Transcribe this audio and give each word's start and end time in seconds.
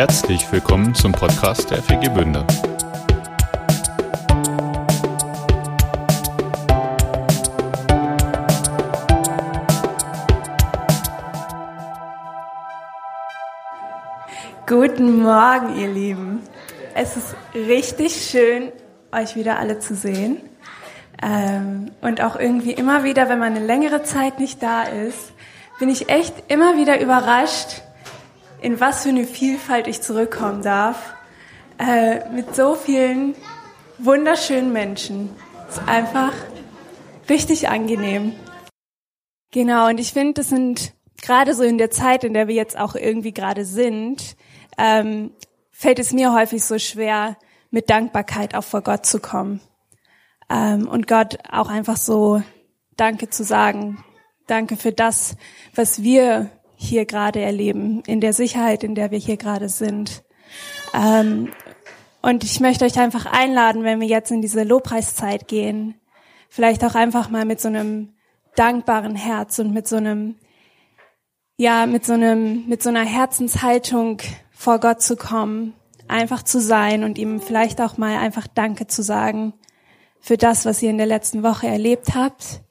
Herzlich 0.00 0.50
willkommen 0.50 0.94
zum 0.94 1.12
Podcast 1.12 1.70
der 1.70 1.82
FG 1.82 2.08
Bünde. 2.08 2.46
Guten 14.66 15.20
Morgen, 15.20 15.78
ihr 15.78 15.88
Lieben. 15.88 16.40
Es 16.94 17.18
ist 17.18 17.36
richtig 17.54 18.14
schön, 18.24 18.72
euch 19.12 19.36
wieder 19.36 19.58
alle 19.58 19.80
zu 19.80 19.94
sehen. 19.94 20.38
Ähm, 21.22 21.90
und 22.00 22.22
auch 22.22 22.36
irgendwie 22.36 22.72
immer 22.72 23.04
wieder, 23.04 23.28
wenn 23.28 23.38
man 23.38 23.54
eine 23.54 23.66
längere 23.66 24.02
Zeit 24.02 24.40
nicht 24.40 24.62
da 24.62 24.84
ist, 24.84 25.32
bin 25.78 25.90
ich 25.90 26.08
echt 26.08 26.32
immer 26.48 26.78
wieder 26.78 27.02
überrascht, 27.02 27.82
in 28.60 28.80
was 28.80 29.02
für 29.02 29.08
eine 29.10 29.24
Vielfalt 29.24 29.86
ich 29.86 30.02
zurückkommen 30.02 30.62
darf. 30.62 31.14
Äh, 31.78 32.28
mit 32.30 32.54
so 32.54 32.74
vielen 32.74 33.34
wunderschönen 33.98 34.72
Menschen. 34.72 35.30
ist 35.68 35.80
einfach 35.86 36.32
richtig 37.28 37.68
angenehm. 37.68 38.34
Genau, 39.52 39.88
und 39.88 39.98
ich 39.98 40.12
finde, 40.12 40.34
das 40.34 40.48
sind 40.48 40.92
gerade 41.22 41.54
so 41.54 41.62
in 41.62 41.78
der 41.78 41.90
Zeit, 41.90 42.24
in 42.24 42.34
der 42.34 42.48
wir 42.48 42.54
jetzt 42.54 42.78
auch 42.78 42.94
irgendwie 42.94 43.32
gerade 43.32 43.64
sind, 43.64 44.36
ähm, 44.78 45.32
fällt 45.72 45.98
es 45.98 46.12
mir 46.12 46.32
häufig 46.32 46.64
so 46.64 46.78
schwer, 46.78 47.36
mit 47.70 47.88
Dankbarkeit 47.88 48.54
auch 48.54 48.64
vor 48.64 48.82
Gott 48.82 49.06
zu 49.06 49.20
kommen. 49.20 49.60
Ähm, 50.50 50.88
und 50.88 51.06
Gott 51.06 51.38
auch 51.50 51.68
einfach 51.68 51.96
so 51.96 52.42
Danke 52.96 53.30
zu 53.30 53.44
sagen. 53.44 54.04
Danke 54.46 54.76
für 54.76 54.92
das, 54.92 55.36
was 55.74 56.02
wir 56.02 56.50
hier 56.82 57.04
gerade 57.04 57.40
erleben, 57.40 58.02
in 58.06 58.22
der 58.22 58.32
Sicherheit, 58.32 58.82
in 58.84 58.94
der 58.94 59.10
wir 59.10 59.18
hier 59.18 59.36
gerade 59.36 59.68
sind. 59.68 60.24
Ähm, 60.94 61.52
und 62.22 62.42
ich 62.42 62.58
möchte 62.58 62.86
euch 62.86 62.98
einfach 62.98 63.26
einladen, 63.26 63.84
wenn 63.84 64.00
wir 64.00 64.08
jetzt 64.08 64.30
in 64.30 64.40
diese 64.40 64.64
Lobpreiszeit 64.64 65.46
gehen, 65.46 65.94
vielleicht 66.48 66.82
auch 66.82 66.94
einfach 66.94 67.28
mal 67.28 67.44
mit 67.44 67.60
so 67.60 67.68
einem 67.68 68.14
dankbaren 68.56 69.14
Herz 69.14 69.58
und 69.58 69.74
mit 69.74 69.86
so 69.86 69.96
einem, 69.96 70.36
ja, 71.58 71.84
mit 71.84 72.06
so 72.06 72.14
einem, 72.14 72.66
mit 72.66 72.82
so 72.82 72.88
einer 72.88 73.04
Herzenshaltung 73.04 74.22
vor 74.50 74.80
Gott 74.80 75.02
zu 75.02 75.16
kommen, 75.16 75.74
einfach 76.08 76.42
zu 76.42 76.60
sein 76.60 77.04
und 77.04 77.18
ihm 77.18 77.40
vielleicht 77.40 77.80
auch 77.82 77.98
mal 77.98 78.16
einfach 78.16 78.46
Danke 78.46 78.86
zu 78.86 79.02
sagen 79.02 79.52
für 80.18 80.38
das, 80.38 80.64
was 80.64 80.82
ihr 80.82 80.90
in 80.90 80.98
der 80.98 81.06
letzten 81.06 81.42
Woche 81.42 81.66
erlebt 81.66 82.14
habt 82.14 82.62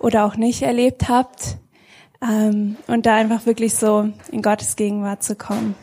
oder 0.00 0.24
auch 0.24 0.36
nicht 0.36 0.62
erlebt 0.62 1.08
habt. 1.08 1.58
Ähm, 2.20 2.76
und 2.86 3.06
da 3.06 3.16
einfach 3.16 3.46
wirklich 3.46 3.74
so 3.74 4.08
in 4.32 4.42
Gottes 4.42 4.76
Gegenwart 4.76 5.22
zu 5.22 5.36
kommen. 5.36 5.74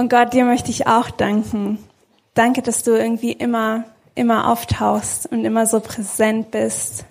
Und 0.00 0.08
Gott, 0.08 0.32
dir 0.32 0.46
möchte 0.46 0.70
ich 0.70 0.86
auch 0.86 1.10
danken. 1.10 1.78
Danke, 2.32 2.62
dass 2.62 2.82
du 2.82 2.92
irgendwie 2.92 3.32
immer, 3.32 3.84
immer 4.14 4.50
auftauchst 4.50 5.30
und 5.30 5.44
immer 5.44 5.66
so 5.66 5.78
präsent 5.80 6.50
bist. 6.50 7.04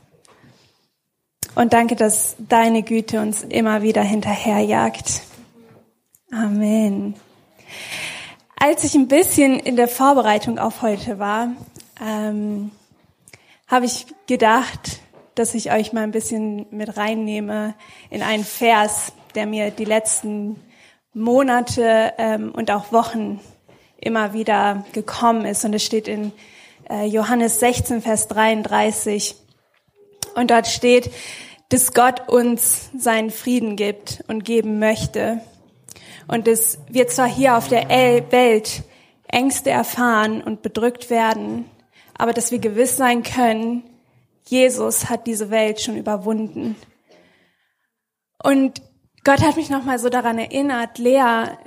Und 1.54 1.74
danke, 1.74 1.96
dass 1.96 2.36
deine 2.40 2.82
Güte 2.82 3.22
uns 3.22 3.44
immer 3.44 3.84
wieder 3.84 4.02
hinterherjagt. 4.02 5.22
Amen. 6.32 7.14
Als 8.60 8.84
ich 8.84 8.96
ein 8.96 9.08
bisschen 9.08 9.60
in 9.60 9.76
der 9.76 9.88
Vorbereitung 9.88 10.58
auf 10.58 10.82
heute 10.82 11.20
war, 11.20 11.50
ähm, 12.04 12.72
habe 13.68 13.86
ich 13.86 14.08
gedacht, 14.26 15.00
dass 15.36 15.54
ich 15.54 15.72
euch 15.72 15.94
mal 15.94 16.02
ein 16.02 16.12
bisschen 16.12 16.66
mit 16.72 16.98
reinnehme 16.98 17.76
in 18.10 18.24
einen 18.24 18.46
Vers, 18.46 19.14
der 19.36 19.46
mir 19.46 19.70
die 19.70 19.86
letzten 19.86 20.56
Monate 21.14 22.14
ähm, 22.18 22.52
und 22.52 22.72
auch 22.72 22.92
Wochen 22.92 23.40
immer 23.97 24.34
wieder 24.34 24.86
gekommen 24.94 25.46
ist. 25.46 25.66
Und 25.66 25.74
es 25.74 25.84
steht 25.84 26.08
in 26.08 26.31
äh, 26.90 27.06
Johannes 27.06 27.59
16, 27.59 28.02
Vers 28.02 28.28
33. 28.28 29.36
Und 30.36 30.52
dort 30.52 30.68
steht, 30.68 31.12
dass 31.69 31.94
Gott 31.94 32.30
uns 32.30 32.90
seinen 32.98 33.30
Frieden 33.30 33.75
gibt 33.75 34.24
und 34.28 34.44
geben 34.44 34.80
möchte. 34.80 35.42
Und 36.28 36.48
dass 36.48 36.80
wir 36.90 37.08
zwar 37.08 37.28
hier 37.28 37.58
auf 37.58 37.68
der 37.68 37.90
Welt 37.90 38.84
Ängste 39.28 39.69
erfahren 39.69 40.42
und 40.42 40.62
bedrückt 40.62 41.09
werden, 41.09 41.66
aber 42.16 42.34
dass 42.34 42.52
wir 42.52 42.59
gewiss 42.59 42.98
sein 42.98 43.24
können, 43.24 43.84
Jesus 44.48 45.09
hat 45.09 45.28
diese 45.28 45.52
Welt 45.52 45.80
schon 45.80 45.96
überwunden. 45.98 46.75
Und 48.42 48.81
Gott 49.24 49.41
hat 49.41 49.57
mich 49.57 49.69
nochmal 49.69 50.00
so 50.00 50.09
daran 50.09 50.38
erinnert, 50.38 50.97
Lea, 50.97 51.57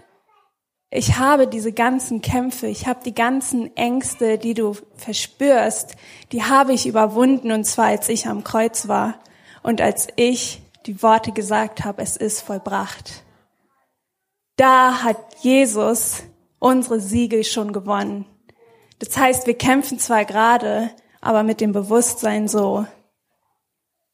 ich 0.90 1.18
habe 1.18 1.46
diese 1.46 1.72
ganzen 1.72 2.20
Kämpfe, 2.20 2.66
ich 2.66 2.86
habe 2.86 3.00
die 3.04 3.14
ganzen 3.14 3.74
Ängste, 3.76 4.38
die 4.38 4.54
du 4.54 4.76
verspürst, 4.96 5.96
die 6.32 6.44
habe 6.44 6.72
ich 6.72 6.86
überwunden 6.86 7.52
und 7.52 7.64
zwar 7.64 7.86
als 7.86 8.08
ich 8.08 8.26
am 8.26 8.44
Kreuz 8.44 8.88
war 8.88 9.18
und 9.62 9.80
als 9.80 10.08
ich 10.16 10.62
die 10.86 11.02
Worte 11.02 11.32
gesagt 11.32 11.84
habe, 11.84 12.02
es 12.02 12.16
ist 12.16 12.42
vollbracht. 12.42 13.24
Da 14.56 15.02
hat 15.02 15.16
Jesus 15.40 16.22
unsere 16.58 17.00
Siege 17.00 17.42
schon 17.44 17.72
gewonnen. 17.72 18.26
Das 18.98 19.16
heißt, 19.16 19.46
wir 19.46 19.54
kämpfen 19.54 19.98
zwar 19.98 20.24
gerade, 20.24 20.90
aber 21.20 21.42
mit 21.42 21.60
dem 21.60 21.72
Bewusstsein 21.72 22.48
so, 22.48 22.86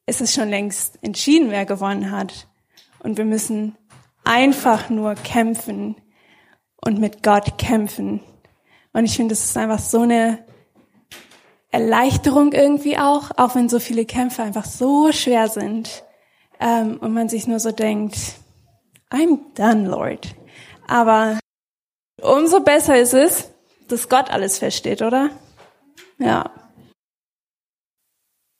ist 0.06 0.20
es 0.20 0.32
schon 0.32 0.48
längst 0.48 0.98
entschieden, 1.02 1.50
wer 1.50 1.66
gewonnen 1.66 2.10
hat. 2.10 2.47
Und 3.00 3.16
wir 3.16 3.24
müssen 3.24 3.76
einfach 4.24 4.90
nur 4.90 5.14
kämpfen 5.14 5.96
und 6.84 6.98
mit 6.98 7.22
Gott 7.22 7.58
kämpfen. 7.58 8.20
Und 8.92 9.04
ich 9.04 9.16
finde, 9.16 9.32
das 9.32 9.44
ist 9.44 9.56
einfach 9.56 9.78
so 9.78 10.00
eine 10.00 10.44
Erleichterung 11.70 12.52
irgendwie 12.52 12.98
auch, 12.98 13.30
auch 13.36 13.54
wenn 13.54 13.68
so 13.68 13.78
viele 13.78 14.04
Kämpfe 14.04 14.42
einfach 14.42 14.64
so 14.64 15.12
schwer 15.12 15.48
sind 15.48 16.04
ähm, 16.60 16.98
und 16.98 17.12
man 17.12 17.28
sich 17.28 17.46
nur 17.46 17.60
so 17.60 17.72
denkt, 17.72 18.16
I'm 19.10 19.38
done, 19.54 19.88
Lord. 19.88 20.34
Aber 20.86 21.38
umso 22.20 22.60
besser 22.60 22.98
ist 22.98 23.14
es, 23.14 23.50
dass 23.88 24.08
Gott 24.08 24.30
alles 24.30 24.58
versteht, 24.58 25.02
oder? 25.02 25.30
Ja. 26.18 26.50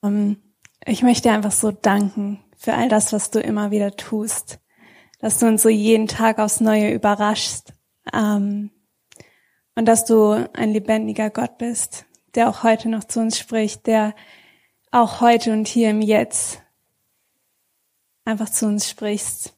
Um, 0.00 0.10
ähm, 0.10 0.42
ich 0.86 1.02
möchte 1.02 1.30
einfach 1.30 1.52
so 1.52 1.70
danken 1.70 2.42
für 2.58 2.74
all 2.74 2.88
das, 2.88 3.12
was 3.12 3.30
du 3.30 3.40
immer 3.40 3.70
wieder 3.70 3.96
tust, 3.96 4.58
dass 5.20 5.38
du 5.38 5.46
uns 5.46 5.62
so 5.62 5.68
jeden 5.68 6.08
Tag 6.08 6.38
aufs 6.38 6.60
Neue 6.60 6.92
überraschst 6.92 7.72
ähm, 8.12 8.70
und 9.74 9.86
dass 9.86 10.04
du 10.04 10.48
ein 10.52 10.72
lebendiger 10.72 11.30
Gott 11.30 11.56
bist, 11.56 12.04
der 12.34 12.48
auch 12.50 12.64
heute 12.64 12.88
noch 12.88 13.04
zu 13.04 13.20
uns 13.20 13.38
spricht, 13.38 13.86
der 13.86 14.14
auch 14.90 15.20
heute 15.20 15.52
und 15.52 15.68
hier 15.68 15.90
im 15.90 16.02
Jetzt 16.02 16.62
einfach 18.24 18.50
zu 18.50 18.66
uns 18.66 18.88
sprichst. 18.88 19.54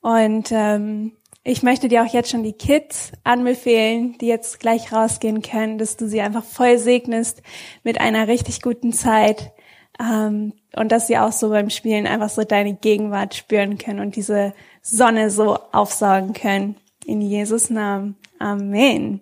Und 0.00 0.48
ähm, 0.50 1.16
ich 1.44 1.62
möchte 1.62 1.88
dir 1.88 2.02
auch 2.02 2.12
jetzt 2.12 2.30
schon 2.30 2.42
die 2.42 2.52
Kids 2.54 3.12
anbefehlen, 3.22 4.16
die 4.18 4.26
jetzt 4.26 4.60
gleich 4.60 4.92
rausgehen 4.92 5.42
können, 5.42 5.78
dass 5.78 5.96
du 5.96 6.08
sie 6.08 6.20
einfach 6.20 6.44
voll 6.44 6.78
segnest 6.78 7.42
mit 7.84 8.00
einer 8.00 8.28
richtig 8.28 8.62
guten 8.62 8.92
Zeit, 8.92 9.52
ähm, 10.00 10.52
und 10.74 10.92
dass 10.92 11.06
sie 11.06 11.18
auch 11.18 11.32
so 11.32 11.50
beim 11.50 11.70
Spielen 11.70 12.06
einfach 12.06 12.28
so 12.28 12.44
deine 12.44 12.74
Gegenwart 12.74 13.34
spüren 13.34 13.78
können 13.78 14.00
und 14.00 14.16
diese 14.16 14.52
Sonne 14.82 15.30
so 15.30 15.58
aufsaugen 15.72 16.32
können. 16.32 16.76
In 17.04 17.20
Jesus 17.20 17.70
Namen. 17.70 18.16
Amen. 18.38 19.20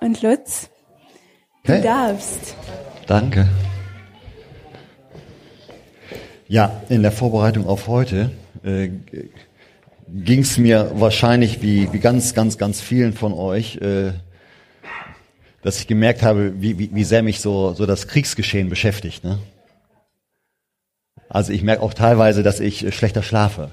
Und 0.00 0.22
Lutz, 0.22 0.68
du 1.64 1.72
Okay. 1.72 1.82
darfst. 1.82 2.54
Danke. 3.06 3.48
Ja, 6.46 6.82
in 6.88 7.02
der 7.02 7.10
Vorbereitung 7.10 7.66
auf 7.66 7.88
heute 7.88 8.30
äh, 8.62 8.90
ging 10.08 10.40
es 10.40 10.58
mir 10.58 10.92
wahrscheinlich 10.94 11.62
wie, 11.62 11.92
wie 11.92 11.98
ganz, 11.98 12.34
ganz, 12.34 12.58
ganz 12.58 12.80
vielen 12.80 13.14
von 13.14 13.32
euch, 13.32 13.76
äh, 13.76 14.12
dass 15.64 15.78
ich 15.78 15.86
gemerkt 15.86 16.22
habe, 16.22 16.52
wie, 16.60 16.78
wie, 16.78 16.90
wie 16.94 17.04
sehr 17.04 17.22
mich 17.22 17.40
so, 17.40 17.72
so 17.72 17.86
das 17.86 18.06
Kriegsgeschehen 18.06 18.68
beschäftigt. 18.68 19.24
Ne? 19.24 19.38
Also 21.30 21.52
ich 21.52 21.62
merke 21.62 21.82
auch 21.82 21.94
teilweise, 21.94 22.42
dass 22.42 22.60
ich 22.60 22.84
äh, 22.84 22.92
schlechter 22.92 23.22
schlafe. 23.22 23.70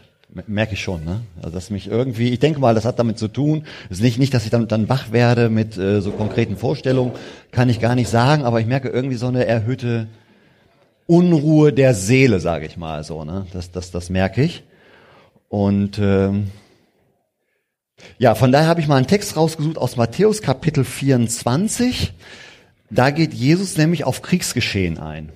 Merke 0.48 0.76
ich 0.76 0.82
schon, 0.82 1.04
ne? 1.04 1.20
Also 1.42 1.50
dass 1.50 1.70
mich 1.70 1.90
irgendwie, 1.90 2.30
ich 2.30 2.40
denke 2.40 2.62
mal, 2.62 2.74
das 2.74 2.86
hat 2.86 2.98
damit 2.98 3.20
zu 3.20 3.28
tun. 3.28 3.66
Es 3.90 3.98
ist 3.98 4.04
nicht, 4.04 4.18
nicht, 4.18 4.34
dass 4.34 4.46
ich 4.46 4.50
dann, 4.50 4.70
dann 4.70 4.88
wach 4.88 5.12
werde 5.12 5.50
mit 5.50 5.78
äh, 5.78 6.00
so 6.00 6.12
konkreten 6.12 6.56
Vorstellungen, 6.56 7.12
kann 7.52 7.68
ich 7.68 7.82
gar 7.82 7.96
nicht 7.96 8.08
sagen, 8.08 8.46
aber 8.46 8.62
ich 8.62 8.66
merke 8.66 8.88
irgendwie 8.88 9.18
so 9.18 9.28
eine 9.28 9.46
erhöhte 9.46 10.08
Unruhe 11.06 11.74
der 11.74 11.94
Seele, 11.94 12.40
sage 12.40 12.66
ich 12.66 12.78
mal 12.78 13.04
so, 13.04 13.26
ne? 13.26 13.46
Das, 13.52 13.72
das, 13.72 13.92
das 13.92 14.10
merke 14.10 14.42
ich. 14.42 14.64
Und 15.50 16.00
ähm, 16.00 16.52
ja, 18.18 18.36
von 18.36 18.52
daher 18.52 18.68
habe 18.68 18.82
ich 18.82 18.88
mal 18.88 18.98
einen 18.98 19.08
Text 19.08 19.36
rausgesucht 19.36 19.78
aus 19.78 19.98
Matthäus 19.98 20.42
Kapitel 20.42 20.84
24. 20.84 22.14
Da 22.90 23.12
geht 23.12 23.34
Jesus 23.34 23.78
nämlich 23.78 24.04
auf 24.04 24.22
Kriegsgeschehen 24.22 24.98
ein. 24.98 25.30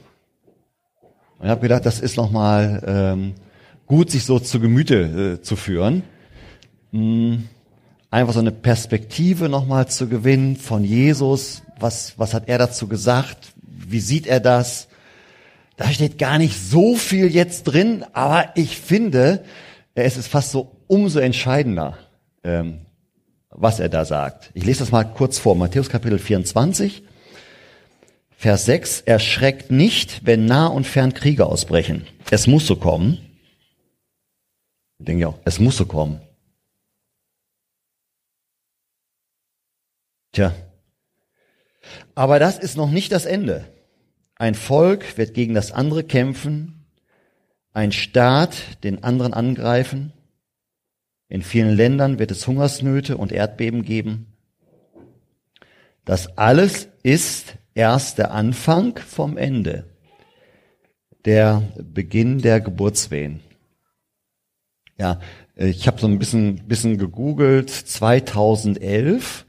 Und 1.39 1.45
ich 1.45 1.49
habe 1.49 1.61
gedacht, 1.61 1.85
das 1.85 1.99
ist 1.99 2.17
nochmal 2.17 2.83
ähm, 2.85 3.33
gut, 3.87 4.11
sich 4.11 4.25
so 4.25 4.39
zu 4.39 4.59
Gemüte 4.59 5.39
äh, 5.39 5.41
zu 5.41 5.55
führen. 5.55 6.03
Mm, 6.91 7.37
Einfach 8.15 8.33
so 8.33 8.39
eine 8.39 8.53
Perspektive 8.53 9.49
nochmal 9.49 9.89
zu 9.89 10.07
gewinnen 10.07 10.55
von 10.55 10.85
Jesus. 10.85 11.63
Was, 11.81 12.13
was 12.17 12.33
hat 12.33 12.47
er 12.47 12.57
dazu 12.57 12.87
gesagt? 12.87 13.51
Wie 13.61 13.99
sieht 13.99 14.25
er 14.25 14.39
das? 14.39 14.87
Da 15.75 15.89
steht 15.89 16.17
gar 16.17 16.37
nicht 16.37 16.57
so 16.57 16.95
viel 16.95 17.27
jetzt 17.27 17.63
drin, 17.63 18.05
aber 18.13 18.51
ich 18.55 18.77
finde, 18.77 19.43
es 19.95 20.15
ist 20.15 20.29
fast 20.29 20.51
so 20.51 20.77
umso 20.87 21.19
entscheidender, 21.19 21.97
ähm, 22.45 22.85
was 23.49 23.79
er 23.79 23.89
da 23.89 24.05
sagt. 24.05 24.51
Ich 24.53 24.63
lese 24.65 24.79
das 24.79 24.91
mal 24.91 25.03
kurz 25.03 25.37
vor. 25.37 25.55
Matthäus 25.55 25.89
Kapitel 25.89 26.19
24. 26.19 27.03
Vers 28.37 28.65
6, 28.65 29.01
erschreckt 29.01 29.71
nicht, 29.71 30.25
wenn 30.25 30.45
nah 30.45 30.67
und 30.67 30.85
fern 30.85 31.13
Kriege 31.13 31.45
ausbrechen. 31.45 32.05
Es 32.29 32.47
muss 32.47 32.67
so 32.67 32.75
kommen. 32.75 33.17
Ich 34.99 35.05
denke 35.05 35.27
auch, 35.27 35.39
es 35.45 35.59
muss 35.59 35.77
so 35.77 35.85
kommen. 35.85 36.21
Tja. 40.31 40.53
Aber 42.13 42.39
das 42.39 42.59
ist 42.59 42.75
noch 42.75 42.91
nicht 42.91 43.11
das 43.11 43.25
Ende. 43.25 43.65
Ein 44.35 44.53
Volk 44.53 45.17
wird 45.17 45.33
gegen 45.33 45.53
das 45.53 45.71
andere 45.71 46.03
kämpfen, 46.03 46.85
ein 47.71 47.93
Staat 47.93 48.83
den 48.83 49.03
anderen 49.03 49.33
angreifen. 49.33 50.11
In 51.27 51.41
vielen 51.41 51.75
Ländern 51.75 52.19
wird 52.19 52.31
es 52.31 52.45
Hungersnöte 52.47 53.17
und 53.17 53.31
Erdbeben 53.31 53.83
geben. 53.83 54.27
Das 56.05 56.37
alles 56.37 56.87
ist 57.01 57.55
erst 57.73 58.19
der 58.19 58.31
Anfang 58.31 58.97
vom 58.99 59.37
Ende, 59.37 59.85
der 61.25 61.63
Beginn 61.83 62.39
der 62.39 62.61
Geburtswehen. 62.61 63.39
Ja, 64.97 65.19
ich 65.55 65.87
habe 65.87 65.99
so 65.99 66.07
ein 66.07 66.19
bisschen, 66.19 66.67
bisschen 66.67 66.97
gegoogelt. 66.97 67.69
2011 67.69 69.45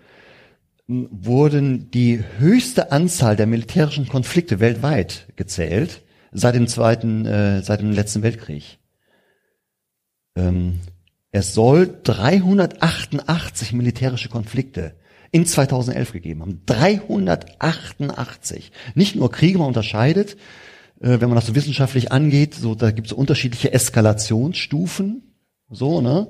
wurden 0.89 1.91
die 1.91 2.23
höchste 2.39 2.91
Anzahl 2.91 3.37
der 3.37 3.47
militärischen 3.47 4.09
Konflikte 4.09 4.61
weltweit 4.61 5.29
gezählt 5.37 6.03
seit 6.33 6.55
dem 6.55 6.69
zweiten, 6.69 7.27
äh, 7.27 7.63
seit 7.63 7.81
dem 7.81 7.93
letzten 7.93 8.23
Weltkrieg. 8.23 8.79
Ähm, 10.37 10.81
es 11.37 11.55
soll 11.55 11.97
388 12.03 13.73
militärische 13.73 14.29
Konflikte 14.29 14.97
in 15.33 15.47
2011 15.47 16.13
gegeben 16.13 16.41
haben. 16.41 16.63
388. 16.67 18.73
Nicht 18.95 19.17
nur 19.17 19.31
Kriege, 19.31 19.59
man 19.59 19.69
unterscheidet, 19.69 20.37
äh, 21.01 21.21
wenn 21.21 21.29
man 21.29 21.35
das 21.35 21.47
so 21.47 21.55
wissenschaftlich 21.55 22.13
angeht, 22.13 22.55
so 22.55 22.75
da 22.75 22.91
gibt 22.91 23.09
es 23.09 23.13
unterschiedliche 23.13 23.73
Eskalationsstufen, 23.73 25.35
so 25.71 26.01
ne, 26.01 26.29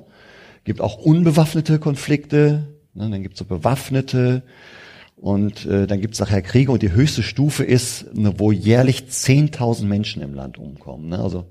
gibt 0.65 0.81
auch 0.81 0.99
unbewaffnete 0.99 1.79
Konflikte, 1.79 2.67
ne, 2.95 3.11
dann 3.11 3.23
gibt 3.23 3.35
es 3.35 3.39
so 3.39 3.45
bewaffnete 3.45 4.43
und 5.15 5.67
äh, 5.67 5.87
dann 5.87 6.01
gibt 6.01 6.15
es 6.15 6.21
nachher 6.21 6.43
Kriege 6.43 6.73
und 6.73 6.83
die 6.83 6.93
höchste 6.93 7.23
Stufe 7.23 7.65
ist, 7.65 8.15
ne, 8.15 8.35
wo 8.39 8.51
jährlich 8.51 9.05
10.000 9.09 9.85
Menschen 9.85 10.23
im 10.23 10.35
Land 10.35 10.59
umkommen. 10.59 11.11
Ne, 11.11 11.21
also 11.21 11.47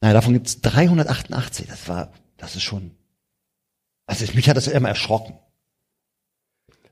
naja, 0.00 0.14
davon 0.14 0.34
gibt 0.34 0.46
es 0.46 0.60
388. 0.60 1.66
Das 1.66 1.88
war, 1.88 2.12
das 2.36 2.56
ist 2.56 2.62
schon, 2.62 2.92
also 4.06 4.24
mich 4.34 4.48
hat 4.48 4.56
das 4.56 4.68
immer 4.68 4.88
erschrocken. 4.88 5.38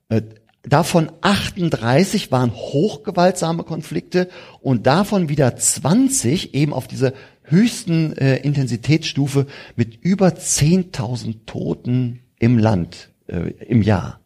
Äh, 0.08 0.22
Davon 0.66 1.12
38 1.20 2.32
waren 2.32 2.54
hochgewaltsame 2.54 3.64
Konflikte 3.64 4.30
und 4.62 4.86
davon 4.86 5.28
wieder 5.28 5.56
20 5.56 6.54
eben 6.54 6.72
auf 6.72 6.88
diese 6.88 7.12
höchsten 7.42 8.16
äh, 8.16 8.36
Intensitätsstufe 8.36 9.46
mit 9.76 10.02
über 10.02 10.28
10.000 10.28 11.44
Toten 11.44 12.20
im 12.38 12.56
Land 12.56 13.10
äh, 13.26 13.50
im 13.64 13.82
Jahr. 13.82 14.20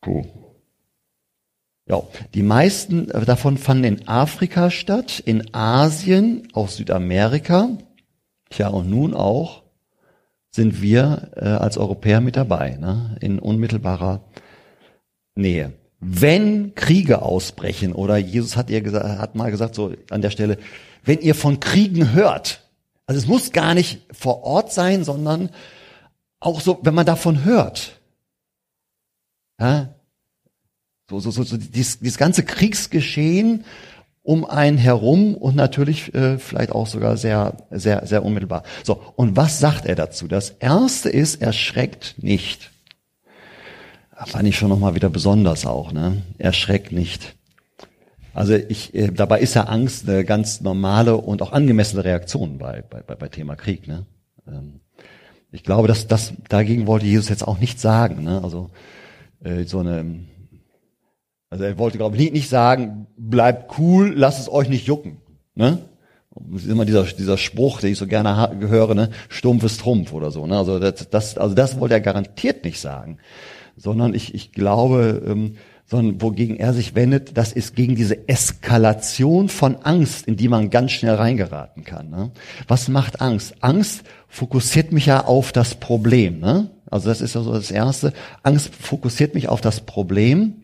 Puh. 0.00 0.24
Ja, 1.90 2.04
die 2.34 2.44
meisten 2.44 3.10
äh, 3.10 3.24
davon 3.24 3.58
fanden 3.58 3.82
in 3.82 4.08
Afrika 4.08 4.70
statt, 4.70 5.18
in 5.18 5.52
Asien, 5.52 6.46
auch 6.52 6.68
Südamerika. 6.68 7.68
Tja, 8.48 8.68
und 8.68 8.88
nun 8.88 9.12
auch 9.12 9.64
sind 10.52 10.82
wir 10.82 11.32
äh, 11.34 11.46
als 11.46 11.78
Europäer 11.78 12.20
mit 12.20 12.36
dabei, 12.36 12.76
ne? 12.76 13.16
in 13.20 13.40
unmittelbarer 13.40 14.22
Nähe. 15.34 15.72
Wenn 15.98 16.76
Kriege 16.76 17.22
ausbrechen, 17.22 17.92
oder 17.92 18.18
Jesus 18.18 18.56
hat 18.56 18.70
ihr 18.70 18.82
gesagt, 18.82 19.18
hat 19.18 19.34
mal 19.34 19.50
gesagt, 19.50 19.74
so 19.74 19.92
an 20.10 20.22
der 20.22 20.30
Stelle, 20.30 20.58
wenn 21.02 21.18
ihr 21.18 21.34
von 21.34 21.58
Kriegen 21.58 22.12
hört, 22.12 22.68
also 23.06 23.18
es 23.18 23.26
muss 23.26 23.50
gar 23.50 23.74
nicht 23.74 24.00
vor 24.12 24.44
Ort 24.44 24.72
sein, 24.72 25.02
sondern 25.02 25.50
auch 26.38 26.60
so, 26.60 26.78
wenn 26.82 26.94
man 26.94 27.06
davon 27.06 27.44
hört, 27.44 27.98
ja, 29.58 29.88
so, 31.10 31.18
so, 31.18 31.30
so, 31.30 31.42
so 31.42 31.56
dieses, 31.56 31.98
dieses 31.98 32.18
ganze 32.18 32.44
Kriegsgeschehen 32.44 33.64
um 34.22 34.44
einen 34.44 34.78
herum 34.78 35.34
und 35.34 35.56
natürlich 35.56 36.14
äh, 36.14 36.38
vielleicht 36.38 36.72
auch 36.72 36.86
sogar 36.86 37.16
sehr, 37.16 37.56
sehr, 37.70 38.06
sehr 38.06 38.24
unmittelbar. 38.24 38.62
So, 38.84 39.02
und 39.16 39.36
was 39.36 39.58
sagt 39.58 39.86
er 39.86 39.96
dazu? 39.96 40.28
Das 40.28 40.50
erste 40.50 41.08
ist, 41.08 41.42
er 41.42 41.52
schreckt 41.52 42.16
nicht. 42.18 42.70
Fand 44.26 44.46
ich 44.46 44.56
schon 44.56 44.68
nochmal 44.68 44.94
wieder 44.94 45.08
besonders 45.08 45.64
auch, 45.64 45.92
ne? 45.92 46.22
Erschreckt 46.36 46.92
nicht. 46.92 47.34
Also 48.34 48.54
ich, 48.54 48.94
äh, 48.94 49.10
dabei 49.10 49.40
ist 49.40 49.54
ja 49.54 49.64
Angst 49.64 50.08
eine 50.08 50.24
ganz 50.24 50.60
normale 50.60 51.16
und 51.16 51.40
auch 51.40 51.52
angemessene 51.52 52.04
Reaktion 52.04 52.58
bei, 52.58 52.82
bei, 52.82 53.00
bei, 53.00 53.14
bei 53.14 53.28
Thema 53.28 53.56
Krieg, 53.56 53.88
ne? 53.88 54.04
Ähm, 54.46 54.80
ich 55.52 55.64
glaube, 55.64 55.88
dass 55.88 56.06
das 56.06 56.34
dagegen 56.48 56.86
wollte 56.86 57.06
Jesus 57.06 57.28
jetzt 57.28 57.48
auch 57.48 57.58
nicht 57.58 57.80
sagen, 57.80 58.22
ne? 58.22 58.42
Also 58.44 58.70
äh, 59.42 59.64
so 59.64 59.80
eine, 59.80 60.20
also 61.50 61.64
er 61.64 61.78
wollte 61.78 61.98
glaube 61.98 62.16
ich 62.16 62.22
nicht, 62.22 62.32
nicht 62.32 62.48
sagen, 62.48 63.06
bleibt 63.16 63.78
cool, 63.78 64.12
lasst 64.16 64.40
es 64.40 64.50
euch 64.50 64.68
nicht 64.68 64.86
jucken, 64.86 65.18
ne? 65.54 65.78
Das 66.52 66.62
ist 66.62 66.70
immer 66.70 66.84
dieser, 66.84 67.02
dieser 67.02 67.36
Spruch, 67.36 67.80
den 67.80 67.92
ich 67.92 67.98
so 67.98 68.06
gerne 68.06 68.50
höre, 68.60 68.94
ne? 68.94 69.10
Stumpf 69.28 69.64
ist 69.64 69.80
Trumpf 69.80 70.12
oder 70.12 70.30
so. 70.30 70.46
Ne? 70.46 70.56
Also 70.56 70.78
das, 70.78 71.10
das, 71.10 71.36
also 71.36 71.56
das 71.56 71.80
wollte 71.80 71.94
er 71.94 72.00
garantiert 72.00 72.64
nicht 72.64 72.80
sagen 72.80 73.18
sondern 73.80 74.14
ich, 74.14 74.34
ich 74.34 74.52
glaube, 74.52 75.22
ähm, 75.26 75.56
sondern 75.86 76.22
wogegen 76.22 76.56
er 76.56 76.72
sich 76.72 76.94
wendet, 76.94 77.36
das 77.36 77.52
ist 77.52 77.74
gegen 77.74 77.96
diese 77.96 78.28
Eskalation 78.28 79.48
von 79.48 79.76
Angst, 79.76 80.26
in 80.28 80.36
die 80.36 80.48
man 80.48 80.70
ganz 80.70 80.92
schnell 80.92 81.14
reingeraten 81.14 81.82
kann. 81.82 82.10
Ne? 82.10 82.30
Was 82.68 82.88
macht 82.88 83.20
Angst? 83.20 83.54
Angst 83.60 84.02
fokussiert 84.28 84.92
mich 84.92 85.06
ja 85.06 85.24
auf 85.24 85.50
das 85.50 85.74
Problem. 85.74 86.38
Ne? 86.38 86.70
Also 86.88 87.08
das 87.08 87.20
ist 87.20 87.34
ja 87.34 87.40
so 87.40 87.52
das 87.52 87.72
Erste. 87.72 88.12
Angst 88.44 88.72
fokussiert 88.72 89.34
mich 89.34 89.48
auf 89.48 89.60
das 89.60 89.80
Problem. 89.80 90.62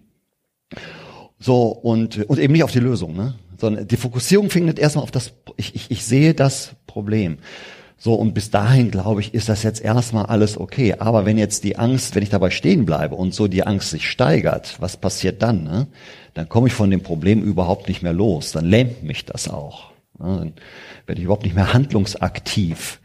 So, 1.38 1.68
und, 1.68 2.24
und 2.28 2.38
eben 2.38 2.52
nicht 2.52 2.64
auf 2.64 2.72
die 2.72 2.80
Lösung, 2.80 3.14
ne? 3.14 3.34
Sondern 3.58 3.88
die 3.88 3.96
Fokussierung 3.96 4.50
findet 4.50 4.78
erstmal 4.78 5.02
auf 5.02 5.10
das, 5.10 5.32
ich, 5.56 5.74
ich, 5.74 5.90
ich 5.90 6.04
sehe 6.04 6.34
das 6.34 6.72
Problem. 6.86 7.38
So, 7.98 8.14
und 8.14 8.34
bis 8.34 8.50
dahin, 8.50 8.90
glaube 8.90 9.22
ich, 9.22 9.32
ist 9.32 9.48
das 9.48 9.62
jetzt 9.62 9.80
erstmal 9.80 10.26
alles 10.26 10.58
okay. 10.58 10.94
Aber 10.98 11.24
wenn 11.24 11.38
jetzt 11.38 11.64
die 11.64 11.78
Angst, 11.78 12.14
wenn 12.14 12.22
ich 12.22 12.28
dabei 12.28 12.50
stehen 12.50 12.84
bleibe 12.84 13.14
und 13.14 13.32
so 13.32 13.48
die 13.48 13.66
Angst 13.66 13.90
sich 13.90 14.08
steigert, 14.10 14.76
was 14.80 14.98
passiert 14.98 15.42
dann? 15.42 15.64
Ne? 15.64 15.86
Dann 16.34 16.48
komme 16.48 16.68
ich 16.68 16.74
von 16.74 16.90
dem 16.90 17.02
Problem 17.02 17.42
überhaupt 17.42 17.88
nicht 17.88 18.02
mehr 18.02 18.12
los. 18.12 18.52
Dann 18.52 18.66
lähmt 18.66 19.02
mich 19.02 19.24
das 19.24 19.48
auch. 19.48 19.92
Ne? 20.18 20.26
Dann 20.26 20.52
werde 21.06 21.20
ich 21.20 21.24
überhaupt 21.24 21.44
nicht 21.44 21.56
mehr 21.56 21.72
handlungsaktiv. 21.72 23.00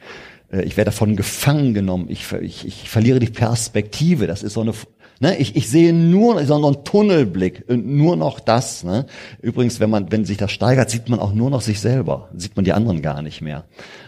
äh, 0.51 0.63
ich 0.63 0.75
werde 0.75 0.91
davon 0.91 1.15
gefangen 1.15 1.73
genommen, 1.73 2.07
ich, 2.09 2.29
ich, 2.33 2.67
ich 2.67 2.89
verliere 2.89 3.19
die 3.19 3.29
Perspektive. 3.29 4.27
Das 4.27 4.43
ist 4.43 4.53
so 4.53 4.61
eine, 4.61 4.73
ne, 5.21 5.37
ich, 5.37 5.55
ich 5.55 5.69
sehe 5.69 5.93
nur 5.93 6.43
so 6.45 6.55
einen 6.55 6.83
Tunnelblick, 6.83 7.69
nur 7.69 8.15
noch 8.15 8.39
das. 8.39 8.83
Ne? 8.83 9.05
Übrigens, 9.41 9.79
wenn 9.79 9.89
man, 9.89 10.11
wenn 10.11 10.25
sich 10.25 10.37
das 10.37 10.51
steigert, 10.51 10.89
sieht 10.89 11.07
man 11.07 11.19
auch 11.19 11.33
nur 11.33 11.49
noch 11.49 11.61
sich 11.61 11.79
selber, 11.79 12.29
sieht 12.35 12.55
man 12.55 12.65
die 12.65 12.73
anderen 12.73 13.01
gar 13.01 13.21
nicht 13.21 13.41
mehr. 13.41 13.65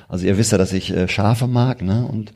Also 0.10 0.26
ihr 0.26 0.38
wisst 0.38 0.52
ja, 0.52 0.58
dass 0.58 0.74
ich 0.74 0.92
äh, 0.92 1.08
Schafe 1.08 1.48
mag, 1.48 1.82
ne? 1.82 2.06
Und 2.06 2.34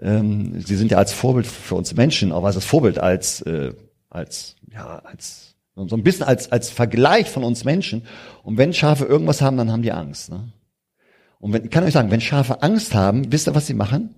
ähm, 0.00 0.60
sie 0.60 0.76
sind 0.76 0.90
ja 0.90 0.98
als 0.98 1.12
Vorbild 1.12 1.46
für 1.46 1.76
uns 1.76 1.94
Menschen, 1.94 2.32
aber 2.32 2.48
als 2.48 2.64
Vorbild 2.64 2.98
als 2.98 3.40
äh, 3.42 3.72
als 4.10 4.56
ja 4.72 5.00
als 5.04 5.54
so 5.76 5.96
ein 5.96 6.02
bisschen 6.02 6.26
als 6.26 6.50
als 6.50 6.70
Vergleich 6.70 7.30
von 7.30 7.44
uns 7.44 7.64
Menschen. 7.64 8.02
Und 8.42 8.58
wenn 8.58 8.72
Schafe 8.72 9.04
irgendwas 9.04 9.40
haben, 9.40 9.56
dann 9.56 9.70
haben 9.70 9.82
die 9.82 9.92
Angst. 9.92 10.30
Ne? 10.30 10.52
Und 11.38 11.52
wenn, 11.52 11.64
ich 11.64 11.70
kann 11.70 11.84
euch 11.84 11.92
sagen, 11.92 12.10
wenn 12.10 12.20
Schafe 12.20 12.62
Angst 12.62 12.94
haben, 12.94 13.30
wisst 13.32 13.48
ihr, 13.48 13.54
was 13.54 13.66
sie 13.66 13.74
machen? 13.74 14.14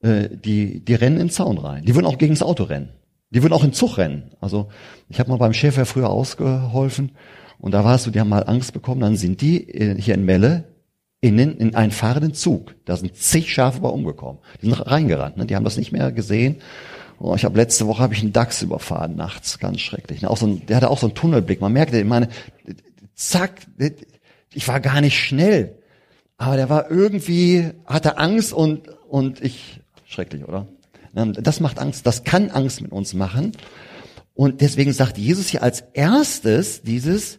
Äh, 0.00 0.28
die, 0.30 0.84
die 0.84 0.94
rennen 0.94 1.16
in 1.16 1.26
den 1.26 1.30
Zaun 1.30 1.58
rein. 1.58 1.84
Die 1.84 1.94
würden 1.94 2.06
auch 2.06 2.18
gegen 2.18 2.34
das 2.34 2.42
Auto 2.42 2.64
rennen. 2.64 2.90
Die 3.30 3.42
würden 3.42 3.52
auch 3.52 3.64
in 3.64 3.72
Zug 3.72 3.98
rennen. 3.98 4.30
Also 4.40 4.68
ich 5.08 5.18
habe 5.18 5.30
mal 5.30 5.38
beim 5.38 5.52
Schäfer 5.52 5.86
früher 5.86 6.10
ausgeholfen 6.10 7.12
und 7.58 7.72
da 7.72 7.84
war 7.84 7.96
es 7.96 8.04
so, 8.04 8.10
die 8.10 8.20
haben 8.20 8.28
mal 8.28 8.44
Angst 8.46 8.72
bekommen, 8.72 9.00
dann 9.00 9.16
sind 9.16 9.40
die 9.40 9.68
äh, 9.68 10.00
hier 10.00 10.14
in 10.14 10.24
Melle 10.24 10.64
in, 11.20 11.36
den, 11.36 11.56
in 11.56 11.74
einen 11.74 11.92
fahrenden 11.92 12.34
Zug. 12.34 12.74
Da 12.84 12.96
sind 12.96 13.16
zig 13.16 13.52
Schafe 13.52 13.80
bei 13.80 13.88
umgekommen. 13.88 14.40
Die 14.60 14.66
sind 14.66 14.74
reingerannt, 14.74 15.36
ne? 15.36 15.46
die 15.46 15.56
haben 15.56 15.64
das 15.64 15.76
nicht 15.76 15.92
mehr 15.92 16.12
gesehen. 16.12 16.56
Oh, 17.18 17.34
ich 17.34 17.44
habe 17.44 17.56
letzte 17.56 17.86
Woche 17.86 18.02
habe 18.02 18.14
ich 18.14 18.22
einen 18.22 18.32
Dachs 18.32 18.62
überfahren 18.62 19.16
nachts, 19.16 19.58
ganz 19.58 19.80
schrecklich. 19.80 20.22
Ne? 20.22 20.30
Auch 20.30 20.36
so 20.36 20.46
ein, 20.46 20.66
der 20.66 20.76
hatte 20.76 20.90
auch 20.90 20.98
so 20.98 21.06
einen 21.06 21.14
Tunnelblick. 21.14 21.60
Man 21.60 21.72
merkte, 21.72 21.98
ich 21.98 22.04
meine, 22.04 22.28
zack, 23.14 23.62
ich 24.52 24.68
war 24.68 24.80
gar 24.80 25.00
nicht 25.00 25.18
schnell. 25.18 25.78
Aber 26.36 26.56
der 26.56 26.68
war 26.68 26.90
irgendwie, 26.90 27.70
hatte 27.86 28.18
Angst 28.18 28.52
und, 28.52 28.88
und 29.08 29.40
ich, 29.42 29.80
schrecklich, 30.04 30.46
oder? 30.46 30.66
Das 31.16 31.60
macht 31.60 31.78
Angst, 31.78 32.06
das 32.06 32.24
kann 32.24 32.50
Angst 32.50 32.80
mit 32.80 32.92
uns 32.92 33.14
machen. 33.14 33.52
Und 34.34 34.60
deswegen 34.60 34.92
sagt 34.92 35.16
Jesus 35.16 35.48
hier 35.48 35.62
als 35.62 35.82
erstes 35.94 36.82
dieses, 36.82 37.38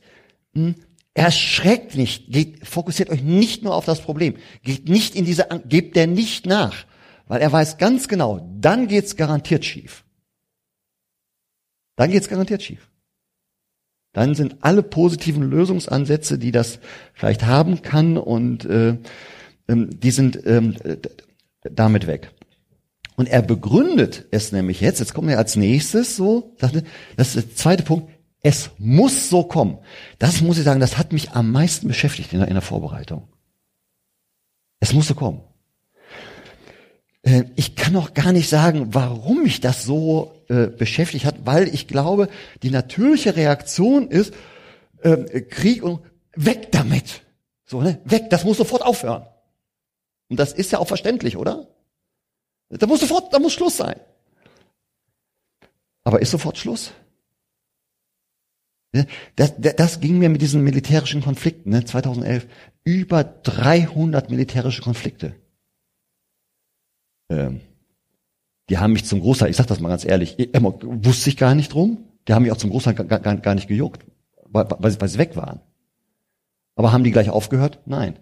hm, 0.54 0.76
erschreckt 1.14 1.96
nicht, 1.96 2.32
geht, 2.32 2.68
fokussiert 2.68 3.10
euch 3.10 3.24
nicht 3.24 3.64
nur 3.64 3.76
auf 3.76 3.86
das 3.86 4.02
Problem, 4.02 4.36
geht 4.64 4.90
nicht 4.90 5.16
in 5.16 5.26
diese 5.26 5.52
Angst, 5.52 5.70
gebt 5.70 5.96
der 5.96 6.08
nicht 6.08 6.46
nach, 6.46 6.86
weil 7.28 7.42
er 7.42 7.52
weiß 7.52 7.78
ganz 7.78 8.08
genau, 8.08 8.48
dann 8.60 8.88
geht's 8.88 9.16
garantiert 9.16 9.64
schief. 9.64 10.04
Dann 11.96 12.12
geht's 12.12 12.30
garantiert 12.30 12.64
schief 12.64 12.90
dann 14.18 14.34
sind 14.34 14.56
alle 14.62 14.82
positiven 14.82 15.44
Lösungsansätze, 15.44 16.40
die 16.40 16.52
das 16.52 16.80
vielleicht 17.14 17.46
haben 17.46 17.84
kann, 17.84 18.18
und 18.18 18.66
äh, 18.66 18.98
ähm, 19.68 20.00
die 20.00 20.10
sind 20.10 20.40
ähm, 20.48 20.76
damit 21.62 22.08
weg. 22.08 22.32
Und 23.18 23.28
er 23.28 23.42
begründet 23.42 24.26
es 24.30 24.52
nämlich 24.52 24.80
jetzt, 24.80 25.00
jetzt 25.00 25.16
kommen 25.16 25.28
wir 25.28 25.40
als 25.40 25.56
nächstes 25.56 26.16
so, 26.16 26.56
das 26.60 26.74
ist 27.18 27.36
der 27.36 27.56
zweite 27.56 27.84
Punkt, 27.84 28.12
es 28.44 28.70
muss 28.78 29.30
so 29.30 29.44
kommen. 29.44 29.80
Das 30.20 30.42
muss 30.42 30.60
ich 30.60 30.64
sagen, 30.64 30.80
das 30.80 31.00
hat 31.00 31.12
mich 31.12 31.32
am 31.32 31.52
meisten 31.52 31.88
beschäftigt 31.88 32.32
in 32.32 32.40
der, 32.40 32.48
in 32.48 32.54
der 32.54 32.62
Vorbereitung. 32.62 33.28
Es 34.80 34.94
muss 34.94 35.08
so 35.08 35.16
kommen. 35.16 35.42
Äh, 37.24 37.46
ich 37.56 37.76
kann 37.76 37.96
auch 37.96 38.14
gar 38.14 38.32
nicht 38.32 38.50
sagen, 38.50 38.94
warum 38.94 39.42
mich 39.44 39.62
das 39.62 39.84
so 39.84 40.32
äh, 40.48 40.68
beschäftigt 40.68 41.26
hat, 41.26 41.46
weil 41.46 41.74
ich 41.74 41.88
glaube, 41.88 42.30
die 42.62 42.70
natürliche 42.70 43.36
Reaktion 43.36 44.10
ist 44.10 44.32
äh, 45.02 45.42
Krieg 45.42 45.82
und 45.82 46.02
weg 46.36 46.72
damit. 46.72 47.24
So, 47.66 47.82
ne? 47.82 48.00
Weg, 48.06 48.30
das 48.30 48.46
muss 48.46 48.58
sofort 48.58 48.84
aufhören. 48.84 49.26
Und 50.30 50.40
das 50.40 50.54
ist 50.54 50.72
ja 50.72 50.78
auch 50.78 50.88
verständlich, 50.88 51.36
oder? 51.36 51.68
Da 52.70 52.86
muss 52.86 53.00
sofort, 53.00 53.34
da 53.34 53.40
muss 53.40 53.54
Schluss 53.54 53.78
sein. 53.78 54.00
Aber 56.04 56.22
ist 56.22 56.32
sofort 56.32 56.58
Schluss? 56.58 56.92
Das, 59.36 59.54
das, 59.58 60.00
ging 60.00 60.18
mir 60.18 60.30
mit 60.30 60.42
diesen 60.42 60.64
militärischen 60.64 61.22
Konflikten, 61.22 61.70
ne, 61.70 61.86
2011. 61.86 62.48
Über 62.84 63.24
300 63.24 64.30
militärische 64.30 64.82
Konflikte 64.82 65.36
ähm, 67.30 67.62
die 68.70 68.78
haben 68.78 68.94
mich 68.94 69.06
zum 69.06 69.22
Großteil, 69.22 69.50
ich 69.50 69.56
sag 69.56 69.68
das 69.68 69.80
mal 69.80 69.90
ganz 69.90 70.06
ehrlich, 70.06 70.38
wusste 70.38 71.30
ich 71.30 71.38
gar 71.38 71.56
nicht 71.56 71.74
drum. 71.74 72.00
Die 72.28 72.34
haben 72.34 72.44
mich 72.44 72.52
auch 72.52 72.58
zum 72.58 72.70
Großteil 72.70 72.96
gar, 72.96 73.20
gar, 73.20 73.38
gar 73.38 73.56
nicht 73.56 73.68
gejuckt, 73.68 74.06
weil, 74.46 74.70
weil, 74.70 75.00
weil 75.00 75.08
sie 75.08 75.18
weg 75.18 75.36
waren. 75.36 75.62
Aber 76.76 76.92
haben 76.92 77.04
die 77.04 77.12
gleich 77.12 77.30
aufgehört? 77.30 77.80
Nein. 77.86 78.20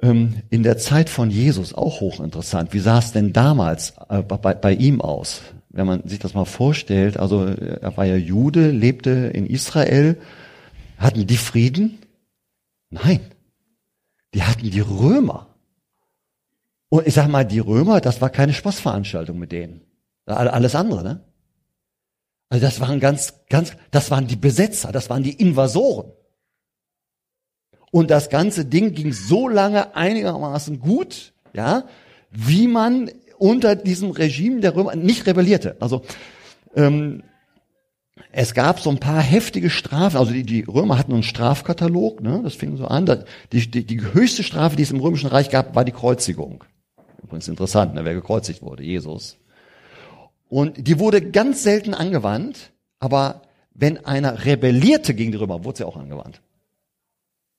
Ähm, 0.00 0.42
in 0.50 0.62
der 0.62 0.78
Zeit 0.78 1.10
von 1.10 1.30
Jesus 1.30 1.74
auch 1.74 2.00
hochinteressant. 2.00 2.72
Wie 2.72 2.78
sah 2.78 2.98
es 2.98 3.12
denn 3.12 3.32
damals 3.32 3.94
äh, 4.08 4.22
bei, 4.22 4.54
bei 4.54 4.72
ihm 4.72 5.00
aus? 5.00 5.42
Wenn 5.70 5.86
man 5.86 6.08
sich 6.08 6.18
das 6.18 6.34
mal 6.34 6.44
vorstellt, 6.44 7.18
also 7.18 7.44
er 7.46 7.96
war 7.96 8.04
ja 8.04 8.16
Jude, 8.16 8.70
lebte 8.70 9.10
in 9.10 9.46
Israel, 9.46 10.18
hatten 10.96 11.26
die 11.26 11.36
Frieden? 11.36 11.98
Nein. 12.90 13.20
Die 14.34 14.42
hatten 14.42 14.70
die 14.70 14.80
Römer. 14.80 15.46
Und 16.88 17.06
ich 17.06 17.14
sag 17.14 17.28
mal, 17.28 17.44
die 17.44 17.58
Römer, 17.58 18.00
das 18.00 18.20
war 18.20 18.30
keine 18.30 18.52
Spaßveranstaltung 18.54 19.38
mit 19.38 19.52
denen. 19.52 19.82
Alles 20.26 20.74
andere, 20.74 21.02
ne? 21.02 21.20
Also 22.50 22.64
das 22.64 22.80
waren 22.80 22.98
ganz, 22.98 23.34
ganz, 23.50 23.72
das 23.90 24.10
waren 24.10 24.26
die 24.26 24.36
Besetzer, 24.36 24.90
das 24.90 25.10
waren 25.10 25.22
die 25.22 25.34
Invasoren. 25.34 26.12
Und 27.90 28.10
das 28.10 28.28
ganze 28.28 28.64
Ding 28.64 28.92
ging 28.92 29.12
so 29.12 29.48
lange 29.48 29.96
einigermaßen 29.96 30.80
gut, 30.80 31.32
ja, 31.52 31.84
wie 32.30 32.68
man 32.68 33.10
unter 33.38 33.76
diesem 33.76 34.10
Regime 34.10 34.60
der 34.60 34.74
Römer 34.74 34.96
nicht 34.96 35.26
rebellierte. 35.26 35.76
Also 35.80 36.02
ähm, 36.74 37.22
es 38.32 38.52
gab 38.52 38.80
so 38.80 38.90
ein 38.90 38.98
paar 38.98 39.22
heftige 39.22 39.70
Strafen. 39.70 40.18
Also 40.18 40.32
die, 40.32 40.42
die 40.42 40.62
Römer 40.62 40.98
hatten 40.98 41.12
einen 41.12 41.22
Strafkatalog, 41.22 42.20
ne, 42.20 42.40
das 42.42 42.54
fing 42.54 42.76
so 42.76 42.86
an. 42.86 43.06
Die, 43.52 43.70
die, 43.70 43.84
die 43.84 44.00
höchste 44.12 44.42
Strafe, 44.42 44.76
die 44.76 44.82
es 44.82 44.90
im 44.90 45.00
Römischen 45.00 45.28
Reich 45.28 45.50
gab, 45.50 45.74
war 45.74 45.84
die 45.84 45.92
Kreuzigung. 45.92 46.64
Übrigens 47.22 47.48
interessant, 47.48 47.94
ne, 47.94 48.04
wer 48.04 48.14
gekreuzigt 48.14 48.62
wurde, 48.62 48.82
Jesus. 48.82 49.38
Und 50.48 50.86
die 50.86 50.98
wurde 50.98 51.22
ganz 51.22 51.62
selten 51.62 51.94
angewandt, 51.94 52.72
aber 52.98 53.42
wenn 53.74 54.04
einer 54.04 54.44
rebellierte 54.44 55.14
gegen 55.14 55.32
die 55.32 55.38
Römer, 55.38 55.64
wurde 55.64 55.78
sie 55.78 55.86
auch 55.86 55.96
angewandt. 55.96 56.40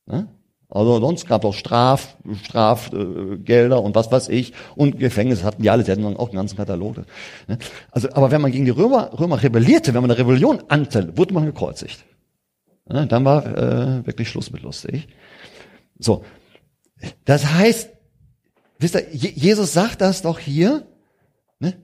Ne? 0.09 0.27
Also 0.69 0.99
sonst 0.99 1.27
gab 1.27 1.43
es 1.43 1.49
auch 1.49 1.53
Straf, 1.53 2.17
Strafgelder 2.43 3.77
äh, 3.77 3.79
und 3.79 3.95
was 3.95 4.11
weiß 4.11 4.29
ich 4.29 4.53
und 4.75 4.99
Gefängnis 4.99 5.43
hatten 5.43 5.63
die 5.63 5.69
alle, 5.69 5.83
sie 5.83 5.91
hatten 5.91 6.05
auch 6.05 6.27
einen 6.27 6.35
ganzen 6.35 6.57
Katalog. 6.57 6.97
Ne? 7.47 7.57
Also, 7.91 8.09
aber 8.13 8.29
wenn 8.31 8.41
man 8.41 8.51
gegen 8.51 8.65
die 8.65 8.71
Römer, 8.71 9.17
Römer 9.19 9.41
rebellierte, 9.41 9.93
wenn 9.93 10.01
man 10.01 10.11
eine 10.11 10.19
Rebellion 10.19 10.61
anstellte, 10.67 11.17
wurde 11.17 11.33
man 11.33 11.45
gekreuzigt. 11.45 12.03
Ne? 12.87 13.07
Dann 13.07 13.25
war 13.25 13.45
äh, 13.45 14.05
wirklich 14.05 14.29
Schluss 14.29 14.51
mit 14.51 14.61
lustig. 14.61 15.07
So, 15.97 16.23
das 17.25 17.45
heißt, 17.45 17.89
Wisst 18.79 18.95
ihr, 18.95 19.07
Jesus 19.11 19.73
sagt 19.73 19.99
das 19.99 20.21
doch 20.21 20.39
hier, 20.39 20.87
ne? 21.59 21.77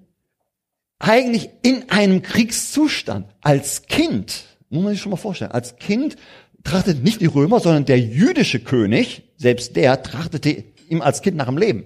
eigentlich 0.98 1.50
in 1.62 1.90
einem 1.90 2.22
Kriegszustand, 2.22 3.28
als 3.42 3.84
Kind, 3.84 4.46
muss 4.70 4.84
man 4.84 4.94
sich 4.94 5.02
schon 5.02 5.10
mal 5.10 5.18
vorstellen, 5.18 5.52
als 5.52 5.76
Kind 5.76 6.16
trachtet 6.66 7.04
nicht 7.04 7.22
die 7.22 7.28
Römer, 7.28 7.62
sondern 7.62 7.86
der 7.86 8.00
jüdische 8.00 8.60
König, 8.60 9.24
selbst 9.38 9.78
der 9.78 10.04
trachtete 10.04 10.66
ihm 10.90 11.02
als 11.02 11.22
Kind 11.22 11.38
nach 11.38 11.46
dem 11.46 11.58
Leben. 11.58 11.86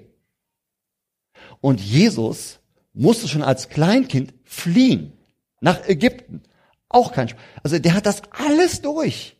Und 1.61 1.79
Jesus 1.81 2.59
musste 2.93 3.27
schon 3.27 3.43
als 3.43 3.69
Kleinkind 3.69 4.33
fliehen 4.43 5.13
nach 5.61 5.87
Ägypten. 5.87 6.41
Auch 6.87 7.11
kein 7.11 7.29
Spaß. 7.29 7.41
Also 7.63 7.77
der 7.79 7.93
hat 7.93 8.05
das 8.05 8.23
alles 8.31 8.81
durch. 8.81 9.35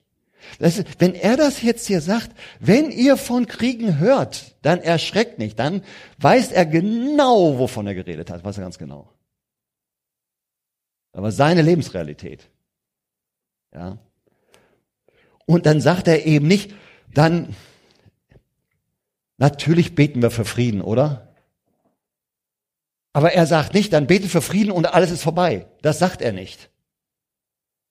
Das 0.60 0.84
wenn 1.00 1.15
er 1.15 1.38
das 1.38 1.62
jetzt 1.62 1.88
hier 1.88 2.01
sagt, 2.01 2.31
wenn 2.60 2.91
ihr 2.91 3.17
von 3.17 3.46
Kriegen 3.46 4.00
hört, 4.00 4.55
dann 4.62 4.79
erschreckt 4.79 5.38
nicht, 5.38 5.60
dann 5.60 5.84
weiß 6.17 6.51
er 6.51 6.65
genau, 6.65 7.60
wovon 7.60 7.88
er 7.88 7.96
geredet 7.96 8.29
hat, 8.29 8.43
weiß 8.43 8.58
er 8.58 8.63
ganz 8.63 8.77
genau. 8.77 9.13
Aber 11.12 11.31
seine 11.31 11.62
Lebensrealität. 11.62 12.50
Ja. 13.74 14.00
Und 15.50 15.65
dann 15.65 15.82
sagt 15.82 16.08
er 16.08 16.27
eben 16.27 16.48
nicht, 16.48 16.75
dann, 17.12 17.56
natürlich 19.38 19.96
beten 19.96 20.22
wir 20.22 20.29
für 20.29 20.46
Frieden, 20.46 20.79
oder? 20.79 21.34
Aber 23.13 23.34
er 23.34 23.48
sagt 23.48 23.74
nicht, 23.74 23.91
dann 23.91 24.06
bete 24.06 24.29
für 24.29 24.44
Frieden 24.44 24.70
und 24.70 24.86
alles 24.86 25.10
ist 25.10 25.24
vorbei. 25.24 25.65
Das 25.82 25.98
sagt 25.98 26.22
er 26.22 26.34
nicht. 26.34 26.70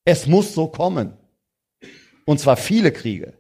Es 0.05 0.29
muss 0.29 0.55
so 0.55 0.69
kommen. 0.69 1.15
Und 2.27 2.39
zwar 2.39 2.57
viele 2.57 2.93
Kriege. 2.93 3.33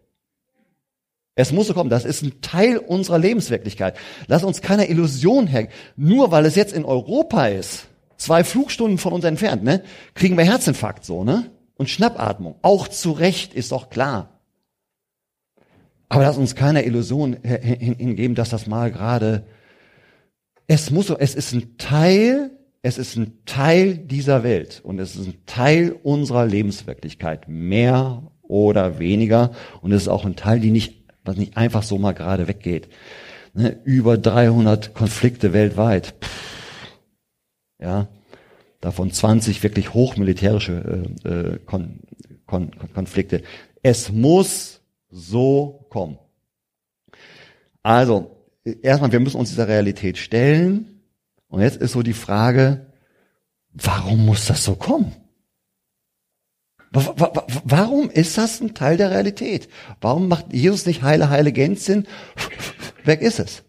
Es 1.36 1.52
muss 1.52 1.68
so 1.68 1.74
kommen. 1.74 1.88
Das 1.88 2.04
ist 2.04 2.22
ein 2.22 2.40
Teil 2.40 2.78
unserer 2.78 3.20
Lebenswirklichkeit. 3.20 3.96
Lass 4.26 4.42
uns 4.42 4.62
keiner 4.62 4.88
Illusion 4.88 5.46
hängen. 5.46 5.70
Nur 5.94 6.32
weil 6.32 6.44
es 6.44 6.56
jetzt 6.56 6.72
in 6.72 6.84
Europa 6.84 7.46
ist, 7.46 7.86
zwei 8.16 8.42
Flugstunden 8.42 8.98
von 8.98 9.12
uns 9.12 9.24
entfernt, 9.24 9.62
ne, 9.62 9.84
kriegen 10.14 10.36
wir 10.36 10.44
Herzinfarkt 10.44 11.04
so, 11.04 11.22
ne? 11.22 11.52
Und 11.78 11.88
Schnappatmung. 11.88 12.56
Auch 12.60 12.88
zu 12.88 13.12
Recht 13.12 13.54
ist 13.54 13.72
doch 13.72 13.88
klar. 13.88 14.40
Aber 16.10 16.22
lass 16.22 16.36
uns 16.36 16.54
keiner 16.54 16.84
Illusion 16.84 17.36
hingeben, 17.42 18.34
dass 18.34 18.50
das 18.50 18.66
mal 18.66 18.90
gerade, 18.90 19.46
es 20.66 20.90
muss 20.90 21.10
es 21.10 21.34
ist 21.34 21.52
ein 21.52 21.78
Teil, 21.78 22.50
es 22.82 22.98
ist 22.98 23.16
ein 23.16 23.44
Teil 23.46 23.96
dieser 23.96 24.42
Welt 24.42 24.80
und 24.82 24.98
es 24.98 25.16
ist 25.16 25.26
ein 25.26 25.42
Teil 25.46 25.96
unserer 26.02 26.46
Lebenswirklichkeit, 26.46 27.48
mehr 27.48 28.22
oder 28.42 28.98
weniger. 28.98 29.52
Und 29.80 29.92
es 29.92 30.02
ist 30.02 30.08
auch 30.08 30.24
ein 30.24 30.36
Teil, 30.36 30.60
die 30.60 30.70
nicht, 30.70 31.04
was 31.24 31.36
nicht 31.36 31.56
einfach 31.56 31.82
so 31.82 31.98
mal 31.98 32.12
gerade 32.12 32.48
weggeht. 32.48 32.88
Ne, 33.54 33.78
über 33.84 34.18
300 34.18 34.94
Konflikte 34.94 35.52
weltweit. 35.52 36.14
Pff, 36.20 36.88
ja, 37.80 38.08
davon 38.80 39.10
20 39.10 39.62
wirklich 39.62 39.94
hochmilitärische 39.94 41.06
äh, 41.24 41.28
äh, 41.28 41.58
Kon 41.64 42.00
Kon 42.46 42.70
Konflikte. 42.94 43.42
Es 43.82 44.10
muss 44.10 44.80
so 45.10 45.86
kommen. 45.90 46.18
Also, 47.82 48.44
erstmal, 48.82 49.12
wir 49.12 49.20
müssen 49.20 49.38
uns 49.38 49.50
dieser 49.50 49.68
Realität 49.68 50.18
stellen. 50.18 51.02
Und 51.48 51.62
jetzt 51.62 51.76
ist 51.76 51.92
so 51.92 52.02
die 52.02 52.12
Frage, 52.12 52.86
warum 53.72 54.26
muss 54.26 54.46
das 54.46 54.64
so 54.64 54.74
kommen? 54.74 55.14
Warum 56.90 58.08
ist 58.10 58.38
das 58.38 58.60
ein 58.60 58.74
Teil 58.74 58.96
der 58.96 59.10
Realität? 59.10 59.68
Warum 60.00 60.28
macht 60.28 60.52
Jesus 60.52 60.86
nicht 60.86 61.02
heile, 61.02 61.28
heile 61.28 61.52
Gänzchen? 61.52 62.06
Weg 63.04 63.20
ist 63.20 63.38
es. 63.38 63.62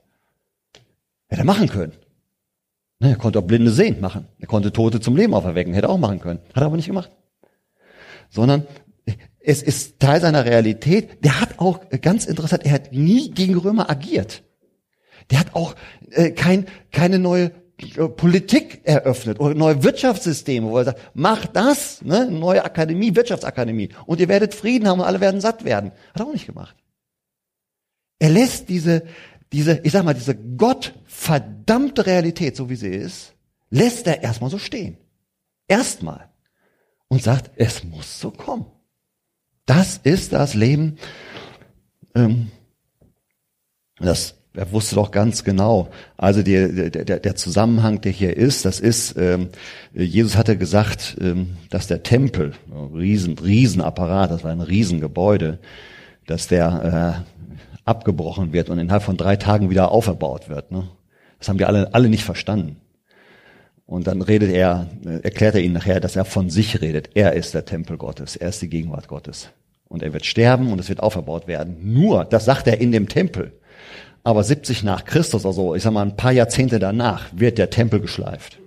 Hätte 1.27 1.41
er 1.41 1.45
machen 1.45 1.67
können. 1.67 1.93
Ne, 2.99 3.11
er 3.11 3.15
konnte 3.15 3.39
auch 3.39 3.43
Blinde 3.43 3.71
sehen 3.71 4.01
machen. 4.01 4.27
Er 4.39 4.47
konnte 4.47 4.73
Tote 4.73 4.99
zum 4.99 5.15
Leben 5.15 5.33
auferwecken. 5.33 5.73
Hätte 5.73 5.89
auch 5.89 5.97
machen 5.97 6.19
können. 6.19 6.39
Hat 6.53 6.63
er 6.63 6.65
aber 6.65 6.75
nicht 6.75 6.87
gemacht. 6.87 7.11
Sondern 8.29 8.67
es 9.39 9.63
ist 9.63 9.99
Teil 9.99 10.19
seiner 10.21 10.45
Realität. 10.45 11.23
Der 11.23 11.39
hat 11.39 11.59
auch, 11.59 11.79
ganz 12.01 12.25
interessant, 12.25 12.65
er 12.65 12.73
hat 12.73 12.91
nie 12.91 13.31
gegen 13.31 13.57
Römer 13.57 13.89
agiert. 13.89 14.43
Der 15.31 15.39
hat 15.39 15.55
auch 15.55 15.75
äh, 16.11 16.31
kein, 16.31 16.65
keine 16.91 17.19
neue 17.19 17.51
äh, 17.77 18.07
Politik 18.09 18.81
eröffnet 18.83 19.39
oder 19.39 19.55
neue 19.55 19.83
Wirtschaftssysteme, 19.83 20.69
wo 20.69 20.77
er 20.77 20.85
sagt, 20.85 21.11
macht 21.13 21.55
das, 21.55 22.01
ne, 22.01 22.29
neue 22.29 22.63
Akademie, 22.65 23.15
Wirtschaftsakademie, 23.15 23.89
und 24.05 24.19
ihr 24.19 24.27
werdet 24.27 24.53
Frieden 24.53 24.87
haben 24.87 24.99
und 24.99 25.05
alle 25.05 25.21
werden 25.21 25.39
satt 25.39 25.65
werden. 25.65 25.91
Hat 26.13 26.21
er 26.21 26.27
auch 26.27 26.33
nicht 26.33 26.47
gemacht. 26.47 26.75
Er 28.19 28.29
lässt 28.29 28.69
diese, 28.69 29.03
diese, 29.51 29.79
ich 29.83 29.91
sag 29.91 30.03
mal, 30.03 30.13
diese 30.13 30.35
gottverdammte 30.35 32.05
Realität, 32.05 32.55
so 32.55 32.69
wie 32.69 32.75
sie 32.75 32.89
ist, 32.89 33.33
lässt 33.69 34.07
er 34.07 34.21
erstmal 34.21 34.49
so 34.49 34.59
stehen. 34.59 34.97
Erstmal. 35.67 36.29
Und 37.07 37.23
sagt, 37.23 37.51
es 37.55 37.83
muss 37.83 38.19
so 38.19 38.31
kommen. 38.31 38.65
Das 39.65 39.99
ist 40.03 40.33
das 40.33 40.53
Leben, 40.53 40.97
ähm, 42.15 42.51
das 43.99 44.35
er 44.55 44.71
wusste 44.71 44.95
doch 44.95 45.11
ganz 45.11 45.43
genau. 45.43 45.89
Also 46.17 46.41
der, 46.41 46.89
der, 46.89 47.19
der 47.19 47.35
Zusammenhang, 47.35 48.01
der 48.01 48.11
hier 48.11 48.35
ist, 48.35 48.65
das 48.65 48.79
ist, 48.79 49.15
ähm, 49.17 49.49
Jesus 49.93 50.35
hatte 50.35 50.57
gesagt, 50.57 51.17
ähm, 51.21 51.57
dass 51.69 51.87
der 51.87 52.01
Tempel, 52.03 52.53
riesen, 52.93 53.37
Riesenapparat, 53.37 54.31
das 54.31 54.43
war 54.43 54.51
ein 54.51 54.61
Riesengebäude, 54.61 55.59
dass 56.25 56.47
der 56.47 57.23
äh, 57.23 57.38
abgebrochen 57.89 58.53
wird 58.53 58.69
und 58.69 58.79
innerhalb 58.79 59.03
von 59.03 59.17
drei 59.17 59.35
Tagen 59.35 59.69
wieder 59.69 59.91
auferbaut 59.91 60.47
wird. 60.47 60.71
Ne? 60.71 60.87
Das 61.39 61.49
haben 61.49 61.57
die 61.57 61.65
alle, 61.65 61.93
alle 61.93 62.09
nicht 62.09 62.23
verstanden. 62.23 62.77
Und 63.85 64.05
dann 64.05 64.21
redet 64.21 64.51
er, 64.51 64.87
äh, 65.03 65.21
erklärt 65.21 65.55
er 65.55 65.61
ihnen 65.61 65.73
nachher, 65.73 65.99
dass 65.99 66.15
er 66.15 66.23
von 66.23 66.49
sich 66.49 66.79
redet. 66.81 67.09
Er 67.15 67.33
ist 67.33 67.55
der 67.55 67.65
Tempel 67.65 67.97
Gottes, 67.97 68.35
er 68.35 68.49
ist 68.49 68.61
die 68.61 68.69
Gegenwart 68.69 69.07
Gottes. 69.07 69.49
Und 69.87 70.03
er 70.03 70.13
wird 70.13 70.27
sterben 70.27 70.71
und 70.71 70.79
es 70.79 70.89
wird 70.89 71.01
auferbaut 71.01 71.47
werden. 71.47 71.93
Nur, 71.93 72.23
das 72.23 72.45
sagt 72.45 72.67
er 72.67 72.79
in 72.79 72.91
dem 72.91 73.09
Tempel. 73.09 73.59
Aber 74.23 74.43
70 74.43 74.83
nach 74.83 75.05
Christus, 75.05 75.45
also 75.45 75.73
ich 75.73 75.81
sag 75.81 75.91
mal 75.91 76.03
ein 76.03 76.15
paar 76.15 76.31
Jahrzehnte 76.31 76.77
danach, 76.77 77.29
wird 77.33 77.57
der 77.57 77.71
Tempel 77.71 77.99
geschleift. 77.99 78.59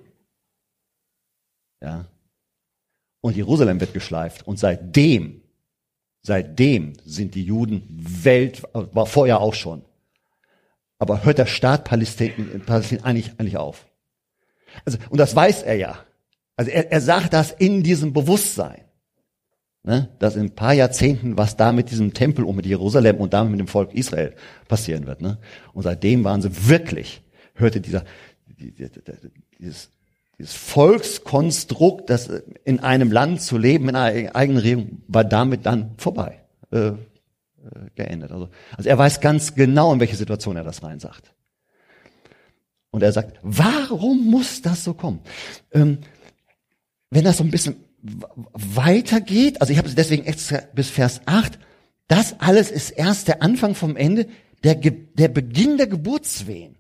Ja. 1.80 2.06
Und 3.20 3.37
Jerusalem 3.37 3.78
wird 3.78 3.94
geschleift. 3.94 4.46
Und 4.48 4.58
seitdem, 4.58 5.41
seitdem 6.22 6.94
sind 7.04 7.35
die 7.35 7.44
Juden 7.44 7.82
Welt, 7.88 8.62
war 8.72 9.06
vorher 9.06 9.40
auch 9.40 9.54
schon. 9.54 9.85
Aber 10.98 11.24
hört 11.24 11.38
der 11.38 11.46
Staat 11.46 11.85
Palästina, 11.85 12.35
Palästina 12.64 13.04
eigentlich, 13.04 13.32
eigentlich 13.38 13.56
auf? 13.56 13.87
Also, 14.85 14.98
und 15.11 15.18
das 15.18 15.35
weiß 15.35 15.62
er 15.64 15.74
ja. 15.74 15.98
Also 16.56 16.70
er, 16.70 16.92
er 16.92 17.00
sagt 17.00 17.32
das 17.32 17.50
in 17.50 17.82
diesem 17.82 18.12
Bewusstsein 18.12 18.85
ne, 19.85 20.08
dass 20.18 20.37
in 20.37 20.42
ein 20.42 20.54
paar 20.54 20.74
Jahrzehnten, 20.74 21.37
was 21.37 21.56
da 21.56 21.72
mit 21.72 21.90
diesem 21.90 22.14
Tempel 22.14 22.44
und 22.44 22.56
mit 22.56 22.66
Jerusalem 22.66 23.16
und 23.16 23.32
damit 23.32 23.52
mit 23.52 23.61
dem 23.61 23.68
Volk 23.68 23.94
Israel 23.94 24.35
passieren 24.68 25.06
wird. 25.06 25.20
Ne? 25.20 25.38
Und 25.72 25.82
seitdem 25.82 26.24
waren 26.24 26.42
sie 26.42 26.68
wirklich, 26.68 27.22
hörte 27.54 27.80
dieser, 27.80 28.04
dieses, 29.58 29.90
dieses 30.42 30.57
Volkskonstrukt, 30.57 32.11
das 32.11 32.28
in 32.64 32.81
einem 32.81 33.12
Land 33.12 33.42
zu 33.42 33.57
leben, 33.57 33.88
in 33.88 33.94
einer 33.94 34.35
eigenen 34.35 34.61
Regierung, 34.61 35.02
war 35.07 35.22
damit 35.22 35.66
dann 35.66 35.94
vorbei, 35.98 36.40
äh, 36.72 36.88
äh, 36.88 36.94
geendet. 37.94 38.33
Also, 38.33 38.48
also 38.76 38.88
er 38.88 38.98
weiß 38.98 39.20
ganz 39.20 39.55
genau, 39.55 39.92
in 39.92 40.00
welche 40.00 40.16
Situation 40.16 40.57
er 40.57 40.64
das 40.64 40.83
reinsagt. 40.83 41.33
Und 42.90 43.05
er 43.05 43.12
sagt, 43.12 43.38
warum 43.42 44.26
muss 44.26 44.62
das 44.62 44.83
so 44.83 44.94
kommen? 44.94 45.20
Ähm, 45.70 45.98
wenn 47.11 47.22
das 47.22 47.37
so 47.37 47.44
ein 47.44 47.52
bisschen 47.52 47.76
weitergeht, 48.52 49.61
also 49.61 49.72
ich 49.72 49.78
habe 49.78 49.87
es 49.87 49.94
deswegen 49.94 50.24
extra 50.24 50.59
bis 50.74 50.90
Vers 50.90 51.20
8, 51.24 51.57
das 52.09 52.40
alles 52.40 52.72
ist 52.72 52.90
erst 52.90 53.28
der 53.28 53.42
Anfang 53.42 53.76
vom 53.76 53.96
Ende, 53.96 54.26
der, 54.64 54.74
der 54.74 55.28
Beginn 55.28 55.76
der 55.76 55.87
Geburtswehen. 55.87 56.78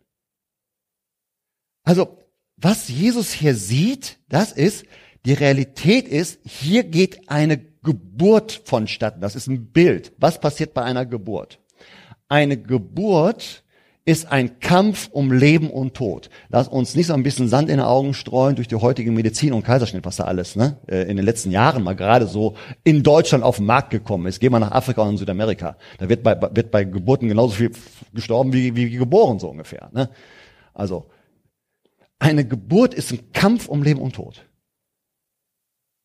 Also, 1.84 2.21
was 2.62 2.88
Jesus 2.88 3.32
hier 3.32 3.54
sieht, 3.54 4.18
das 4.28 4.52
ist, 4.52 4.86
die 5.26 5.34
Realität 5.34 6.08
ist, 6.08 6.40
hier 6.44 6.84
geht 6.84 7.28
eine 7.28 7.58
Geburt 7.82 8.62
vonstatten. 8.64 9.20
Das 9.20 9.36
ist 9.36 9.48
ein 9.48 9.66
Bild. 9.66 10.12
Was 10.18 10.40
passiert 10.40 10.72
bei 10.72 10.82
einer 10.82 11.04
Geburt? 11.04 11.58
Eine 12.28 12.56
Geburt 12.56 13.62
ist 14.04 14.32
ein 14.32 14.58
Kampf 14.58 15.08
um 15.12 15.32
Leben 15.32 15.70
und 15.70 15.94
Tod. 15.94 16.28
Lass 16.48 16.66
uns 16.66 16.96
nicht 16.96 17.06
so 17.06 17.14
ein 17.14 17.22
bisschen 17.22 17.48
Sand 17.48 17.68
in 17.68 17.76
den 17.76 17.86
Augen 17.86 18.14
streuen 18.14 18.56
durch 18.56 18.66
die 18.66 18.74
heutige 18.74 19.12
Medizin 19.12 19.52
und 19.52 19.64
Kaiserschnitt, 19.64 20.04
was 20.04 20.16
da 20.16 20.24
alles 20.24 20.56
ne, 20.56 20.76
äh, 20.88 21.02
in 21.02 21.16
den 21.16 21.24
letzten 21.24 21.52
Jahren 21.52 21.84
mal 21.84 21.94
gerade 21.94 22.26
so 22.26 22.54
in 22.82 23.04
Deutschland 23.04 23.44
auf 23.44 23.56
den 23.58 23.66
Markt 23.66 23.90
gekommen 23.90 24.26
ist. 24.26 24.40
Geh 24.40 24.50
mal 24.50 24.58
nach 24.58 24.72
Afrika 24.72 25.02
und 25.02 25.18
Südamerika. 25.18 25.76
Da 25.98 26.08
wird 26.08 26.24
bei, 26.24 26.36
wird 26.52 26.72
bei 26.72 26.82
Geburten 26.82 27.28
genauso 27.28 27.54
viel 27.54 27.70
gestorben 28.12 28.52
wie, 28.52 28.74
wie 28.74 28.90
geboren, 28.90 29.38
so 29.38 29.48
ungefähr. 29.48 29.88
Ne? 29.92 30.08
Also, 30.74 31.06
eine 32.22 32.46
Geburt 32.46 32.94
ist 32.94 33.12
ein 33.12 33.32
Kampf 33.32 33.66
um 33.66 33.82
Leben 33.82 34.00
und 34.00 34.14
Tod. 34.14 34.46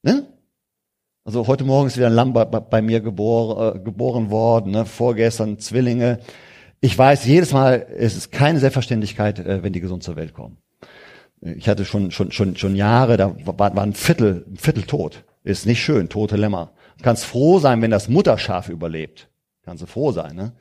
Ne? 0.01 0.27
Also 1.23 1.45
heute 1.45 1.63
Morgen 1.63 1.87
ist 1.87 1.97
wieder 1.97 2.07
ein 2.07 2.13
Lamm 2.13 2.33
bei, 2.33 2.45
bei 2.45 2.81
mir 2.81 3.01
geboren, 3.01 3.77
äh, 3.77 3.79
geboren 3.79 4.31
worden, 4.31 4.71
ne? 4.71 4.85
vorgestern 4.85 5.59
Zwillinge. 5.59 6.19
Ich 6.81 6.97
weiß 6.97 7.25
jedes 7.25 7.53
Mal, 7.53 7.85
es 7.97 8.17
ist 8.17 8.31
keine 8.31 8.59
Selbstverständlichkeit, 8.59 9.39
äh, 9.39 9.61
wenn 9.61 9.73
die 9.73 9.79
gesund 9.79 10.01
zur 10.01 10.15
Welt 10.15 10.33
kommen. 10.33 10.57
Ich 11.41 11.69
hatte 11.69 11.85
schon, 11.85 12.09
schon, 12.09 12.31
schon, 12.31 12.55
schon 12.55 12.75
Jahre, 12.75 13.17
da 13.17 13.35
war, 13.45 13.75
war 13.75 13.83
ein 13.83 13.93
Viertel, 13.93 14.43
ein 14.47 14.57
Viertel 14.57 14.83
tot. 14.83 15.23
Ist 15.43 15.67
nicht 15.67 15.83
schön, 15.83 16.09
tote 16.09 16.35
Lämmer. 16.35 16.71
Du 16.97 17.03
kannst 17.03 17.25
froh 17.25 17.59
sein, 17.59 17.81
wenn 17.83 17.91
das 17.91 18.09
Mutterschaf 18.09 18.69
überlebt. 18.69 19.29
Kannst 19.63 19.83
du 19.83 19.87
froh 19.87 20.11
sein, 20.11 20.35
ne? 20.35 20.53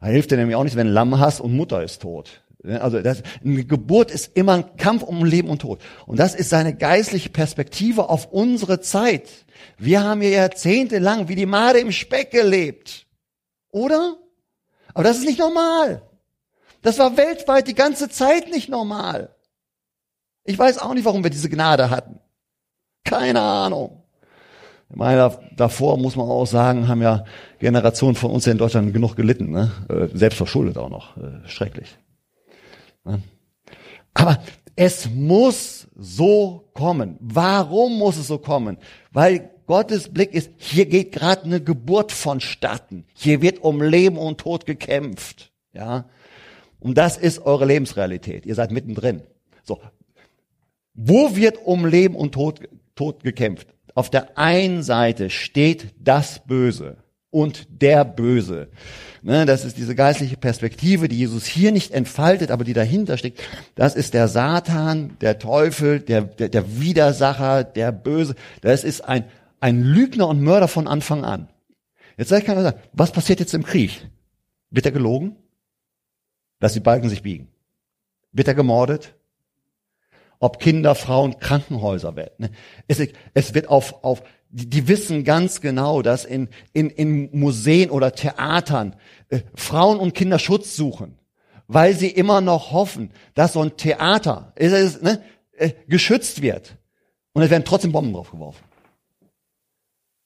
Da 0.00 0.08
hilft 0.08 0.32
dir 0.32 0.38
nämlich 0.38 0.56
auch 0.56 0.64
nicht, 0.64 0.76
wenn 0.76 0.88
ein 0.88 0.92
Lamm 0.92 1.20
hast 1.20 1.40
und 1.40 1.56
Mutter 1.56 1.84
ist 1.84 2.02
tot. 2.02 2.42
Also 2.64 3.00
das, 3.00 3.22
eine 3.44 3.64
Geburt 3.64 4.10
ist 4.10 4.36
immer 4.36 4.54
ein 4.54 4.76
Kampf 4.76 5.02
um 5.04 5.24
Leben 5.24 5.48
und 5.48 5.60
Tod. 5.60 5.80
Und 6.06 6.18
das 6.18 6.34
ist 6.34 6.50
seine 6.50 6.74
geistliche 6.74 7.30
Perspektive 7.30 8.08
auf 8.08 8.32
unsere 8.32 8.80
Zeit. 8.80 9.28
Wir 9.76 10.02
haben 10.02 10.20
hier 10.20 10.30
jahrzehntelang 10.30 11.28
wie 11.28 11.36
die 11.36 11.46
Made 11.46 11.78
im 11.78 11.92
Speck 11.92 12.32
gelebt. 12.32 13.06
Oder? 13.70 14.16
Aber 14.92 15.04
das 15.04 15.18
ist 15.18 15.26
nicht 15.26 15.38
normal. 15.38 16.02
Das 16.82 16.98
war 16.98 17.16
weltweit 17.16 17.68
die 17.68 17.74
ganze 17.74 18.08
Zeit 18.08 18.50
nicht 18.50 18.68
normal. 18.68 19.34
Ich 20.44 20.58
weiß 20.58 20.78
auch 20.78 20.94
nicht, 20.94 21.04
warum 21.04 21.22
wir 21.22 21.30
diese 21.30 21.48
Gnade 21.48 21.90
hatten. 21.90 22.18
Keine 23.04 23.40
Ahnung. 23.40 24.02
Ich 24.90 24.96
meine, 24.96 25.38
davor 25.54 25.98
muss 25.98 26.16
man 26.16 26.26
auch 26.26 26.46
sagen, 26.46 26.88
haben 26.88 27.02
ja 27.02 27.24
Generationen 27.58 28.16
von 28.16 28.30
uns 28.30 28.46
in 28.46 28.58
Deutschland 28.58 28.92
genug 28.94 29.16
gelitten, 29.16 29.50
ne? 29.50 29.70
Äh, 29.88 30.16
selbst 30.16 30.36
verschuldet 30.36 30.78
auch 30.78 30.88
noch, 30.88 31.16
äh, 31.18 31.46
schrecklich. 31.46 31.98
Aber 34.14 34.42
es 34.76 35.08
muss 35.10 35.88
so 35.96 36.70
kommen. 36.74 37.16
Warum 37.20 37.98
muss 37.98 38.16
es 38.16 38.28
so 38.28 38.38
kommen? 38.38 38.78
Weil 39.12 39.50
Gottes 39.66 40.08
Blick 40.12 40.32
ist, 40.32 40.50
hier 40.56 40.86
geht 40.86 41.12
gerade 41.12 41.44
eine 41.44 41.60
Geburt 41.60 42.12
vonstatten. 42.12 43.04
Hier 43.14 43.42
wird 43.42 43.62
um 43.62 43.82
Leben 43.82 44.16
und 44.16 44.38
Tod 44.38 44.66
gekämpft. 44.66 45.52
Ja. 45.72 46.08
Und 46.80 46.96
das 46.96 47.16
ist 47.16 47.40
eure 47.40 47.66
Lebensrealität. 47.66 48.46
Ihr 48.46 48.54
seid 48.54 48.70
mittendrin. 48.70 49.22
So. 49.62 49.80
Wo 50.94 51.36
wird 51.36 51.58
um 51.64 51.84
Leben 51.84 52.14
und 52.14 52.32
Tod, 52.32 52.60
Tod 52.94 53.22
gekämpft? 53.22 53.68
Auf 53.94 54.10
der 54.10 54.38
einen 54.38 54.82
Seite 54.82 55.28
steht 55.28 55.88
das 55.98 56.40
Böse, 56.46 56.98
und 57.38 57.68
der 57.82 58.04
Böse. 58.04 58.68
Ne, 59.22 59.46
das 59.46 59.64
ist 59.64 59.76
diese 59.76 59.94
geistliche 59.94 60.36
Perspektive, 60.36 61.08
die 61.08 61.18
Jesus 61.18 61.46
hier 61.46 61.70
nicht 61.70 61.92
entfaltet, 61.92 62.50
aber 62.50 62.64
die 62.64 62.72
dahinter 62.72 63.16
steckt. 63.16 63.40
Das 63.74 63.94
ist 63.94 64.14
der 64.14 64.26
Satan, 64.26 65.16
der 65.20 65.38
Teufel, 65.38 66.00
der, 66.00 66.22
der, 66.22 66.48
der 66.48 66.80
Widersacher, 66.80 67.62
der 67.62 67.92
Böse. 67.92 68.34
Das 68.60 68.82
ist 68.84 69.02
ein, 69.02 69.24
ein 69.60 69.82
Lügner 69.82 70.26
und 70.28 70.42
Mörder 70.42 70.66
von 70.66 70.88
Anfang 70.88 71.24
an. 71.24 71.48
Jetzt 72.16 72.30
man 72.30 72.42
sagen, 72.42 72.80
was 72.92 73.12
passiert 73.12 73.38
jetzt 73.38 73.54
im 73.54 73.62
Krieg? 73.64 74.08
Wird 74.70 74.86
er 74.86 74.92
gelogen? 74.92 75.36
Lass 76.58 76.72
die 76.72 76.80
Balken 76.80 77.08
sich 77.08 77.22
biegen. 77.22 77.48
Wird 78.32 78.48
er 78.48 78.54
gemordet? 78.54 79.14
Ob 80.40 80.60
Kinder, 80.60 80.94
Frauen, 80.94 81.38
Krankenhäuser 81.40 82.16
werden. 82.16 82.34
Ne? 82.38 82.50
Es, 82.86 83.00
es 83.34 83.54
wird 83.54 83.68
auf, 83.68 84.04
auf, 84.04 84.22
die, 84.50 84.68
die 84.68 84.88
wissen 84.88 85.24
ganz 85.24 85.60
genau, 85.60 86.02
dass 86.02 86.24
in, 86.24 86.48
in, 86.72 86.90
in 86.90 87.38
Museen 87.38 87.90
oder 87.90 88.12
Theatern 88.12 88.96
äh, 89.28 89.40
Frauen 89.54 89.98
und 89.98 90.14
Kinder 90.14 90.38
Schutz 90.38 90.76
suchen, 90.76 91.18
weil 91.66 91.94
sie 91.94 92.08
immer 92.08 92.40
noch 92.40 92.72
hoffen, 92.72 93.10
dass 93.34 93.54
so 93.54 93.62
ein 93.62 93.76
Theater 93.76 94.52
ist, 94.56 94.72
ist, 94.72 95.02
ne, 95.02 95.22
äh, 95.56 95.72
geschützt 95.86 96.40
wird. 96.40 96.76
Und 97.32 97.42
es 97.42 97.50
werden 97.50 97.64
trotzdem 97.64 97.92
Bomben 97.92 98.12
draufgeworfen. 98.12 98.64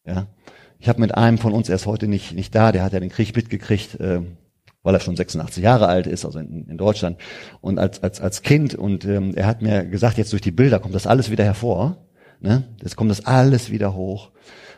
Ja. 0.06 0.26
Ich 0.78 0.88
habe 0.88 1.00
mit 1.00 1.14
einem 1.14 1.38
von 1.38 1.52
uns, 1.52 1.68
er 1.68 1.76
ist 1.76 1.86
heute 1.86 2.08
nicht, 2.08 2.32
nicht 2.32 2.54
da, 2.54 2.72
der 2.72 2.82
hat 2.82 2.92
ja 2.92 3.00
den 3.00 3.10
Krieg 3.10 3.36
mitgekriegt, 3.36 4.00
äh, 4.00 4.22
weil 4.82 4.94
er 4.94 5.00
schon 5.00 5.16
86 5.16 5.62
Jahre 5.62 5.86
alt 5.86 6.06
ist, 6.06 6.24
also 6.24 6.38
in, 6.38 6.66
in 6.68 6.78
Deutschland, 6.78 7.18
und 7.60 7.78
als, 7.78 8.02
als, 8.02 8.20
als 8.20 8.42
Kind. 8.42 8.74
Und 8.74 9.04
ähm, 9.04 9.34
er 9.34 9.46
hat 9.46 9.62
mir 9.62 9.84
gesagt, 9.84 10.18
jetzt 10.18 10.32
durch 10.32 10.42
die 10.42 10.50
Bilder 10.50 10.80
kommt 10.80 10.94
das 10.94 11.06
alles 11.06 11.30
wieder 11.30 11.44
hervor. 11.44 11.98
Ne? 12.40 12.64
Jetzt 12.82 12.96
kommt 12.96 13.10
das 13.10 13.24
alles 13.24 13.70
wieder 13.70 13.94
hoch. 13.94 14.30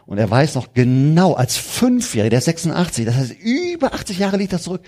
Und 0.07 0.19
er 0.19 0.31
weiß 0.31 0.55
noch 0.55 0.75
genau, 0.75 1.33
als 1.33 1.57
Fünfjähriger, 1.57 2.31
der 2.31 2.39
ist 2.41 2.45
86, 2.45 3.07
das 3.07 3.15
heißt, 3.17 3.35
über 3.41 3.95
80 3.95 4.19
Jahre 4.19 4.37
liegt 4.37 4.53
das 4.53 4.65
zurück. 4.65 4.83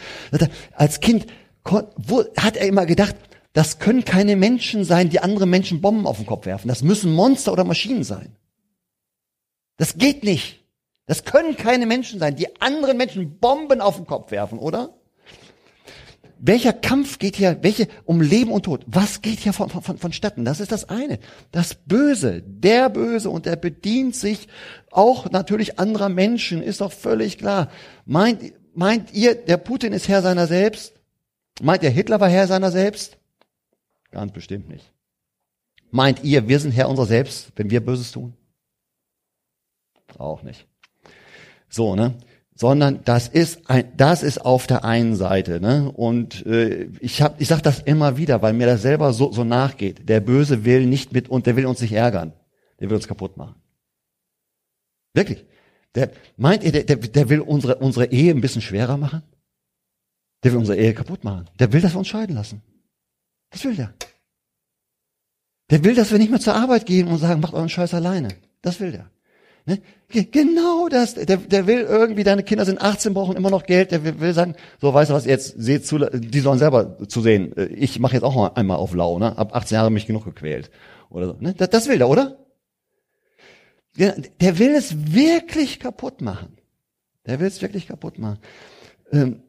Als 0.75 1.01
Kind 1.01 1.27
wo, 1.65 2.25
hat 2.37 2.57
er 2.57 2.67
immer 2.67 2.87
gedacht, 2.87 3.17
das 3.53 3.79
können 3.79 4.05
keine 4.05 4.37
Menschen 4.37 4.85
sein, 4.85 5.09
die 5.09 5.21
andere 5.21 5.47
Menschen 5.47 5.81
Bomben 5.81 6.07
auf 6.07 6.19
den 6.19 6.27
Kopf 6.27 6.47
werfen. 6.47 6.69
Das 6.69 6.83
müssen 6.83 7.13
Monster 7.13 7.53
oder 7.53 7.65
Maschinen 7.65 8.05
sein. 8.05 8.37
Das 9.79 9.97
geht 9.97 10.25
nicht. 10.25 10.63
Das 11.07 11.25
können 11.25 11.57
keine 11.57 11.87
Menschen 11.87 12.19
sein, 12.19 12.37
die 12.37 12.61
anderen 12.61 12.97
Menschen 12.97 13.39
Bomben 13.39 13.81
auf 13.81 13.97
den 13.97 14.07
Kopf 14.07 14.31
werfen, 14.31 14.59
oder? 14.59 14.96
Welcher 16.39 16.73
Kampf 16.73 17.19
geht 17.19 17.37
hier, 17.37 17.59
welche 17.63 17.89
um 18.05 18.21
Leben 18.21 18.51
und 18.51 18.65
Tod? 18.65 18.85
Was 18.87 19.23
geht 19.23 19.41
hier 19.41 19.53
von, 19.53 19.71
von, 19.71 19.99
vonstatten? 19.99 20.45
Das 20.45 20.61
ist 20.61 20.73
das 20.73 20.89
eine. 20.89 21.19
Das 21.51 21.75
Böse, 21.75 22.43
der 22.43 22.91
Böse 22.91 23.31
und 23.31 23.47
er 23.47 23.57
bedient 23.57 24.15
sich 24.15 24.49
auch 24.91 25.31
natürlich 25.31 25.79
anderer 25.79 26.09
Menschen, 26.09 26.63
ist 26.63 26.81
doch 26.81 26.93
völlig 26.93 27.39
klar. 27.39 27.71
Meint, 28.05 28.53
meint 28.75 29.13
ihr, 29.15 29.35
der 29.35 29.57
Putin 29.57 29.93
ist 29.93 30.09
Herr 30.09 30.23
seiner 30.23 30.47
selbst? 30.47 30.95
Meint 31.63 31.83
ihr, 31.83 31.91
Hitler 31.91 32.21
war 32.21 32.29
Herr 32.29 32.47
seiner 32.47 32.71
selbst? 32.71 33.17
Ganz 34.11 34.33
bestimmt 34.33 34.69
nicht. 34.69 34.93
Meint 35.91 36.23
ihr, 36.25 36.49
wir 36.49 36.61
sind 36.61 36.73
Herr 36.73 36.89
unserer 36.89 37.07
selbst, 37.07 37.53
wenn 37.57 37.71
wir 37.71 37.85
Böses 37.85 38.13
tun? 38.13 38.35
Auch 40.19 40.43
nicht. 40.43 40.67
So, 41.69 41.97
ne? 41.97 42.15
Sondern 42.57 43.05
das 43.05 43.29
ist 43.29 43.69
ein, 43.71 43.93
das 43.97 44.23
ist 44.23 44.39
auf 44.39 44.67
der 44.67 44.85
einen 44.85 45.15
Seite, 45.15 45.61
ne? 45.61 45.93
Und 45.93 46.45
äh, 46.47 46.89
ich 47.01 47.21
hab, 47.21 47.41
ich 47.41 47.49
sag 47.49 47.63
das 47.63 47.81
immer 47.81 48.17
wieder, 48.17 48.41
weil 48.41 48.55
mir 48.55 48.67
das 48.67 48.83
selber 48.83 49.13
so 49.13 49.31
so 49.31 49.45
nachgeht. 49.45 50.09
Der 50.09 50.21
Böse 50.21 50.65
will 50.65 50.87
nicht 50.87 51.13
mit 51.13 51.29
und 51.29 51.47
der 51.47 51.57
will 51.57 51.67
uns 51.67 51.83
nicht 51.83 51.93
ärgern, 51.93 52.33
der 52.81 52.89
will 52.89 52.97
uns 52.97 53.07
kaputt 53.07 53.37
machen. 53.37 53.57
Wirklich? 55.13 55.45
Der 55.95 56.11
meint 56.37 56.65
ihr, 56.65 56.73
der, 56.73 56.85
der, 56.85 56.97
der 56.97 57.29
will 57.29 57.41
unsere 57.41 57.77
unsere 57.77 58.07
Ehe 58.07 58.33
ein 58.33 58.41
bisschen 58.41 58.63
schwerer 58.63 58.97
machen? 58.97 59.23
Der 60.43 60.53
will 60.53 60.59
unsere 60.59 60.79
Ehe 60.79 60.95
kaputt 60.95 61.25
machen. 61.25 61.47
Der 61.59 61.73
will, 61.73 61.83
dass 61.83 61.95
wir 61.95 61.99
uns 61.99 62.09
scheiden 62.09 62.35
lassen. 62.35 62.63
Das 63.51 63.65
will 63.65 63.77
der. 63.77 63.93
Der 65.71 65.85
will, 65.85 65.95
dass 65.95 66.11
wir 66.11 66.19
nicht 66.19 66.31
mehr 66.31 66.41
zur 66.41 66.55
Arbeit 66.55 66.87
gehen 66.87 67.09
und 67.09 67.19
sagen, 67.19 67.41
macht 67.41 67.55
euren 67.55 67.69
Scheiß 67.69 67.93
alleine. 67.93 68.29
Das 68.63 68.81
will 68.81 68.93
der. 68.93 69.11
Ne? 69.67 69.83
Genau 70.09 70.89
das. 70.89 71.15
Der, 71.15 71.37
der 71.37 71.67
will 71.67 71.81
irgendwie, 71.81 72.23
deine 72.23 72.45
Kinder 72.45 72.65
sind 72.65 72.81
18, 72.81 73.13
brauchen 73.13 73.37
immer 73.37 73.51
noch 73.51 73.67
Geld. 73.67 73.91
Der 73.91 74.05
will, 74.05 74.21
will 74.21 74.33
sagen, 74.33 74.55
so 74.81 74.95
weißt 74.95 75.11
du 75.11 75.15
was, 75.15 75.27
jetzt 75.27 75.55
seht 75.59 75.85
zu, 75.85 75.99
die 75.99 76.41
sollen 76.41 76.61
selber 76.61 76.97
zu 77.09 77.21
sehen. 77.21 77.53
Ich 77.75 77.99
mache 77.99 78.15
jetzt 78.15 78.23
auch 78.23 78.55
einmal 78.55 78.77
auf 78.77 78.95
lau, 78.95 79.19
ne? 79.19 79.37
Ab 79.37 79.55
18 79.55 79.75
Jahre 79.75 79.91
mich 79.91 80.07
genug 80.07 80.25
gequält. 80.25 80.71
Oder 81.11 81.27
so. 81.27 81.37
Ne? 81.41 81.55
Das, 81.55 81.71
das 81.71 81.89
will 81.89 81.99
der, 81.99 82.09
oder? 82.09 82.39
Der, 83.99 84.15
der 84.41 84.59
will 84.59 84.75
es 84.75 85.13
wirklich 85.13 85.81
kaputt 85.81 86.21
machen. 86.21 86.57
Der 87.27 87.41
will 87.41 87.49
es 87.49 87.61
wirklich 87.61 87.89
kaputt 87.89 88.19
machen. 88.19 88.39
Ähm, 89.11 89.43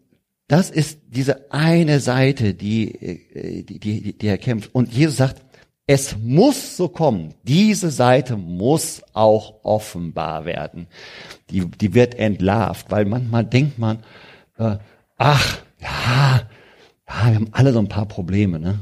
das 0.48 0.70
ist 0.70 1.00
diese 1.08 1.52
eine 1.52 2.00
Seite, 2.00 2.54
die, 2.54 2.96
äh, 2.96 3.64
die, 3.64 3.80
die, 3.80 4.18
die 4.18 4.28
er 4.28 4.38
kämpft. 4.38 4.74
Und 4.74 4.92
Jesus 4.92 5.18
sagt, 5.18 5.44
es 5.88 6.18
muss 6.18 6.76
so 6.76 6.90
kommen. 6.90 7.34
Diese 7.44 7.90
Seite 7.90 8.36
muss 8.36 9.02
auch 9.14 9.64
offenbar 9.64 10.44
werden. 10.44 10.88
Die, 11.50 11.66
die 11.66 11.94
wird 11.94 12.16
entlarvt, 12.16 12.92
weil 12.92 13.06
manchmal 13.06 13.46
denkt 13.46 13.80
man, 13.80 14.00
äh, 14.58 14.78
ach, 15.18 15.60
ja, 15.80 16.42
ja, 17.08 17.28
wir 17.30 17.36
haben 17.36 17.48
alle 17.54 17.72
so 17.72 17.80
ein 17.80 17.88
paar 17.88 18.06
Probleme, 18.06 18.60
ne? 18.60 18.80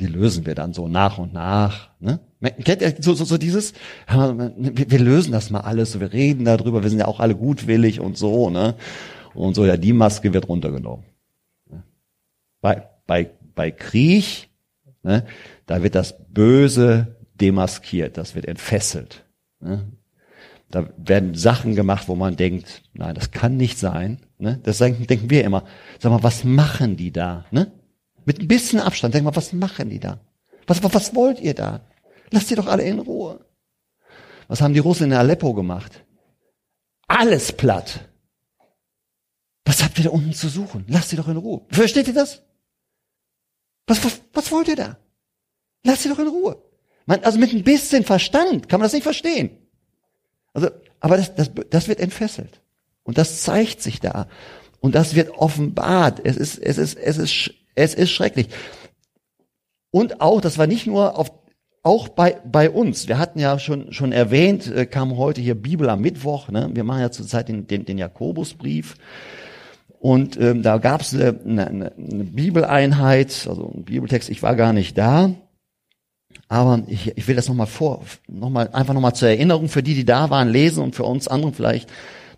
Die 0.00 0.06
lösen 0.06 0.46
wir 0.46 0.54
dann 0.54 0.72
so 0.72 0.88
nach 0.88 1.18
und 1.18 1.32
nach, 1.32 1.90
ne? 2.00 2.18
Kennt 2.64 2.80
ihr 2.80 2.94
so, 3.00 3.14
so, 3.14 3.24
so 3.24 3.36
dieses, 3.38 3.74
wir, 4.08 4.98
lösen 4.98 5.30
das 5.30 5.50
mal 5.50 5.60
alles, 5.60 6.00
wir 6.00 6.12
reden 6.12 6.46
darüber, 6.46 6.82
wir 6.82 6.88
sind 6.90 6.98
ja 6.98 7.06
auch 7.06 7.20
alle 7.20 7.36
gutwillig 7.36 8.00
und 8.00 8.16
so, 8.16 8.50
ne? 8.50 8.74
Und 9.34 9.54
so, 9.54 9.64
ja, 9.64 9.76
die 9.76 9.92
Maske 9.92 10.32
wird 10.32 10.48
runtergenommen. 10.48 11.04
Bei, 12.60 12.88
bei, 13.06 13.30
bei 13.54 13.70
Krieg, 13.70 14.48
ne? 15.02 15.24
Da 15.70 15.84
wird 15.84 15.94
das 15.94 16.16
Böse 16.26 17.16
demaskiert, 17.40 18.16
das 18.16 18.34
wird 18.34 18.46
entfesselt. 18.46 19.24
Ne? 19.60 19.92
Da 20.68 20.90
werden 20.96 21.36
Sachen 21.36 21.76
gemacht, 21.76 22.08
wo 22.08 22.16
man 22.16 22.34
denkt, 22.34 22.82
nein, 22.92 23.14
das 23.14 23.30
kann 23.30 23.56
nicht 23.56 23.78
sein. 23.78 24.18
Ne? 24.38 24.58
Das 24.64 24.78
denken, 24.78 25.30
wir 25.30 25.44
immer. 25.44 25.62
Sag 26.00 26.10
mal, 26.10 26.24
was 26.24 26.42
machen 26.42 26.96
die 26.96 27.12
da? 27.12 27.44
Ne? 27.52 27.70
Mit 28.24 28.40
ein 28.40 28.48
bisschen 28.48 28.80
Abstand, 28.80 29.14
denk 29.14 29.24
mal, 29.24 29.36
was 29.36 29.52
machen 29.52 29.90
die 29.90 30.00
da? 30.00 30.18
Was, 30.66 30.82
was, 30.82 30.92
was 30.92 31.14
wollt 31.14 31.38
ihr 31.38 31.54
da? 31.54 31.82
Lasst 32.32 32.48
sie 32.48 32.56
doch 32.56 32.66
alle 32.66 32.82
in 32.82 32.98
Ruhe. 32.98 33.46
Was 34.48 34.60
haben 34.62 34.74
die 34.74 34.80
Russen 34.80 35.12
in 35.12 35.12
Aleppo 35.12 35.54
gemacht? 35.54 36.04
Alles 37.06 37.52
platt. 37.52 38.08
Was 39.64 39.84
habt 39.84 39.98
ihr 39.98 40.06
da 40.06 40.10
unten 40.10 40.32
zu 40.32 40.48
suchen? 40.48 40.84
Lasst 40.88 41.10
sie 41.10 41.16
doch 41.16 41.28
in 41.28 41.36
Ruhe. 41.36 41.60
Versteht 41.70 42.08
ihr 42.08 42.14
das? 42.14 42.42
Was, 43.86 44.04
was, 44.04 44.20
was 44.32 44.50
wollt 44.50 44.66
ihr 44.66 44.74
da? 44.74 44.98
Lass 45.84 46.02
sie 46.02 46.08
doch 46.08 46.18
in 46.18 46.28
Ruhe. 46.28 46.56
Man, 47.06 47.24
also 47.24 47.38
mit 47.38 47.52
ein 47.52 47.64
bisschen 47.64 48.04
Verstand 48.04 48.68
kann 48.68 48.80
man 48.80 48.86
das 48.86 48.92
nicht 48.92 49.02
verstehen. 49.02 49.50
Also, 50.52 50.68
aber 51.00 51.16
das, 51.16 51.34
das, 51.34 51.50
das 51.70 51.88
wird 51.88 52.00
entfesselt. 52.00 52.60
Und 53.02 53.18
das 53.18 53.42
zeigt 53.42 53.82
sich 53.82 54.00
da. 54.00 54.28
Und 54.80 54.94
das 54.94 55.14
wird 55.14 55.30
offenbart. 55.30 56.20
Es 56.24 56.36
ist, 56.36 56.58
es 56.58 56.78
ist, 56.78 56.94
es 56.96 57.18
ist, 57.18 57.54
es 57.74 57.94
ist 57.94 58.10
schrecklich. 58.10 58.48
Und 59.90 60.20
auch, 60.20 60.40
das 60.40 60.58
war 60.58 60.66
nicht 60.66 60.86
nur 60.86 61.18
auf, 61.18 61.32
auch 61.82 62.08
bei, 62.08 62.38
bei 62.44 62.70
uns. 62.70 63.08
Wir 63.08 63.18
hatten 63.18 63.38
ja 63.38 63.58
schon, 63.58 63.92
schon 63.92 64.12
erwähnt, 64.12 64.66
äh, 64.66 64.86
kam 64.86 65.16
heute 65.16 65.40
hier 65.40 65.54
Bibel 65.54 65.88
am 65.88 66.00
Mittwoch. 66.00 66.48
Ne? 66.48 66.70
Wir 66.72 66.84
machen 66.84 67.00
ja 67.00 67.10
zurzeit 67.10 67.48
den, 67.48 67.66
den, 67.66 67.84
den 67.84 67.98
Jakobusbrief. 67.98 68.96
Und 69.98 70.38
ähm, 70.40 70.62
da 70.62 70.78
gab 70.78 71.02
es 71.02 71.14
eine, 71.14 71.38
eine, 71.44 71.92
eine 71.92 72.24
Bibeleinheit, 72.24 73.46
also 73.48 73.70
ein 73.74 73.84
Bibeltext, 73.84 74.30
ich 74.30 74.42
war 74.42 74.56
gar 74.56 74.72
nicht 74.72 74.96
da. 74.96 75.34
Aber 76.48 76.82
ich, 76.88 77.16
ich 77.16 77.28
will 77.28 77.36
das 77.36 77.48
nochmal 77.48 77.66
vor, 77.66 78.04
noch 78.26 78.50
mal, 78.50 78.68
einfach 78.72 78.94
nochmal 78.94 79.14
zur 79.14 79.28
Erinnerung 79.28 79.68
für 79.68 79.82
die, 79.82 79.94
die 79.94 80.04
da 80.04 80.30
waren, 80.30 80.48
lesen 80.48 80.82
und 80.82 80.96
für 80.96 81.04
uns 81.04 81.28
anderen 81.28 81.54
vielleicht 81.54 81.88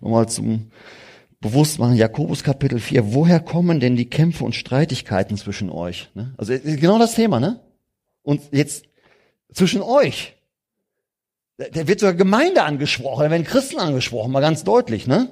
nochmal 0.00 0.28
zum 0.28 0.70
Bewusstmachen. 1.40 1.96
Jakobus 1.96 2.44
Kapitel 2.44 2.78
4. 2.78 3.14
Woher 3.14 3.40
kommen 3.40 3.81
denn 3.81 3.96
die 3.96 4.09
Kämpfe 4.09 4.44
und 4.44 4.55
Streitigkeiten 4.55 5.37
zwischen 5.37 5.70
euch? 5.70 6.11
Ne? 6.14 6.35
Also 6.37 6.55
genau 6.62 6.98
das 6.98 7.14
Thema, 7.14 7.40
ne? 7.40 7.61
Und 8.22 8.42
jetzt 8.52 8.85
zwischen 9.52 9.83
euch. 9.83 10.35
Da 11.57 11.87
wird 11.87 12.00
sogar 12.00 12.14
Gemeinde 12.14 12.62
angesprochen, 12.62 13.24
da 13.24 13.31
werden 13.31 13.44
Christen 13.44 13.78
angesprochen, 13.78 14.33
mal 14.33 14.40
ganz 14.40 14.64
deutlich, 14.64 15.07
ne? 15.07 15.28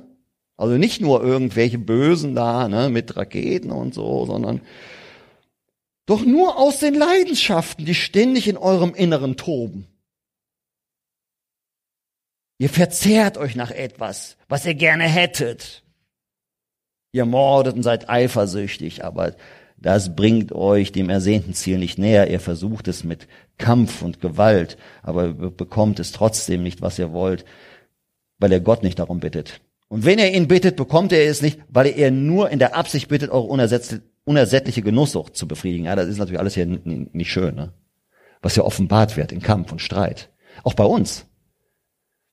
Also 0.57 0.77
nicht 0.77 1.01
nur 1.01 1.23
irgendwelche 1.23 1.79
Bösen 1.79 2.35
da, 2.35 2.69
ne, 2.69 2.91
mit 2.91 3.17
Raketen 3.17 3.71
und 3.71 3.95
so, 3.95 4.27
sondern 4.27 4.61
doch 6.11 6.25
nur 6.25 6.59
aus 6.59 6.81
den 6.81 6.95
Leidenschaften, 6.95 7.85
die 7.85 7.95
ständig 7.95 8.49
in 8.49 8.57
eurem 8.57 8.95
Inneren 8.95 9.37
toben. 9.37 9.87
Ihr 12.59 12.69
verzehrt 12.69 13.39
euch 13.39 13.55
nach 13.55 13.71
etwas, 13.71 14.37
was 14.49 14.67
ihr 14.67 14.75
gerne 14.75 15.05
hättet. 15.05 15.85
Ihr 17.13 17.27
mordet 17.27 17.77
und 17.77 17.85
seid 17.85 18.11
eifersüchtig, 18.11 19.05
aber 19.05 19.37
das 19.77 20.17
bringt 20.17 20.51
euch 20.51 20.91
dem 20.91 21.11
ersehnten 21.11 21.55
Ziel 21.55 21.79
nicht 21.79 21.97
näher. 21.97 22.29
Ihr 22.29 22.41
versucht 22.41 22.89
es 22.89 23.05
mit 23.05 23.29
Kampf 23.57 24.03
und 24.03 24.21
Gewalt, 24.21 24.79
aber 25.03 25.33
bekommt 25.33 26.01
es 26.01 26.11
trotzdem 26.11 26.65
nicht, 26.65 26.83
was 26.83 26.99
ihr 26.99 27.13
wollt, 27.13 27.45
weil 28.41 28.51
ihr 28.51 28.61
Gott 28.61 28.83
nicht 28.83 28.99
darum 28.99 29.21
bittet. 29.21 29.61
Und 29.87 30.05
wenn 30.05 30.19
ihr 30.19 30.33
ihn 30.33 30.49
bittet, 30.49 30.75
bekommt 30.75 31.13
er 31.13 31.31
es 31.31 31.41
nicht, 31.41 31.61
weil 31.69 31.87
er 31.87 32.11
nur 32.11 32.51
in 32.51 32.59
der 32.59 32.75
Absicht 32.75 33.07
bittet, 33.07 33.31
eure 33.31 33.47
unersättliche 34.31 34.83
Genusssucht 34.83 35.37
zu 35.37 35.49
befriedigen. 35.49 35.87
Ja, 35.87 35.97
das 35.97 36.09
ist 36.09 36.19
natürlich 36.19 36.39
alles 36.39 36.55
hier 36.55 36.67
nicht 36.67 37.33
schön, 37.33 37.57
ne? 37.57 37.73
was 38.43 38.55
ja 38.57 38.63
offenbart 38.63 39.17
wird 39.17 39.33
in 39.33 39.43
Kampf 39.43 39.73
und 39.73 39.81
Streit. 39.81 40.31
Auch 40.63 40.75
bei 40.75 40.85
uns. 40.85 41.27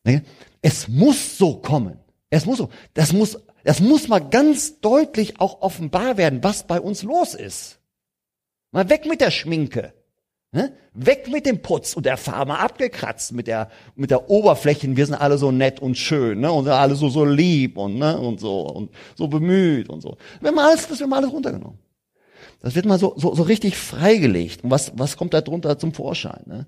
Ne? 0.03 0.23
Es 0.61 0.87
muss 0.87 1.37
so 1.37 1.55
kommen. 1.55 1.99
Es 2.29 2.45
muss 2.45 2.59
so. 2.59 2.69
Das 2.93 3.13
muss, 3.13 3.39
das 3.63 3.79
muss 3.79 4.07
mal 4.07 4.19
ganz 4.19 4.79
deutlich 4.79 5.39
auch 5.39 5.61
offenbar 5.61 6.17
werden, 6.17 6.43
was 6.43 6.67
bei 6.67 6.79
uns 6.79 7.03
los 7.03 7.33
ist. 7.33 7.79
Mal 8.71 8.89
weg 8.89 9.05
mit 9.05 9.21
der 9.21 9.31
Schminke. 9.31 9.93
Ne? 10.51 10.71
Weg 10.93 11.29
mit 11.29 11.45
dem 11.45 11.61
Putz 11.61 11.95
und 11.95 12.05
der 12.05 12.17
Farbe 12.17 12.57
abgekratzt 12.57 13.33
mit 13.33 13.47
der, 13.47 13.69
mit 13.95 14.11
der 14.11 14.29
Oberfläche. 14.29 14.95
Wir 14.95 15.05
sind 15.05 15.15
alle 15.15 15.37
so 15.37 15.51
nett 15.51 15.81
und 15.81 15.97
schön, 15.97 16.39
ne? 16.39 16.51
Und 16.51 16.67
alle 16.67 16.95
so, 16.95 17.09
so 17.09 17.25
lieb 17.25 17.77
und, 17.77 17.97
ne? 17.97 18.17
Und 18.17 18.39
so, 18.39 18.61
und 18.61 18.91
so 19.15 19.27
bemüht 19.27 19.89
und 19.89 20.01
so. 20.01 20.17
Wir 20.39 20.49
haben 20.49 20.59
alles, 20.59 20.87
das 20.87 20.99
wird 20.99 21.09
mal 21.09 21.17
alles 21.17 21.31
runtergenommen. 21.31 21.77
Das 22.61 22.75
wird 22.75 22.85
mal 22.85 22.99
so, 22.99 23.13
so, 23.17 23.35
so 23.35 23.43
richtig 23.43 23.77
freigelegt. 23.77 24.63
Und 24.63 24.71
was, 24.71 24.91
was 24.95 25.17
kommt 25.17 25.33
da 25.33 25.41
drunter 25.41 25.77
zum 25.77 25.93
Vorschein? 25.93 26.41
Ne? 26.45 26.65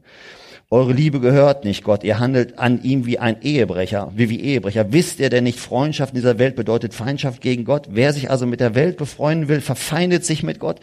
Eure 0.72 0.94
Liebe 0.94 1.20
gehört 1.20 1.66
nicht 1.66 1.84
Gott. 1.84 2.04
Ihr 2.04 2.20
handelt 2.20 2.60
an 2.60 2.84
ihm 2.84 3.08
wie 3.08 3.18
ein 3.18 3.42
Ehebrecher, 3.42 4.12
wie 4.16 4.30
wie 4.30 4.40
Ehebrecher. 4.40 4.92
Wisst 4.94 5.20
ihr 5.20 5.32
denn 5.32 5.44
nicht, 5.44 5.60
Freundschaft 5.60 6.14
in 6.14 6.18
dieser 6.18 6.38
Welt 6.38 6.56
bedeutet 6.56 6.94
Feindschaft 6.94 7.42
gegen 7.42 7.66
Gott? 7.66 7.88
Wer 7.90 8.14
sich 8.14 8.30
also 8.30 8.46
mit 8.46 8.60
der 8.60 8.76
Welt 8.76 8.98
befreunden 8.98 9.48
will, 9.48 9.62
verfeindet 9.62 10.26
sich 10.26 10.44
mit 10.44 10.60
Gott. 10.60 10.80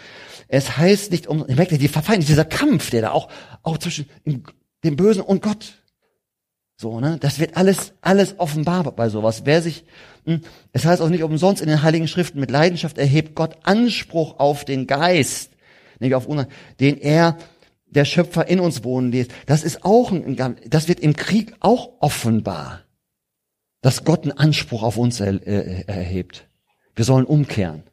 Es 0.49 0.77
heißt 0.77 1.13
nicht 1.13 1.29
um, 1.29 1.45
merkt 1.47 1.71
ihr, 1.71 1.79
die 1.79 1.87
Verfeindung, 1.87 2.27
dieser 2.27 2.45
Kampf, 2.45 2.91
der 2.91 3.03
da 3.03 3.11
auch, 3.13 3.29
auch 3.63 3.79
zwischen 3.79 4.07
dem 4.85 4.97
Bösen 4.97 5.23
und 5.23 5.41
Gott. 5.41 5.75
So, 6.79 7.01
ne? 7.01 7.19
Das 7.19 7.39
wird 7.39 7.57
alles, 7.57 7.95
alles 8.03 8.39
offenbar 8.39 8.85
bei 8.93 9.09
sowas. 9.09 9.43
Wer 9.45 9.63
sich, 9.63 9.85
hm, 10.25 10.43
es 10.73 10.85
heißt 10.85 11.01
auch 11.01 11.09
nicht 11.09 11.23
umsonst 11.23 11.63
in 11.63 11.69
den 11.69 11.83
Heiligen 11.83 12.07
Schriften 12.07 12.39
mit 12.39 12.51
Leidenschaft 12.51 12.99
erhebt 12.99 13.35
Gott 13.35 13.57
Anspruch 13.63 14.39
auf 14.39 14.65
den 14.67 14.87
Geist, 14.87 15.53
nämlich 16.01 16.15
auf, 16.15 16.29
den 16.79 16.99
er, 16.99 17.39
der 17.87 18.05
Schöpfer 18.05 18.49
in 18.49 18.61
uns 18.61 18.85
wohnen 18.85 19.11
lässt. 19.11 19.31
Das 19.47 19.63
ist 19.63 19.85
auch 19.85 20.13
ein, 20.13 20.57
das 20.69 20.89
wird 20.89 21.01
im 21.01 21.17
Krieg 21.17 21.55
auch 21.61 21.93
offenbar, 22.01 22.83
dass 23.81 24.05
Gott 24.05 24.25
einen 24.25 24.37
Anspruch 24.37 24.83
auf 24.83 24.99
uns 24.99 25.21
er, 25.21 25.47
er, 25.47 25.89
erhebt. 25.89 26.47
Wir 26.95 27.07
sollen 27.07 27.25
umkehren. 27.25 27.85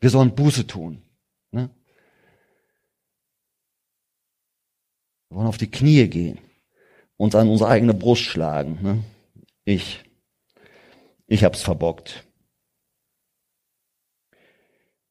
Wir 0.00 0.10
sollen 0.10 0.34
Buße 0.34 0.66
tun. 0.66 1.02
Ne? 1.50 1.68
Wir 5.28 5.36
wollen 5.36 5.48
auf 5.48 5.58
die 5.58 5.70
Knie 5.70 6.08
gehen, 6.08 6.38
uns 7.22 7.36
an 7.36 7.48
unsere 7.48 7.70
eigene 7.70 7.94
Brust 7.94 8.22
schlagen. 8.22 8.78
Ne? 8.82 9.04
Ich, 9.64 10.02
ich 11.28 11.44
hab's 11.44 11.62
verbockt. 11.62 12.24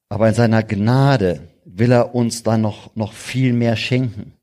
Aber 0.09 0.27
in 0.27 0.33
seiner 0.33 0.61
Gnade 0.61 1.47
will 1.63 1.89
er 1.89 2.13
uns 2.13 2.43
dann 2.43 2.59
noch, 2.59 2.93
noch 2.97 3.13
viel 3.13 3.53
mehr 3.53 3.77
schenken. 3.77 4.33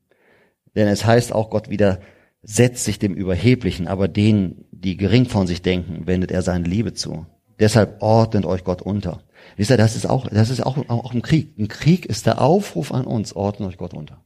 Denn 0.75 0.87
es 0.87 1.05
heißt 1.05 1.31
auch, 1.31 1.51
Gott 1.51 1.69
wieder 1.69 1.99
setzt 2.41 2.85
sich 2.85 2.97
dem 2.97 3.13
Überheblichen, 3.13 3.87
aber 3.87 4.07
denen, 4.07 4.65
die 4.71 4.97
gering 4.97 5.27
von 5.27 5.45
sich 5.45 5.61
denken, 5.61 6.07
wendet 6.07 6.31
er 6.31 6.41
seine 6.41 6.67
Liebe 6.67 6.95
zu. 6.95 7.27
Deshalb 7.59 8.01
ordnet 8.01 8.47
euch 8.47 8.63
Gott 8.63 8.81
unter. 8.81 9.21
Wisst 9.57 9.69
ihr, 9.69 9.77
das 9.77 9.95
ist 9.95 10.07
auch, 10.07 10.27
das 10.27 10.49
ist 10.49 10.65
auch, 10.65 10.89
auch 10.89 11.13
im 11.13 11.21
Krieg. 11.21 11.55
Ein 11.59 11.67
Krieg 11.67 12.07
ist 12.07 12.25
der 12.25 12.41
Aufruf 12.41 12.91
an 12.91 13.05
uns, 13.05 13.35
ordnet 13.35 13.69
euch 13.69 13.77
Gott 13.77 13.93
unter 13.93 14.25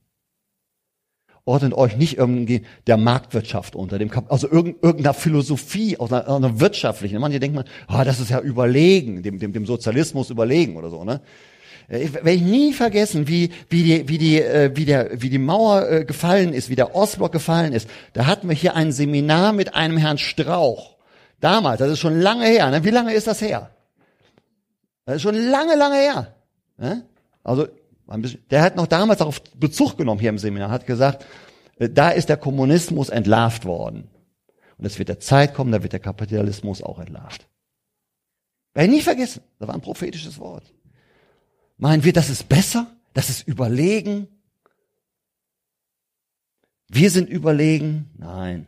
ordnet 1.46 1.74
euch 1.74 1.98
nicht 1.98 2.18
irgendwie 2.18 2.64
der 2.88 2.98
Marktwirtschaft 2.98 3.76
unter, 3.76 4.00
dem 4.00 4.10
Kap 4.10 4.32
also 4.32 4.50
irgendeiner 4.50 5.14
Philosophie, 5.14 5.98
aus 5.98 6.12
einer, 6.12 6.28
einer 6.28 6.60
wirtschaftlichen. 6.60 7.20
Manche 7.20 7.40
denken 7.40 7.58
man, 7.58 7.66
ah, 7.88 8.04
das 8.04 8.20
ist 8.20 8.30
ja 8.30 8.40
überlegen, 8.40 9.24
dem, 9.24 9.40
dem, 9.40 9.52
dem 9.52 9.66
Sozialismus 9.66 10.30
überlegen 10.30 10.78
oder 10.78 10.90
so, 10.90 11.04
ne? 11.04 11.22
Ich 11.90 12.14
werde 12.14 12.38
nie 12.38 12.72
vergessen, 12.72 13.28
wie, 13.28 13.52
wie, 13.70 13.84
die, 13.84 14.08
wie, 14.08 14.18
die, 14.18 14.42
äh, 14.42 14.72
wie, 14.74 14.86
der, 14.86 15.22
wie 15.22 15.30
die 15.30 15.38
Mauer 15.38 15.90
äh, 15.90 16.06
gefallen 16.06 16.54
ist, 16.54 16.70
wie 16.70 16.76
der 16.76 16.96
Ostblock 16.96 17.34
gefallen 17.34 17.74
ist. 17.74 17.90
Da 18.14 18.26
hatten 18.26 18.48
wir 18.48 18.56
hier 18.56 18.76
ein 18.76 18.94
Seminar 18.94 19.52
mit 19.52 19.76
einem 19.76 19.98
Herrn 19.98 20.18
Strauch. 20.18 20.96
Damals, 21.42 21.80
das 21.80 21.92
ist 21.92 22.00
schon 22.00 22.22
lange 22.22 22.46
her. 22.46 22.72
Ne? 22.72 22.86
Wie 22.86 22.90
lange 22.90 23.14
ist 23.14 23.28
das 23.28 23.42
her? 23.42 23.70
Das 25.06 25.18
ist 25.18 25.22
schon 25.24 25.36
lange, 25.36 25.76
lange 25.76 25.98
her. 25.98 26.34
Ne? 26.78 27.04
Also 27.44 27.68
der 28.08 28.62
hat 28.62 28.76
noch 28.76 28.88
damals 28.88 29.20
darauf 29.20 29.42
Bezug 29.56 29.98
genommen 29.98 30.20
hier 30.20 30.30
im 30.30 30.38
Seminar, 30.38 30.70
hat 30.70 30.86
gesagt, 30.86 31.26
äh, 31.78 31.90
da 31.90 32.10
ist 32.10 32.30
der 32.30 32.38
Kommunismus 32.38 33.10
entlarvt 33.10 33.66
worden. 33.66 34.10
Und 34.78 34.86
es 34.86 35.00
wird 35.00 35.10
der 35.10 35.20
Zeit 35.20 35.54
kommen, 35.54 35.72
da 35.72 35.84
wird 35.84 35.94
der 35.94 36.00
Kapitalismus 36.00 36.82
auch 36.82 37.00
entlarvt. 37.00 37.48
Werde 38.74 38.92
nie 38.92 39.02
vergessen. 39.02 39.44
Das 39.60 39.68
war 39.68 39.76
ein 39.76 39.82
prophetisches 39.82 40.40
Wort. 40.40 40.74
Meinen 41.78 42.04
wir, 42.04 42.14
das 42.14 42.30
ist 42.30 42.50
besser? 42.50 42.88
Das 43.14 43.30
ist 43.30 43.48
überlegen? 43.48 44.28
Wir 46.90 47.10
sind 47.12 47.30
überlegen? 47.30 48.10
Nein. 48.18 48.66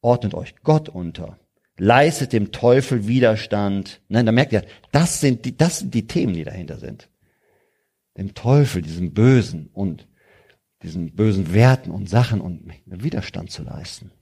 Ordnet 0.00 0.34
euch 0.34 0.54
Gott 0.62 0.88
unter. 0.88 1.38
Leistet 1.76 2.32
dem 2.32 2.52
Teufel 2.52 3.06
Widerstand. 3.06 4.00
Nein, 4.08 4.26
da 4.26 4.32
merkt 4.32 4.52
ihr, 4.52 4.64
das 4.92 5.20
sind 5.20 5.44
die, 5.44 5.56
das 5.56 5.80
sind 5.80 5.92
die 5.94 6.06
Themen, 6.06 6.34
die 6.34 6.44
dahinter 6.44 6.78
sind 6.78 7.10
dem 8.20 8.34
Teufel, 8.34 8.82
diesem 8.82 9.12
Bösen 9.12 9.70
und 9.72 10.06
diesen 10.82 11.14
bösen 11.16 11.52
Werten 11.54 11.90
und 11.90 12.08
Sachen 12.08 12.40
und 12.40 12.62
Widerstand 12.86 13.50
zu 13.50 13.62
leisten. 13.62 14.12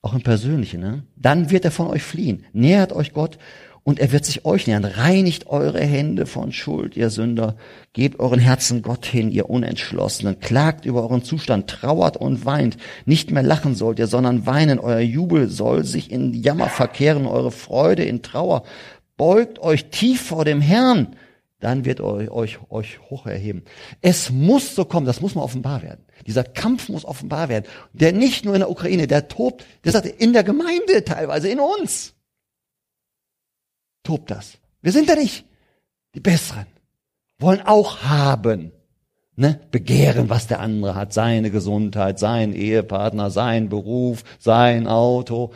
Auch 0.00 0.14
im 0.14 0.22
Persönlichen, 0.22 0.80
ne? 0.80 1.02
Dann 1.16 1.50
wird 1.50 1.64
er 1.64 1.72
von 1.72 1.88
euch 1.88 2.02
fliehen. 2.02 2.44
Nähert 2.52 2.92
euch 2.92 3.12
Gott 3.12 3.38
und 3.82 3.98
er 3.98 4.12
wird 4.12 4.24
sich 4.24 4.44
euch 4.44 4.68
nähern. 4.68 4.84
Reinigt 4.84 5.48
eure 5.48 5.80
Hände 5.80 6.26
von 6.26 6.52
Schuld, 6.52 6.96
ihr 6.96 7.10
Sünder. 7.10 7.56
Gebt 7.94 8.20
euren 8.20 8.38
Herzen 8.38 8.82
Gott 8.82 9.06
hin, 9.06 9.30
ihr 9.32 9.50
Unentschlossenen. 9.50 10.38
Klagt 10.38 10.84
über 10.84 11.02
euren 11.02 11.24
Zustand, 11.24 11.68
trauert 11.68 12.16
und 12.16 12.44
weint. 12.44 12.76
Nicht 13.06 13.32
mehr 13.32 13.42
lachen 13.42 13.74
sollt 13.74 13.98
ihr, 13.98 14.06
sondern 14.06 14.46
weinen. 14.46 14.78
Euer 14.78 15.00
Jubel 15.00 15.48
soll 15.48 15.84
sich 15.84 16.12
in 16.12 16.32
Jammer 16.32 16.68
verkehren, 16.68 17.26
eure 17.26 17.50
Freude 17.50 18.04
in 18.04 18.22
Trauer. 18.22 18.62
Beugt 19.16 19.58
euch 19.58 19.86
tief 19.86 20.20
vor 20.20 20.44
dem 20.44 20.60
Herrn 20.60 21.16
dann 21.60 21.84
wird 21.84 22.00
euch, 22.00 22.30
euch, 22.30 22.58
euch 22.70 23.00
hoch 23.10 23.26
erheben. 23.26 23.64
Es 24.00 24.30
muss 24.30 24.74
so 24.74 24.84
kommen, 24.84 25.06
das 25.06 25.20
muss 25.20 25.34
mal 25.34 25.42
offenbar 25.42 25.82
werden. 25.82 26.04
Dieser 26.26 26.44
Kampf 26.44 26.88
muss 26.88 27.04
offenbar 27.04 27.48
werden. 27.48 27.64
Der 27.92 28.12
nicht 28.12 28.44
nur 28.44 28.54
in 28.54 28.60
der 28.60 28.70
Ukraine, 28.70 29.06
der 29.08 29.28
tobt, 29.28 29.66
der 29.84 29.92
sagt 29.92 30.06
in 30.06 30.32
der 30.32 30.44
Gemeinde 30.44 31.04
teilweise, 31.04 31.48
in 31.48 31.58
uns. 31.58 32.14
Tobt 34.04 34.30
das. 34.30 34.58
Wir 34.82 34.92
sind 34.92 35.08
da 35.08 35.16
nicht 35.16 35.44
die 36.14 36.20
Besseren. 36.20 36.66
Wollen 37.40 37.60
auch 37.62 38.02
haben. 38.02 38.72
Ne? 39.34 39.60
Begehren, 39.70 40.28
was 40.28 40.46
der 40.46 40.60
andere 40.60 40.94
hat. 40.94 41.12
Seine 41.12 41.50
Gesundheit, 41.50 42.18
sein 42.18 42.52
Ehepartner, 42.52 43.30
sein 43.30 43.68
Beruf, 43.68 44.22
sein 44.38 44.86
Auto. 44.86 45.52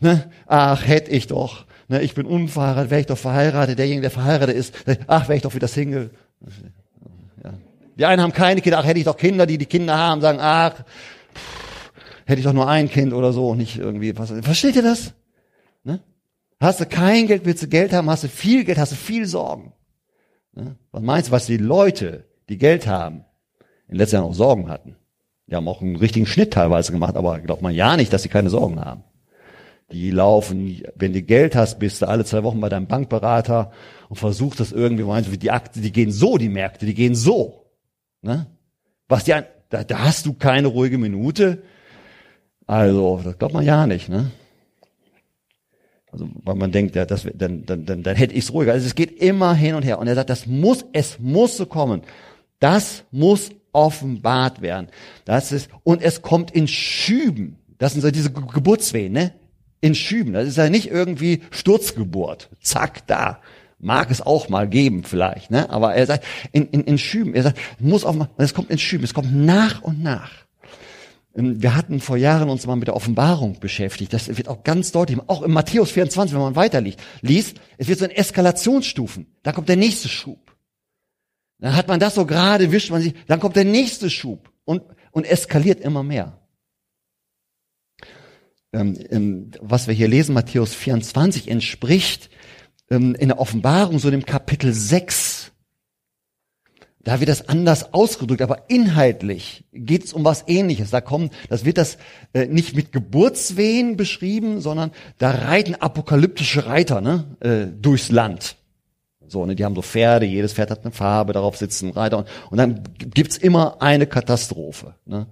Ne? 0.00 0.30
Ach, 0.46 0.86
hätte 0.86 1.10
ich 1.12 1.28
doch 1.28 1.66
ne, 1.88 2.02
ich 2.02 2.14
bin 2.14 2.26
unverheiratet, 2.26 2.90
wäre 2.90 3.00
ich 3.00 3.06
doch 3.06 3.18
verheiratet, 3.18 3.78
derjenige, 3.78 4.02
der 4.02 4.10
verheiratet 4.10 4.56
ist, 4.56 4.74
ach, 5.06 5.28
wäre 5.28 5.36
ich 5.36 5.42
doch 5.42 5.54
wieder 5.54 5.68
Single. 5.68 6.10
Ja. 7.42 7.54
Die 7.96 8.04
einen 8.04 8.22
haben 8.22 8.32
keine 8.32 8.60
Kinder, 8.60 8.78
ach, 8.78 8.84
hätte 8.84 8.98
ich 8.98 9.04
doch 9.04 9.16
Kinder, 9.16 9.46
die 9.46 9.58
die 9.58 9.66
Kinder 9.66 9.96
haben, 9.96 10.20
sagen, 10.20 10.38
ach, 10.40 10.74
pff, 10.74 11.92
hätte 12.26 12.40
ich 12.40 12.44
doch 12.44 12.52
nur 12.52 12.68
ein 12.68 12.90
Kind 12.90 13.12
oder 13.12 13.32
so, 13.32 13.54
nicht 13.54 13.78
irgendwie, 13.78 14.16
was, 14.16 14.32
versteht 14.42 14.76
ihr 14.76 14.82
das? 14.82 15.14
Ne? 15.84 16.00
Hast 16.60 16.80
du 16.80 16.86
kein 16.86 17.26
Geld, 17.26 17.44
willst 17.44 17.62
du 17.62 17.68
Geld 17.68 17.92
haben, 17.92 18.10
hast 18.10 18.24
du 18.24 18.28
viel 18.28 18.64
Geld, 18.64 18.78
hast 18.78 18.92
du 18.92 18.96
viel 18.96 19.26
Sorgen. 19.26 19.72
Ne? 20.52 20.76
Was 20.90 21.02
meinst 21.02 21.28
du, 21.28 21.32
was 21.32 21.46
die 21.46 21.58
Leute, 21.58 22.24
die 22.48 22.58
Geld 22.58 22.86
haben, 22.86 23.24
in 23.88 23.96
letzter 23.96 24.18
Jahren 24.18 24.30
auch 24.30 24.34
Sorgen 24.34 24.68
hatten? 24.68 24.96
Die 25.46 25.54
haben 25.54 25.68
auch 25.68 25.80
einen 25.80 25.96
richtigen 25.96 26.26
Schnitt 26.26 26.52
teilweise 26.52 26.90
gemacht, 26.90 27.16
aber 27.16 27.38
glaubt 27.38 27.62
man 27.62 27.72
ja 27.72 27.96
nicht, 27.96 28.12
dass 28.12 28.22
sie 28.22 28.28
keine 28.28 28.50
Sorgen 28.50 28.80
haben. 28.80 29.04
Die 29.92 30.10
laufen, 30.10 30.82
wenn 30.96 31.12
du 31.12 31.22
Geld 31.22 31.54
hast, 31.54 31.78
bist 31.78 32.02
du 32.02 32.08
alle 32.08 32.24
zwei 32.24 32.42
Wochen 32.42 32.60
bei 32.60 32.68
deinem 32.68 32.88
Bankberater 32.88 33.70
und 34.08 34.16
versuchst 34.16 34.58
das 34.58 34.72
irgendwie, 34.72 35.04
meinst 35.04 35.30
du, 35.30 35.36
die 35.36 35.50
Akte, 35.50 35.80
die 35.80 35.92
gehen 35.92 36.10
so, 36.10 36.38
die 36.38 36.48
Märkte, 36.48 36.86
die 36.86 36.94
gehen 36.94 37.14
so. 37.14 37.66
Ne? 38.22 38.46
Was 39.08 39.24
die, 39.24 39.34
da, 39.68 39.84
da 39.84 39.98
hast 40.00 40.26
du 40.26 40.32
keine 40.32 40.68
ruhige 40.68 40.98
Minute. 40.98 41.62
Also, 42.66 43.20
das 43.22 43.38
glaubt 43.38 43.54
man 43.54 43.64
ja 43.64 43.86
nicht, 43.86 44.08
ne? 44.08 44.32
Also, 46.10 46.28
weil 46.44 46.54
man 46.56 46.72
denkt, 46.72 46.96
ja, 46.96 47.04
das, 47.04 47.26
dann, 47.34 47.64
dann, 47.66 47.84
dann, 47.84 48.02
dann 48.02 48.16
hätte 48.16 48.34
ich 48.34 48.44
es 48.44 48.52
ruhiger. 48.52 48.72
Also 48.72 48.86
es 48.86 48.94
geht 48.94 49.20
immer 49.20 49.54
hin 49.54 49.74
und 49.74 49.82
her. 49.82 49.98
Und 49.98 50.06
er 50.06 50.14
sagt, 50.14 50.30
das 50.30 50.46
muss, 50.46 50.84
es 50.92 51.18
muss 51.18 51.56
so 51.56 51.66
kommen. 51.66 52.02
Das 52.58 53.04
muss 53.10 53.50
offenbart 53.72 54.62
werden. 54.62 54.88
Das 55.26 55.52
ist, 55.52 55.68
und 55.84 56.02
es 56.02 56.22
kommt 56.22 56.50
in 56.52 56.66
Schüben. 56.66 57.58
Das 57.78 57.92
sind 57.92 58.00
so 58.00 58.10
diese 58.10 58.32
Geburtswehen, 58.32 59.12
ne? 59.12 59.32
In 59.80 59.94
Schüben. 59.94 60.32
Das 60.32 60.48
ist 60.48 60.56
ja 60.56 60.68
nicht 60.70 60.90
irgendwie 60.90 61.42
Sturzgeburt. 61.50 62.50
Zack, 62.60 63.06
da. 63.06 63.40
Mag 63.78 64.10
es 64.10 64.22
auch 64.22 64.48
mal 64.48 64.66
geben 64.66 65.04
vielleicht, 65.04 65.50
ne? 65.50 65.68
Aber 65.68 65.94
er 65.94 66.06
sagt, 66.06 66.24
in, 66.52 66.66
in, 66.70 66.82
in 66.84 66.96
Schüben, 66.96 67.34
er 67.34 67.42
sagt, 67.42 67.58
muss 67.78 68.06
auch 68.06 68.14
mal, 68.14 68.30
es 68.38 68.54
kommt 68.54 68.70
in 68.70 68.78
Schüben, 68.78 69.04
es 69.04 69.12
kommt 69.12 69.34
nach 69.34 69.82
und 69.82 70.02
nach. 70.02 70.30
Ähm, 71.36 71.62
wir 71.62 71.74
hatten 71.74 72.00
vor 72.00 72.16
Jahren 72.16 72.48
uns 72.48 72.66
mal 72.66 72.76
mit 72.76 72.88
der 72.88 72.96
Offenbarung 72.96 73.60
beschäftigt. 73.60 74.12
Das 74.12 74.28
wird 74.28 74.48
auch 74.48 74.64
ganz 74.64 74.92
deutlich, 74.92 75.18
auch 75.26 75.42
in 75.42 75.52
Matthäus 75.52 75.90
24, 75.90 76.34
wenn 76.34 76.40
man 76.40 76.56
weiter 76.56 76.80
liest, 76.80 77.60
es 77.76 77.88
wird 77.88 77.98
so 77.98 78.06
in 78.06 78.10
Eskalationsstufen. 78.10 79.26
Da 79.42 79.52
kommt 79.52 79.68
der 79.68 79.76
nächste 79.76 80.08
Schub. 80.08 80.56
Dann 81.58 81.76
hat 81.76 81.88
man 81.88 82.00
das 82.00 82.14
so 82.14 82.26
gerade, 82.26 82.72
wischt 82.72 82.90
man 82.90 83.02
sich, 83.02 83.14
dann 83.26 83.40
kommt 83.40 83.56
der 83.56 83.64
nächste 83.64 84.10
Schub 84.10 84.50
und, 84.64 84.82
und 85.10 85.24
eskaliert 85.24 85.80
immer 85.80 86.02
mehr. 86.02 86.38
Ähm, 88.76 88.98
ähm, 89.10 89.50
was 89.60 89.86
wir 89.86 89.94
hier 89.94 90.06
lesen, 90.06 90.34
Matthäus 90.34 90.74
24, 90.74 91.48
entspricht 91.48 92.28
ähm, 92.90 93.14
in 93.14 93.28
der 93.28 93.40
Offenbarung 93.40 93.98
so 93.98 94.10
dem 94.10 94.26
Kapitel 94.26 94.70
6. 94.74 95.50
Da 97.02 97.20
wird 97.20 97.30
das 97.30 97.48
anders 97.48 97.94
ausgedrückt, 97.94 98.42
aber 98.42 98.64
inhaltlich 98.68 99.64
geht 99.72 100.04
es 100.04 100.12
um 100.12 100.24
was 100.24 100.44
ähnliches. 100.46 100.90
Da 100.90 101.00
kommen, 101.00 101.30
das 101.48 101.64
wird 101.64 101.78
das 101.78 101.96
äh, 102.34 102.46
nicht 102.46 102.76
mit 102.76 102.92
Geburtswehen 102.92 103.96
beschrieben, 103.96 104.60
sondern 104.60 104.90
da 105.16 105.30
reiten 105.30 105.76
apokalyptische 105.76 106.66
Reiter 106.66 107.00
ne, 107.00 107.36
äh, 107.40 107.66
durchs 107.80 108.10
Land. 108.10 108.56
So, 109.26 109.46
ne, 109.46 109.54
die 109.54 109.64
haben 109.64 109.74
so 109.74 109.82
Pferde, 109.82 110.26
jedes 110.26 110.52
Pferd 110.52 110.70
hat 110.70 110.84
eine 110.84 110.92
Farbe, 110.92 111.32
darauf 111.32 111.56
sitzen 111.56 111.92
Reiter 111.92 112.18
und, 112.18 112.28
und 112.50 112.58
dann 112.58 112.82
gibt's 112.98 113.38
immer 113.38 113.80
eine 113.80 114.06
Katastrophe. 114.06 114.96
Ne? 115.06 115.28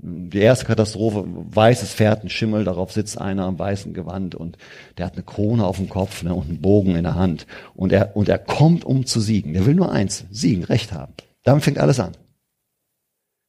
Die 0.00 0.38
erste 0.38 0.64
Katastrophe, 0.64 1.24
weißes 1.26 1.92
Pferd, 1.92 2.22
ein 2.22 2.28
Schimmel, 2.28 2.62
darauf 2.62 2.92
sitzt 2.92 3.20
einer 3.20 3.44
am 3.46 3.58
weißen 3.58 3.94
Gewand 3.94 4.36
und 4.36 4.56
der 4.96 5.06
hat 5.06 5.14
eine 5.14 5.24
Krone 5.24 5.66
auf 5.66 5.78
dem 5.78 5.88
Kopf 5.88 6.22
ne, 6.22 6.32
und 6.32 6.48
einen 6.48 6.60
Bogen 6.60 6.94
in 6.94 7.02
der 7.02 7.16
Hand. 7.16 7.48
Und 7.74 7.92
er, 7.92 8.16
und 8.16 8.28
er 8.28 8.38
kommt, 8.38 8.84
um 8.84 9.06
zu 9.06 9.20
siegen. 9.20 9.54
Der 9.54 9.66
will 9.66 9.74
nur 9.74 9.90
eins, 9.90 10.24
siegen, 10.30 10.62
Recht 10.62 10.92
haben. 10.92 11.14
Damit 11.42 11.64
fängt 11.64 11.78
alles 11.78 11.98
an. 11.98 12.16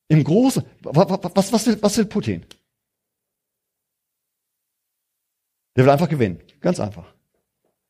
Im 0.08 0.24
Großen, 0.24 0.64
was, 0.82 1.54
was, 1.54 1.68
will, 1.68 1.78
was 1.82 1.98
will 1.98 2.06
Putin? 2.06 2.44
Der 5.76 5.86
will 5.86 5.92
einfach 5.92 6.10
gewinnen. 6.10 6.40
Ganz 6.62 6.80
einfach. 6.80 7.14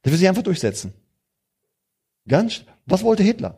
Der 0.03 0.11
will 0.11 0.19
sich 0.19 0.27
einfach 0.27 0.43
durchsetzen. 0.43 0.93
Ganz, 2.27 2.65
was 2.85 3.03
wollte 3.03 3.23
Hitler? 3.23 3.57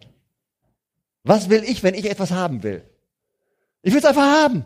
Was 1.23 1.49
will 1.49 1.63
ich, 1.63 1.81
wenn 1.81 1.95
ich 1.95 2.09
etwas 2.09 2.29
haben 2.29 2.61
will? 2.61 2.83
Ich 3.81 3.93
will 3.93 3.99
es 3.99 4.05
einfach 4.05 4.43
haben. 4.43 4.65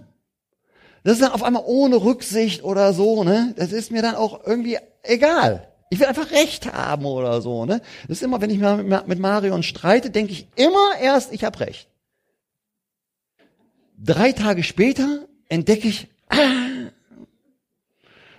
Das 1.05 1.13
ist 1.13 1.21
dann 1.21 1.33
auf 1.33 1.43
einmal 1.43 1.61
ohne 1.67 1.97
Rücksicht 1.97 2.63
oder 2.63 2.91
so, 2.91 3.23
ne? 3.23 3.53
Das 3.57 3.71
ist 3.71 3.91
mir 3.91 4.01
dann 4.01 4.15
auch 4.15 4.43
irgendwie 4.43 4.79
egal. 5.03 5.67
Ich 5.91 5.99
will 5.99 6.07
einfach 6.07 6.31
Recht 6.31 6.73
haben 6.73 7.05
oder 7.05 7.43
so, 7.43 7.67
ne? 7.67 7.81
Das 8.07 8.17
ist 8.17 8.23
immer, 8.23 8.41
wenn 8.41 8.49
ich 8.49 8.57
mit 8.57 9.19
Marion 9.19 9.61
streite, 9.61 10.09
denke 10.09 10.31
ich 10.31 10.47
immer 10.55 10.97
erst, 10.99 11.31
ich 11.31 11.43
habe 11.43 11.59
Recht. 11.59 11.87
Drei 14.03 14.31
Tage 14.31 14.63
später 14.63 15.27
entdecke 15.47 15.87
ich, 15.89 16.07
ah, 16.29 16.39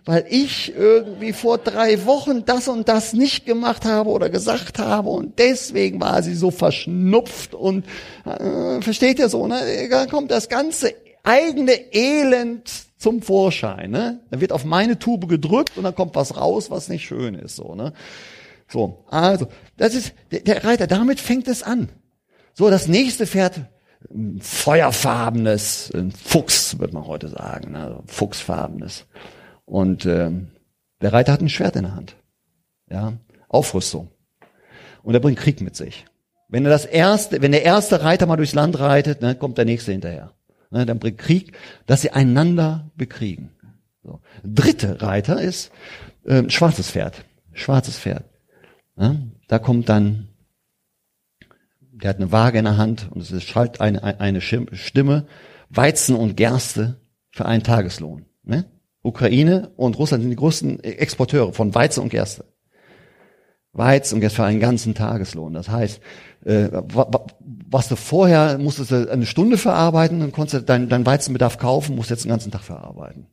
weil 0.04 0.26
ich 0.28 0.74
irgendwie 0.74 1.32
vor 1.34 1.58
drei 1.58 2.04
Wochen 2.04 2.44
das 2.46 2.66
und 2.66 2.88
das 2.88 3.12
nicht 3.12 3.46
gemacht 3.46 3.84
habe 3.84 4.10
oder 4.10 4.28
gesagt 4.28 4.80
habe 4.80 5.10
und 5.10 5.38
deswegen 5.38 6.00
war 6.00 6.20
sie 6.24 6.34
so 6.34 6.50
verschnupft 6.50 7.54
und 7.54 7.84
äh, 8.24 8.82
versteht 8.82 9.20
ihr 9.20 9.28
so, 9.28 9.46
ne? 9.46 9.88
Da 9.88 10.06
kommt 10.06 10.32
das 10.32 10.48
ganze 10.48 11.05
eigene 11.26 11.72
Elend 11.92 12.70
zum 12.96 13.20
Vorschein, 13.20 13.90
ne? 13.90 14.20
Dann 14.30 14.40
wird 14.40 14.52
auf 14.52 14.64
meine 14.64 14.98
Tube 14.98 15.28
gedrückt 15.28 15.76
und 15.76 15.84
dann 15.84 15.94
kommt 15.94 16.14
was 16.14 16.36
raus, 16.36 16.70
was 16.70 16.88
nicht 16.88 17.04
schön 17.04 17.34
ist, 17.34 17.56
so, 17.56 17.74
ne? 17.74 17.92
So, 18.68 19.04
also, 19.08 19.48
das 19.76 19.94
ist 19.94 20.14
der, 20.30 20.40
der 20.40 20.64
Reiter, 20.64 20.86
damit 20.86 21.20
fängt 21.20 21.48
es 21.48 21.62
an. 21.62 21.88
So, 22.54 22.70
das 22.70 22.88
nächste 22.88 23.26
Pferd, 23.26 23.60
ein 24.10 24.40
feuerfarbenes, 24.40 25.90
ein 25.94 26.10
Fuchs, 26.10 26.78
wird 26.78 26.92
man 26.92 27.06
heute 27.06 27.28
sagen, 27.28 27.72
ne? 27.72 28.02
fuchsfarbenes. 28.06 29.04
Und 29.64 30.06
äh, 30.06 30.30
der 31.00 31.12
Reiter 31.12 31.32
hat 31.32 31.40
ein 31.42 31.48
Schwert 31.48 31.76
in 31.76 31.82
der 31.82 31.94
Hand. 31.94 32.16
Ja, 32.90 33.14
Aufrüstung. 33.48 34.10
Und 35.02 35.14
er 35.14 35.20
bringt 35.20 35.38
Krieg 35.38 35.60
mit 35.60 35.76
sich. 35.76 36.06
Wenn 36.48 36.64
er 36.64 36.70
das 36.70 36.86
erste, 36.86 37.42
wenn 37.42 37.52
der 37.52 37.64
erste 37.64 38.02
Reiter 38.02 38.26
mal 38.26 38.36
durchs 38.36 38.54
Land 38.54 38.78
reitet, 38.78 39.20
ne, 39.22 39.34
kommt 39.34 39.58
der 39.58 39.64
nächste 39.64 39.92
hinterher. 39.92 40.32
Ne, 40.70 40.86
dann 40.86 40.98
bringt 40.98 41.18
Krieg, 41.18 41.56
dass 41.86 42.02
sie 42.02 42.10
einander 42.10 42.90
bekriegen. 42.96 43.50
So. 44.02 44.20
Dritte 44.44 45.00
Reiter 45.02 45.40
ist 45.40 45.70
äh, 46.24 46.48
schwarzes 46.48 46.90
Pferd. 46.90 47.24
Schwarzes 47.52 47.98
Pferd. 47.98 48.24
Ne? 48.96 49.30
Da 49.48 49.58
kommt 49.58 49.88
dann, 49.88 50.28
der 51.80 52.10
hat 52.10 52.16
eine 52.16 52.32
Waage 52.32 52.58
in 52.58 52.64
der 52.64 52.76
Hand 52.76 53.08
und 53.10 53.30
es 53.30 53.42
schallt 53.44 53.80
eine, 53.80 54.02
eine 54.20 54.40
Stimme, 54.40 55.26
Weizen 55.68 56.16
und 56.16 56.36
Gerste 56.36 57.00
für 57.30 57.46
einen 57.46 57.62
Tageslohn. 57.62 58.26
Ne? 58.42 58.64
Ukraine 59.02 59.72
und 59.76 59.98
Russland 59.98 60.22
sind 60.22 60.30
die 60.30 60.36
größten 60.36 60.82
Exporteure 60.82 61.52
von 61.52 61.74
Weizen 61.74 62.02
und 62.02 62.08
Gerste. 62.08 62.44
Weizen 63.76 64.16
und 64.16 64.20
Gerste 64.20 64.36
für 64.36 64.44
einen 64.44 64.60
ganzen 64.60 64.94
Tageslohn. 64.94 65.52
Das 65.52 65.68
heißt, 65.68 66.00
äh, 66.44 66.68
was 67.68 67.88
du 67.88 67.96
vorher 67.96 68.58
musstest 68.58 68.90
du 68.90 69.10
eine 69.10 69.26
Stunde 69.26 69.58
verarbeiten, 69.58 70.20
dann 70.20 70.32
konntest 70.32 70.54
du 70.54 70.60
deinen 70.60 70.88
dein 70.88 71.06
Weizenbedarf 71.06 71.58
kaufen, 71.58 71.96
musst 71.96 72.10
jetzt 72.10 72.24
den 72.24 72.30
ganzen 72.30 72.52
Tag 72.52 72.62
verarbeiten. 72.62 73.26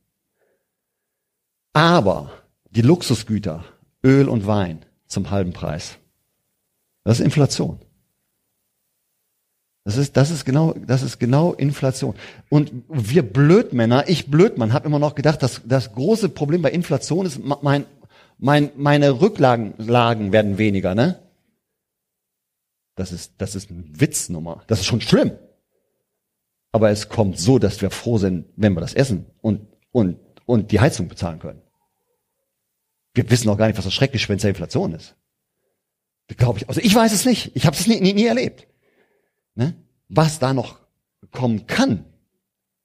Aber 1.73 2.32
die 2.69 2.82
Luxusgüter, 2.82 3.63
Öl 4.03 4.29
und 4.29 4.47
Wein 4.47 4.86
zum 5.08 5.32
halben 5.32 5.53
Preis. 5.53 5.97
Das 7.03 7.19
ist 7.19 7.25
Inflation. 7.25 7.79
Das 9.86 9.97
ist, 9.97 10.15
das 10.15 10.32
ist 10.32 10.45
genau, 10.45 10.73
das 10.88 11.03
ist 11.03 11.19
genau 11.19 11.51
Inflation. 11.53 12.15
Und 12.49 12.71
wir 12.88 13.21
Blödmänner, 13.21 14.08
ich 14.08 14.32
Blödmann, 14.32 14.71
habe 14.71 14.88
immer 14.88 14.99
noch 14.99 15.13
gedacht, 15.13 15.43
dass 15.43 15.62
das 15.65 15.93
große 15.93 16.29
Problem 16.29 16.62
bei 16.62 16.71
Inflation 16.71 17.25
ist, 17.25 17.41
mein, 17.43 17.86
mein, 18.38 18.72
meine 18.76 19.22
Rücklagen 19.22 19.74
Lagen 19.78 20.32
werden 20.32 20.58
weniger, 20.58 20.96
ne? 20.96 21.19
Das 22.96 23.12
ist, 23.12 23.34
das 23.39 23.56
ist 23.56 23.72
eine 23.72 23.84
Witznummer. 23.88 24.63
Das 24.67 24.80
ist 24.80 24.86
schon 24.86 25.02
schlimm. 25.02 25.32
Aber 26.72 26.89
es 26.91 27.10
kommt 27.10 27.39
so, 27.39 27.58
dass 27.58 27.82
wir 27.82 27.89
froh 27.89 28.17
sind, 28.17 28.46
wenn 28.56 28.74
wir 28.74 28.82
das 28.82 28.93
essen 28.93 29.26
und, 29.41 29.67
und, 29.91 30.19
und 30.46 30.72
die 30.72 30.80
Heizung 30.80 31.08
bezahlen 31.08 31.39
können. 31.39 31.62
Wir 33.15 33.30
wissen 33.30 33.50
auch 33.50 33.58
gar 33.58 33.67
nicht, 33.67 33.78
was 33.78 33.86
das 33.86 33.93
Schreckgespenst 33.93 34.43
der 34.43 34.50
Inflation 34.50 34.93
ist. 34.93 35.15
Glaube 36.38 36.60
ich. 36.60 36.69
Also 36.69 36.82
ich 36.82 36.93
weiß 36.93 37.13
es 37.13 37.26
nicht. 37.26 37.56
Ich 37.56 37.65
habe 37.65 37.76
es 37.76 37.88
nie, 37.88 38.00
nie, 38.00 38.13
nie 38.13 38.26
erlebt 38.26 38.67
ne? 39.56 39.76
was 40.10 40.39
da 40.39 40.54
noch 40.54 40.80
kommen 41.32 41.67
kann. 41.67 42.06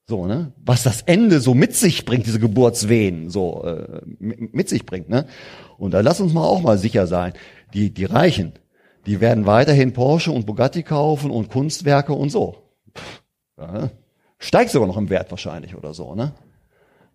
So, 0.09 0.27
ne? 0.27 0.53
Was 0.65 0.85
das 0.85 1.03
Ende 1.03 1.39
so 1.39 1.53
mit 1.53 1.77
sich 1.77 2.07
bringt, 2.07 2.25
diese 2.25 2.41
Geburtswehen 2.41 3.29
so 3.29 3.63
äh, 3.65 4.01
mit 4.19 4.67
sich 4.71 4.87
bringt, 4.87 5.11
ne? 5.11 5.27
Und 5.77 5.93
da 5.93 6.01
lass 6.01 6.19
uns 6.21 6.33
mal 6.33 6.45
auch 6.45 6.63
mal 6.63 6.79
sicher 6.79 7.07
sein, 7.07 7.35
die 7.75 7.93
die 7.93 8.07
Reichen, 8.07 8.55
die 9.05 9.21
werden 9.21 9.45
weiterhin 9.45 9.93
Porsche 9.93 10.33
und 10.33 10.47
Bugatti 10.47 10.83
kaufen 10.83 11.31
und 11.31 11.51
Kunstwerke 11.51 12.15
und 12.15 12.31
so. 12.31 12.57
Pff, 12.97 13.23
ja, 13.59 13.91
steigt 14.39 14.71
sogar 14.71 14.89
noch 14.89 14.97
im 14.97 15.11
Wert 15.11 15.31
wahrscheinlich 15.31 15.77
oder 15.77 15.93
so, 15.93 16.15
ne? 16.15 16.33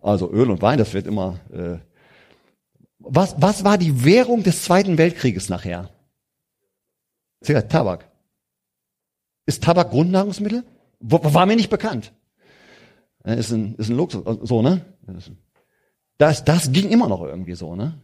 Also 0.00 0.30
Öl 0.30 0.48
und 0.48 0.62
Wein, 0.62 0.78
das 0.78 0.94
wird 0.94 1.08
immer. 1.08 1.40
Äh, 1.52 1.78
was 3.00 3.34
was 3.38 3.64
war 3.64 3.76
die 3.76 4.04
Währung 4.04 4.44
des 4.44 4.62
Zweiten 4.62 4.98
Weltkrieges 4.98 5.48
nachher? 5.48 5.90
Tabak. 7.42 8.08
Ist 9.46 9.64
Tabak 9.64 9.90
Grundnahrungsmittel? 9.90 10.62
War 11.00 11.44
mir 11.44 11.56
nicht 11.56 11.70
bekannt. 11.70 12.12
Ist 13.24 13.52
ein, 13.52 13.74
ist 13.76 13.88
ein 13.88 13.96
Luxus, 13.96 14.22
so, 14.42 14.60
ne? 14.60 14.84
Das, 16.18 16.44
das 16.44 16.72
ging 16.72 16.90
immer 16.90 17.08
noch 17.08 17.22
irgendwie 17.22 17.54
so, 17.54 17.74
ne? 17.74 18.00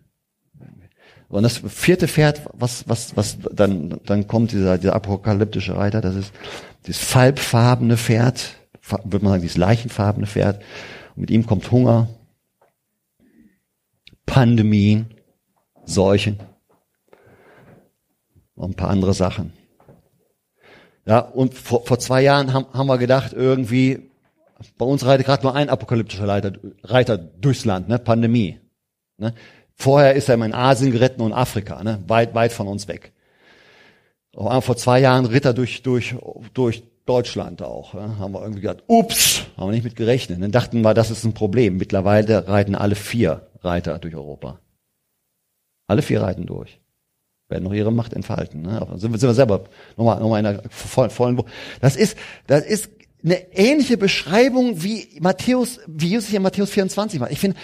Und 1.29 1.45
das 1.45 1.59
vierte 1.59 2.09
Pferd, 2.09 2.43
was, 2.55 2.89
was, 2.89 3.17
was, 3.17 3.39
dann, 3.53 4.01
dann 4.05 4.27
kommt 4.27 4.51
dieser, 4.51 4.79
dieser 4.79 4.97
apokalyptische 4.97 5.77
Reiter, 5.77 6.01
das 6.01 6.17
ist 6.17 6.33
dieses 6.87 7.05
falbfarbene 7.05 7.97
Pferd, 7.97 8.57
würde 9.05 9.25
man 9.25 9.35
sagen, 9.35 9.43
dieses 9.43 9.57
leichenfarbene 9.57 10.27
Pferd. 10.27 10.61
Und 11.15 11.21
mit 11.21 11.31
ihm 11.31 11.47
kommt 11.47 11.71
Hunger, 11.71 12.09
Pandemien, 14.27 15.15
Seuchen 15.85 16.41
und 18.55 18.71
ein 18.71 18.75
paar 18.75 18.91
andere 18.91 19.15
Sachen. 19.15 19.53
Ja, 21.07 21.21
und 21.21 21.55
vor, 21.55 21.85
vor 21.87 21.99
zwei 21.99 22.23
Jahren 22.23 22.53
haben, 22.53 22.67
haben 22.73 22.87
wir 22.89 22.99
gedacht, 22.99 23.33
irgendwie, 23.33 24.10
bei 24.77 24.85
uns 24.85 25.05
reitet 25.05 25.27
gerade 25.27 25.43
nur 25.43 25.55
ein 25.55 25.69
apokalyptischer 25.69 26.29
Reiter, 26.29 26.53
Reiter 26.83 27.19
durchs 27.19 27.65
Land, 27.65 27.89
ne? 27.89 27.99
Pandemie. 27.99 28.59
Ne? 29.19 29.35
Vorher 29.75 30.15
ist 30.15 30.29
er 30.29 30.35
immer 30.35 30.47
in 30.47 30.55
Asien 30.55 30.93
geritten 30.93 31.23
und 31.23 31.33
Afrika, 31.33 31.83
ne? 31.83 32.03
weit, 32.07 32.35
weit 32.35 32.53
von 32.53 32.69
uns 32.69 32.89
weg. 32.89 33.13
Vor 34.33 34.77
zwei 34.77 35.01
Jahren 35.01 35.27
ritt 35.27 35.45
er 35.45 35.55
durch, 35.55 35.83
durch, 35.83 36.15
durch 36.55 36.83
Deutschland 37.07 37.63
auch. 37.63 37.95
Ne? 37.95 38.19
Haben 38.19 38.33
wir 38.33 38.43
irgendwie 38.43 38.61
gedacht, 38.61 38.85
ups, 38.87 39.45
haben 39.57 39.69
wir 39.69 39.73
nicht 39.73 39.85
mit 39.85 39.97
gerechnet. 39.97 40.41
Dann 40.41 40.53
dachten 40.53 40.83
wir, 40.83 40.95
das 40.95 41.11
ist 41.11 41.25
ein 41.25 41.35
Problem. 41.35 41.79
Mittlerweile 41.79 42.47
reiten 42.47 42.75
alle 42.75 42.95
vier 42.95 43.49
Reiter 43.63 43.99
durch 43.99 44.15
Europa. 44.15 44.61
Alle 45.89 46.03
vier 46.03 46.23
reiten 46.23 46.47
durch 46.47 46.79
werden 47.51 47.65
noch 47.65 47.73
ihre 47.73 47.93
Macht 47.93 48.13
entfalten. 48.13 48.63
Ne? 48.63 48.87
Sind, 48.97 49.13
wir, 49.13 49.19
sind 49.19 49.29
wir 49.29 49.35
selber 49.35 49.65
nochmal, 49.97 50.21
nochmal 50.21 50.41
in 50.41 50.47
einer 50.47 50.63
vollen, 50.71 51.11
vollen 51.11 51.43
Das 51.81 51.97
ist, 51.97 52.17
das 52.47 52.65
ist 52.65 52.91
eine 53.23 53.53
ähnliche 53.55 53.97
Beschreibung 53.97 54.83
wie 54.83 55.19
Matthäus, 55.21 55.81
wie 55.87 56.09
Jesus 56.09 56.29
hier 56.29 56.39
in 56.39 56.43
Matthäus 56.43 56.71
24 56.71 57.21
macht. 57.21 57.33
Ich 57.33 57.41
finde, 57.41 57.59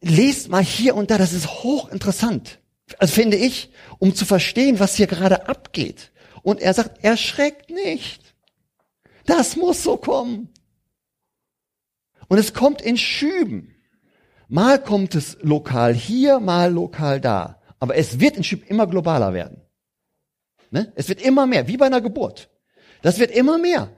lest 0.00 0.48
mal 0.48 0.62
hier 0.62 0.94
und 0.94 1.10
da, 1.10 1.18
das 1.18 1.32
ist 1.32 1.62
hochinteressant. 1.62 2.58
Also 2.98 3.14
finde 3.14 3.36
ich, 3.36 3.70
um 3.98 4.14
zu 4.14 4.24
verstehen, 4.24 4.80
was 4.80 4.96
hier 4.96 5.06
gerade 5.06 5.48
abgeht. 5.48 6.12
Und 6.42 6.60
er 6.60 6.74
sagt, 6.74 7.04
erschreckt 7.04 7.70
nicht. 7.70 8.34
Das 9.26 9.56
muss 9.56 9.82
so 9.82 9.96
kommen. 9.96 10.48
Und 12.28 12.38
es 12.38 12.54
kommt 12.54 12.80
in 12.80 12.96
Schüben. 12.96 13.74
Mal 14.48 14.82
kommt 14.82 15.14
es 15.14 15.36
lokal 15.42 15.94
hier, 15.94 16.40
mal 16.40 16.72
lokal 16.72 17.20
da. 17.20 17.60
Aber 17.78 17.96
es 17.96 18.18
wird 18.18 18.36
in 18.36 18.44
Schüben 18.44 18.66
immer 18.66 18.86
globaler 18.86 19.32
werden. 19.34 19.62
Ne? 20.70 20.92
Es 20.96 21.08
wird 21.08 21.20
immer 21.20 21.46
mehr, 21.46 21.68
wie 21.68 21.76
bei 21.76 21.86
einer 21.86 22.00
Geburt. 22.00 22.50
Das 23.02 23.18
wird 23.18 23.30
immer 23.30 23.58
mehr. 23.58 23.90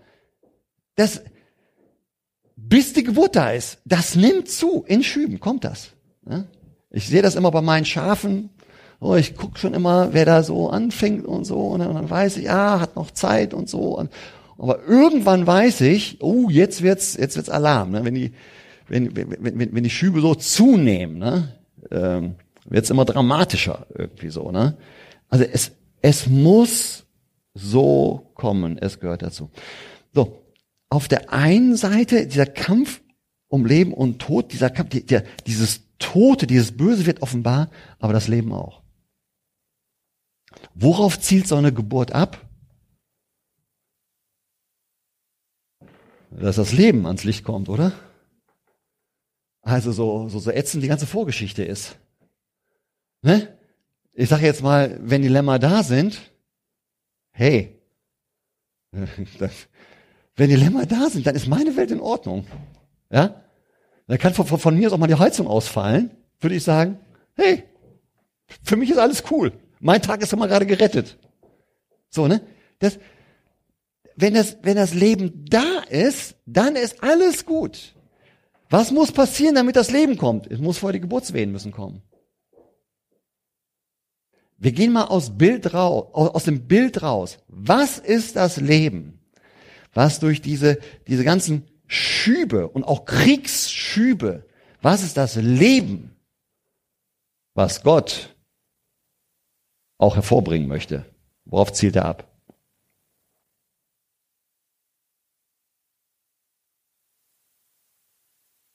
Das, 0.96 1.22
bis 2.56 2.92
die 2.92 3.04
Geburt 3.04 3.36
da 3.36 3.50
ist, 3.50 3.78
das 3.84 4.14
nimmt 4.14 4.48
zu. 4.48 4.84
In 4.86 5.02
Schüben 5.02 5.40
kommt 5.40 5.64
das. 5.64 5.90
Ne? 6.24 6.46
Ich 6.90 7.08
sehe 7.08 7.22
das 7.22 7.34
immer 7.34 7.50
bei 7.50 7.62
meinen 7.62 7.84
Schafen. 7.84 8.50
Oh, 9.00 9.16
ich 9.16 9.34
gucke 9.34 9.58
schon 9.58 9.74
immer, 9.74 10.12
wer 10.12 10.24
da 10.24 10.42
so 10.42 10.70
anfängt 10.70 11.26
und 11.26 11.44
so. 11.44 11.58
Und 11.68 11.80
dann 11.80 12.08
weiß 12.08 12.36
ich, 12.36 12.44
ja, 12.44 12.78
hat 12.78 12.94
noch 12.94 13.10
Zeit 13.10 13.52
und 13.52 13.68
so. 13.68 13.98
Und, 13.98 14.10
aber 14.58 14.84
irgendwann 14.86 15.46
weiß 15.46 15.80
ich, 15.80 16.18
oh, 16.20 16.48
jetzt 16.50 16.82
wird's, 16.82 17.16
jetzt 17.16 17.36
wird's 17.36 17.50
Alarm. 17.50 17.90
Ne? 17.90 18.04
Wenn 18.04 18.14
die, 18.14 18.32
wenn, 18.88 19.16
wenn, 19.16 19.58
wenn, 19.58 19.74
wenn 19.74 19.84
die 19.84 19.90
Schübe 19.90 20.20
so 20.20 20.34
zunehmen, 20.34 21.18
ne? 21.18 21.56
ähm, 21.90 22.34
wird's 22.66 22.90
immer 22.90 23.04
dramatischer 23.04 23.86
irgendwie 23.92 24.30
so. 24.30 24.52
Ne? 24.52 24.76
Also 25.28 25.44
es, 25.44 25.72
es 26.00 26.28
muss 26.28 27.04
so 27.54 28.30
kommen. 28.34 28.78
Es 28.78 29.00
gehört 29.00 29.22
dazu. 29.22 29.50
So, 30.14 30.41
auf 30.92 31.08
der 31.08 31.32
einen 31.32 31.74
Seite 31.74 32.26
dieser 32.26 32.44
Kampf 32.44 33.00
um 33.48 33.64
Leben 33.64 33.94
und 33.94 34.18
Tod, 34.20 34.52
dieser 34.52 34.68
Kampf, 34.68 34.90
der, 34.90 35.24
dieses 35.46 35.82
Tote, 35.98 36.46
dieses 36.46 36.76
Böse 36.76 37.06
wird 37.06 37.22
offenbar, 37.22 37.70
aber 37.98 38.12
das 38.12 38.28
Leben 38.28 38.52
auch. 38.52 38.82
Worauf 40.74 41.18
zielt 41.18 41.48
so 41.48 41.56
eine 41.56 41.72
Geburt 41.72 42.12
ab? 42.12 42.46
Dass 46.30 46.56
das 46.56 46.72
Leben 46.72 47.06
ans 47.06 47.24
Licht 47.24 47.42
kommt, 47.42 47.70
oder? 47.70 47.92
Also 49.62 49.92
so, 49.92 50.28
so, 50.28 50.40
so 50.40 50.50
ätzend 50.50 50.82
die 50.82 50.88
ganze 50.88 51.06
Vorgeschichte 51.06 51.64
ist. 51.64 51.96
Ne? 53.22 53.58
Ich 54.12 54.28
sage 54.28 54.44
jetzt 54.44 54.62
mal, 54.62 54.98
wenn 55.00 55.22
die 55.22 55.28
Lämmer 55.28 55.58
da 55.58 55.82
sind, 55.82 56.20
hey, 57.30 57.80
wenn 60.36 60.50
die 60.50 60.56
Lämmer 60.56 60.86
da 60.86 61.10
sind, 61.10 61.26
dann 61.26 61.34
ist 61.34 61.46
meine 61.46 61.76
Welt 61.76 61.90
in 61.90 62.00
Ordnung. 62.00 62.46
Ja? 63.10 63.42
Dann 64.06 64.18
kann 64.18 64.34
von, 64.34 64.46
von 64.46 64.76
mir 64.76 64.88
aus 64.88 64.92
auch 64.92 64.98
mal 64.98 65.06
die 65.06 65.14
Heizung 65.14 65.46
ausfallen, 65.46 66.10
würde 66.40 66.56
ich 66.56 66.64
sagen, 66.64 66.98
hey, 67.34 67.64
für 68.62 68.76
mich 68.76 68.90
ist 68.90 68.98
alles 68.98 69.24
cool. 69.30 69.52
Mein 69.80 70.02
Tag 70.02 70.22
ist 70.22 70.32
immer 70.32 70.48
gerade 70.48 70.66
gerettet. 70.66 71.18
So, 72.08 72.28
ne? 72.28 72.40
Das, 72.78 72.98
wenn 74.16 74.34
das, 74.34 74.58
wenn 74.62 74.76
das 74.76 74.94
Leben 74.94 75.44
da 75.48 75.80
ist, 75.88 76.36
dann 76.46 76.76
ist 76.76 77.02
alles 77.02 77.46
gut. 77.46 77.94
Was 78.68 78.90
muss 78.90 79.12
passieren, 79.12 79.54
damit 79.54 79.76
das 79.76 79.90
Leben 79.90 80.16
kommt? 80.16 80.50
Es 80.50 80.58
muss 80.58 80.78
vorher 80.78 80.94
die 80.94 81.00
Geburtswehen 81.00 81.52
müssen 81.52 81.72
kommen. 81.72 82.02
Wir 84.58 84.72
gehen 84.72 84.92
mal 84.92 85.06
aus 85.06 85.36
Bild 85.36 85.74
raus, 85.74 86.08
aus 86.12 86.44
dem 86.44 86.68
Bild 86.68 87.02
raus. 87.02 87.38
Was 87.48 87.98
ist 87.98 88.36
das 88.36 88.58
Leben? 88.58 89.21
Was 89.92 90.20
durch 90.20 90.40
diese, 90.40 90.78
diese 91.06 91.24
ganzen 91.24 91.68
Schübe 91.86 92.68
und 92.68 92.84
auch 92.84 93.04
Kriegsschübe, 93.04 94.46
was 94.80 95.02
ist 95.02 95.16
das 95.16 95.36
Leben, 95.36 96.16
was 97.54 97.82
Gott 97.82 98.34
auch 99.98 100.16
hervorbringen 100.16 100.68
möchte? 100.68 101.04
Worauf 101.44 101.72
zielt 101.72 101.96
er 101.96 102.06
ab? 102.06 102.28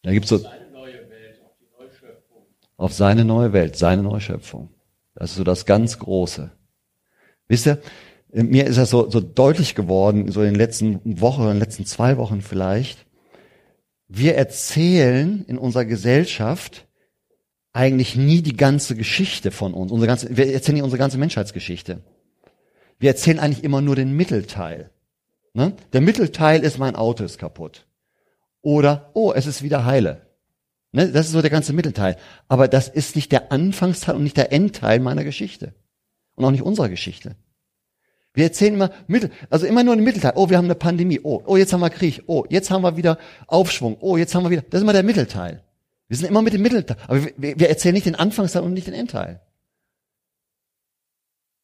Da 0.04 0.14
gibt's 0.14 0.30
so 0.30 0.40
auf 2.78 2.94
seine 2.94 3.26
neue 3.26 3.52
Welt, 3.54 3.76
seine 3.76 4.04
neue 4.04 4.22
Schöpfung. 4.22 4.70
Das 5.16 5.32
ist 5.32 5.38
so 5.38 5.44
das 5.44 5.66
ganz 5.66 5.98
Große. 5.98 6.52
Wisst 7.48 7.66
ihr, 7.66 7.82
mir 8.44 8.66
ist 8.66 8.78
das 8.78 8.90
so, 8.90 9.10
so 9.10 9.20
deutlich 9.20 9.76
geworden, 9.76 10.32
so 10.32 10.42
in 10.42 10.54
den 10.54 10.56
letzten 10.56 11.22
Wochen, 11.22 11.44
in 11.44 11.50
den 11.50 11.60
letzten 11.60 11.86
zwei 11.86 12.18
Wochen 12.18 12.42
vielleicht. 12.42 13.06
Wir 14.08 14.36
erzählen 14.36 15.44
in 15.48 15.58
unserer 15.58 15.86
Gesellschaft 15.86 16.88
eigentlich 17.74 18.16
nie 18.16 18.42
die 18.42 18.56
ganze 18.56 18.96
Geschichte 18.96 19.52
von 19.52 19.74
uns. 19.74 19.92
Unsere 19.92 20.08
ganze, 20.08 20.36
wir 20.36 20.54
erzählen 20.54 20.78
nie 20.78 20.82
unsere 20.82 21.00
ganze 21.00 21.18
Menschheitsgeschichte. 21.18 22.02
Wir 23.00 23.10
erzählen 23.10 23.40
eigentlich 23.40 23.64
immer 23.64 23.82
nur 23.82 23.96
den 23.96 24.14
Mittelteil. 24.16 24.90
Ne? 25.54 25.74
Der 25.94 26.02
Mittelteil 26.02 26.64
ist, 26.64 26.78
mein 26.78 26.96
Auto 26.96 27.24
ist 27.24 27.38
kaputt. 27.38 27.86
Oder, 28.62 29.12
oh, 29.14 29.34
es 29.34 29.46
ist 29.46 29.64
wieder 29.64 29.86
heile. 29.86 30.28
Ne, 30.92 31.12
das 31.12 31.28
ist 31.28 31.34
so 31.34 31.42
der 31.42 31.52
ganze 31.52 31.74
Mittelteil. 31.74 32.18
Aber 32.48 32.68
das 32.68 32.88
ist 32.88 33.16
nicht 33.16 33.32
der 33.32 33.52
Anfangsteil 33.52 34.16
und 34.16 34.24
nicht 34.24 34.38
der 34.38 34.52
Endteil 34.52 35.00
meiner 35.00 35.24
Geschichte. 35.24 35.74
Und 36.36 36.46
auch 36.46 36.52
nicht 36.52 36.64
unserer 36.64 36.90
Geschichte. 36.90 37.36
Wir 38.38 38.44
erzählen 38.44 38.76
immer 38.76 38.92
Mittel, 39.08 39.32
also 39.50 39.66
immer 39.66 39.84
nur 39.84 39.96
den 39.96 40.04
Mittelteil. 40.06 40.34
Oh, 40.36 40.48
wir 40.48 40.58
haben 40.58 40.66
eine 40.66 40.76
Pandemie. 40.76 41.20
Oh, 41.24 41.42
oh, 41.44 41.58
jetzt 41.58 41.74
haben 41.74 41.80
wir 41.80 41.90
Krieg. 41.90 42.22
Oh, 42.28 42.46
jetzt 42.50 42.70
haben 42.70 42.84
wir 42.84 42.96
wieder 42.96 43.18
Aufschwung. 43.48 43.98
Oh, 44.00 44.16
jetzt 44.16 44.36
haben 44.36 44.44
wir 44.44 44.52
wieder. 44.52 44.62
Das 44.62 44.78
ist 44.78 44.84
immer 44.84 44.94
der 44.94 45.02
Mittelteil. 45.02 45.64
Wir 46.08 46.18
sind 46.18 46.28
immer 46.28 46.44
mit 46.44 46.54
dem 46.54 46.62
Mittelteil. 46.62 46.98
Aber 47.08 47.26
wir, 47.36 47.60
wir 47.60 47.68
erzählen 47.68 47.96
nicht 47.96 48.06
den 48.06 48.14
Anfangsteil 48.14 48.62
und 48.62 48.74
nicht 48.76 48.86
den 48.86 48.94
Endteil. 48.94 49.42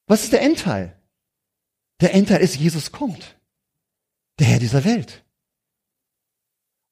Was 0.08 0.24
ist 0.24 0.34
der 0.34 0.42
Endteil? 0.42 0.96
Der 2.02 2.16
Endteil 2.16 2.42
ist, 2.42 2.56
Jesus 2.56 2.92
kommt. 2.92 3.38
Der 4.40 4.48
Herr 4.48 4.58
dieser 4.58 4.84
Welt. 4.84 5.24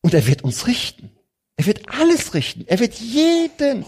Und 0.01 0.13
er 0.13 0.27
wird 0.27 0.43
uns 0.43 0.67
richten. 0.67 1.09
Er 1.55 1.65
wird 1.65 1.89
alles 1.89 2.36
richten. 2.36 2.65
Er 2.67 2.77
wird 2.77 2.93
jeden. 2.99 3.84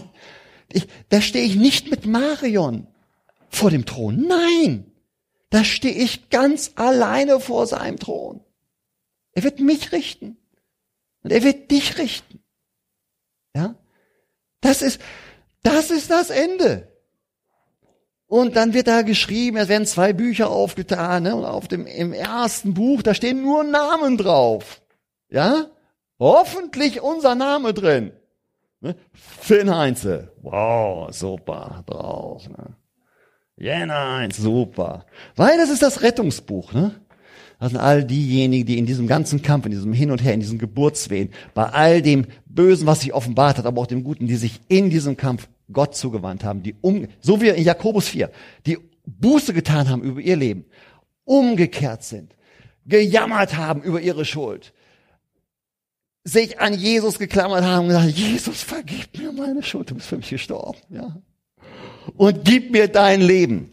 Ich, 0.72 0.88
da 1.10 1.20
stehe 1.20 1.46
ich 1.46 1.54
nicht 1.54 1.88
mit 1.88 2.04
Marion 2.04 2.88
vor 3.48 3.70
dem 3.70 3.86
Thron. 3.86 4.26
Nein, 4.26 4.90
da 5.54 5.62
stehe 5.62 5.94
ich 5.94 6.30
ganz 6.30 6.72
alleine 6.74 7.38
vor 7.38 7.68
seinem 7.68 7.96
Thron. 7.96 8.40
Er 9.34 9.44
wird 9.44 9.60
mich 9.60 9.92
richten. 9.92 10.36
Und 11.22 11.30
er 11.30 11.44
wird 11.44 11.70
dich 11.70 11.96
richten. 11.96 12.42
Ja? 13.54 13.76
Das 14.60 14.82
ist, 14.82 15.00
das 15.62 15.92
ist 15.92 16.10
das 16.10 16.30
Ende. 16.30 16.88
Und 18.26 18.56
dann 18.56 18.74
wird 18.74 18.88
da 18.88 19.02
geschrieben, 19.02 19.56
es 19.56 19.68
werden 19.68 19.86
zwei 19.86 20.12
Bücher 20.12 20.50
aufgetan, 20.50 21.22
ne? 21.22 21.36
und 21.36 21.44
auf 21.44 21.68
dem, 21.68 21.86
im 21.86 22.12
ersten 22.12 22.74
Buch, 22.74 23.02
da 23.02 23.14
stehen 23.14 23.40
nur 23.42 23.62
Namen 23.62 24.16
drauf. 24.16 24.82
Ja? 25.28 25.66
Hoffentlich 26.18 27.00
unser 27.00 27.36
Name 27.36 27.72
drin. 27.72 28.10
Ne? 28.80 28.96
Finn 29.12 29.72
Heinze. 29.72 30.32
Wow, 30.42 31.14
super 31.14 31.84
drauf. 31.86 32.48
Ne? 32.48 32.76
Jena 33.56 34.16
Heinz, 34.16 34.36
super. 34.36 35.06
Weil 35.36 35.56
das 35.58 35.70
ist 35.70 35.82
das 35.82 36.02
Rettungsbuch. 36.02 36.72
Ne? 36.72 37.00
Das 37.60 37.70
sind 37.70 37.80
all 37.80 38.04
diejenigen, 38.04 38.66
die 38.66 38.78
in 38.78 38.86
diesem 38.86 39.06
ganzen 39.06 39.42
Kampf, 39.42 39.66
in 39.66 39.72
diesem 39.72 39.92
Hin 39.92 40.10
und 40.10 40.22
Her, 40.22 40.34
in 40.34 40.40
diesen 40.40 40.58
Geburtswehen, 40.58 41.30
bei 41.54 41.64
all 41.64 42.02
dem 42.02 42.26
Bösen, 42.46 42.86
was 42.86 43.00
sich 43.00 43.14
offenbart 43.14 43.58
hat, 43.58 43.66
aber 43.66 43.80
auch 43.80 43.86
dem 43.86 44.04
Guten, 44.04 44.26
die 44.26 44.36
sich 44.36 44.60
in 44.68 44.90
diesem 44.90 45.16
Kampf 45.16 45.48
Gott 45.72 45.96
zugewandt 45.96 46.44
haben, 46.44 46.62
die 46.62 46.74
um, 46.80 47.06
so 47.20 47.40
wie 47.40 47.48
in 47.48 47.64
Jakobus 47.64 48.08
4, 48.08 48.30
die 48.66 48.78
Buße 49.06 49.54
getan 49.54 49.88
haben 49.88 50.02
über 50.02 50.20
ihr 50.20 50.36
Leben, 50.36 50.64
umgekehrt 51.24 52.04
sind, 52.04 52.34
gejammert 52.86 53.56
haben 53.56 53.82
über 53.82 54.00
ihre 54.00 54.24
Schuld, 54.24 54.74
sich 56.24 56.60
an 56.60 56.74
Jesus 56.74 57.18
geklammert 57.18 57.64
haben 57.64 57.84
und 57.84 57.88
gesagt, 57.88 58.10
Jesus, 58.10 58.62
vergib 58.62 59.18
mir 59.18 59.32
meine 59.32 59.62
Schuld, 59.62 59.90
du 59.90 59.94
bist 59.94 60.08
für 60.08 60.16
mich 60.16 60.30
gestorben, 60.30 60.78
ja. 60.90 61.16
Und 62.16 62.44
gib 62.44 62.70
mir 62.70 62.88
dein 62.88 63.20
Leben. 63.20 63.70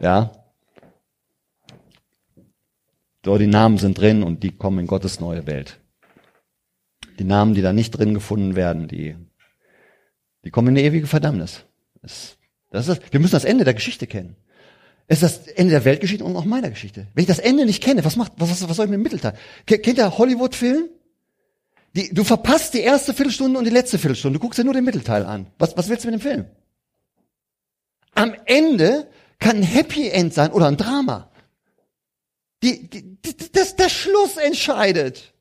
Ja. 0.00 0.32
So, 3.24 3.36
die 3.36 3.46
Namen 3.46 3.78
sind 3.78 3.98
drin 3.98 4.22
und 4.22 4.42
die 4.42 4.56
kommen 4.56 4.78
in 4.78 4.86
Gottes 4.86 5.20
neue 5.20 5.46
Welt. 5.46 5.80
Die 7.18 7.24
Namen, 7.24 7.54
die 7.54 7.62
da 7.62 7.72
nicht 7.72 7.90
drin 7.90 8.14
gefunden 8.14 8.54
werden, 8.54 8.88
die, 8.88 9.16
die 10.44 10.50
kommen 10.50 10.68
in 10.68 10.78
eine 10.78 10.86
ewige 10.86 11.06
Verdammnis. 11.06 11.64
Das, 12.00 12.38
das 12.70 12.88
ist, 12.88 13.12
wir 13.12 13.20
müssen 13.20 13.32
das 13.32 13.44
Ende 13.44 13.64
der 13.64 13.74
Geschichte 13.74 14.06
kennen. 14.06 14.36
Es 15.08 15.22
ist 15.22 15.46
das 15.46 15.48
Ende 15.48 15.72
der 15.72 15.84
Weltgeschichte 15.84 16.24
und 16.24 16.36
auch 16.36 16.44
meiner 16.44 16.70
Geschichte. 16.70 17.08
Wenn 17.14 17.22
ich 17.22 17.28
das 17.28 17.38
Ende 17.38 17.64
nicht 17.64 17.82
kenne, 17.82 18.04
was 18.04 18.16
macht, 18.16 18.32
was, 18.36 18.68
was, 18.68 18.76
soll 18.76 18.84
ich 18.84 18.90
mit 18.90 18.98
dem 18.98 19.02
Mittelteil? 19.02 19.34
Kennt 19.66 19.98
ihr 19.98 20.18
Hollywood-Film? 20.18 20.90
Die, 21.96 22.12
du 22.12 22.24
verpasst 22.24 22.74
die 22.74 22.80
erste 22.80 23.14
Viertelstunde 23.14 23.58
und 23.58 23.64
die 23.64 23.70
letzte 23.70 23.98
Viertelstunde. 23.98 24.38
Du 24.38 24.42
guckst 24.42 24.58
dir 24.58 24.64
nur 24.64 24.74
den 24.74 24.84
Mittelteil 24.84 25.24
an. 25.24 25.46
Was, 25.58 25.76
was 25.76 25.88
willst 25.88 26.04
du 26.04 26.10
mit 26.10 26.20
dem 26.20 26.22
Film? 26.22 26.44
Am 28.18 28.34
Ende 28.46 29.08
kann 29.38 29.58
ein 29.58 29.62
Happy 29.62 30.08
End 30.08 30.34
sein 30.34 30.50
oder 30.50 30.66
ein 30.66 30.76
Drama. 30.76 31.30
die, 32.64 32.90
die, 32.90 33.16
die, 33.22 33.52
das, 33.52 33.76
der 33.76 33.88
Schluss 33.88 34.36
entscheidet. 34.36 35.32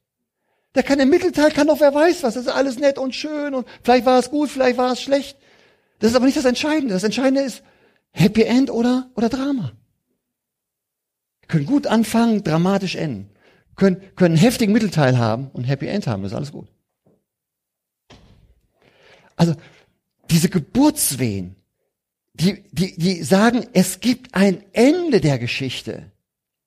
Der 0.75 0.83
kann 0.83 0.99
im 0.99 1.09
Mittelteil, 1.09 1.49
kann 1.49 1.65
doch 1.65 1.79
wer 1.79 1.91
weiß 1.91 2.21
was, 2.21 2.35
das 2.35 2.43
ist 2.43 2.51
alles 2.51 2.77
nett 2.77 2.99
und 2.99 3.15
schön 3.15 3.55
und 3.55 3.67
vielleicht 3.81 4.05
war 4.05 4.19
es 4.19 4.29
gut, 4.29 4.51
vielleicht 4.51 4.77
war 4.77 4.91
es 4.91 5.01
schlecht. 5.01 5.39
Das 5.97 6.11
ist 6.11 6.15
aber 6.15 6.25
nicht 6.25 6.37
das 6.37 6.45
Entscheidende. 6.45 6.93
Das 6.93 7.03
Entscheidende 7.03 7.41
ist 7.41 7.63
Happy 8.11 8.43
End 8.43 8.69
oder, 8.69 9.09
oder 9.15 9.29
Drama. 9.29 9.71
Können 11.47 11.65
gut 11.65 11.87
anfangen, 11.87 12.43
dramatisch 12.43 12.93
enden. 12.93 13.31
Können, 13.75 13.99
können 14.15 14.35
einen 14.35 14.43
heftigen 14.43 14.71
Mittelteil 14.71 15.17
haben 15.17 15.49
und 15.51 15.63
Happy 15.63 15.87
End 15.87 16.05
haben, 16.05 16.21
das 16.21 16.31
ist 16.31 16.37
alles 16.37 16.51
gut. 16.51 16.67
Also, 19.35 19.55
diese 20.29 20.49
Geburtswehen, 20.49 21.56
die, 22.39 22.63
die, 22.71 22.97
die 22.97 23.23
sagen, 23.23 23.65
es 23.73 23.99
gibt 23.99 24.35
ein 24.35 24.63
Ende 24.73 25.21
der 25.21 25.39
Geschichte. 25.39 26.11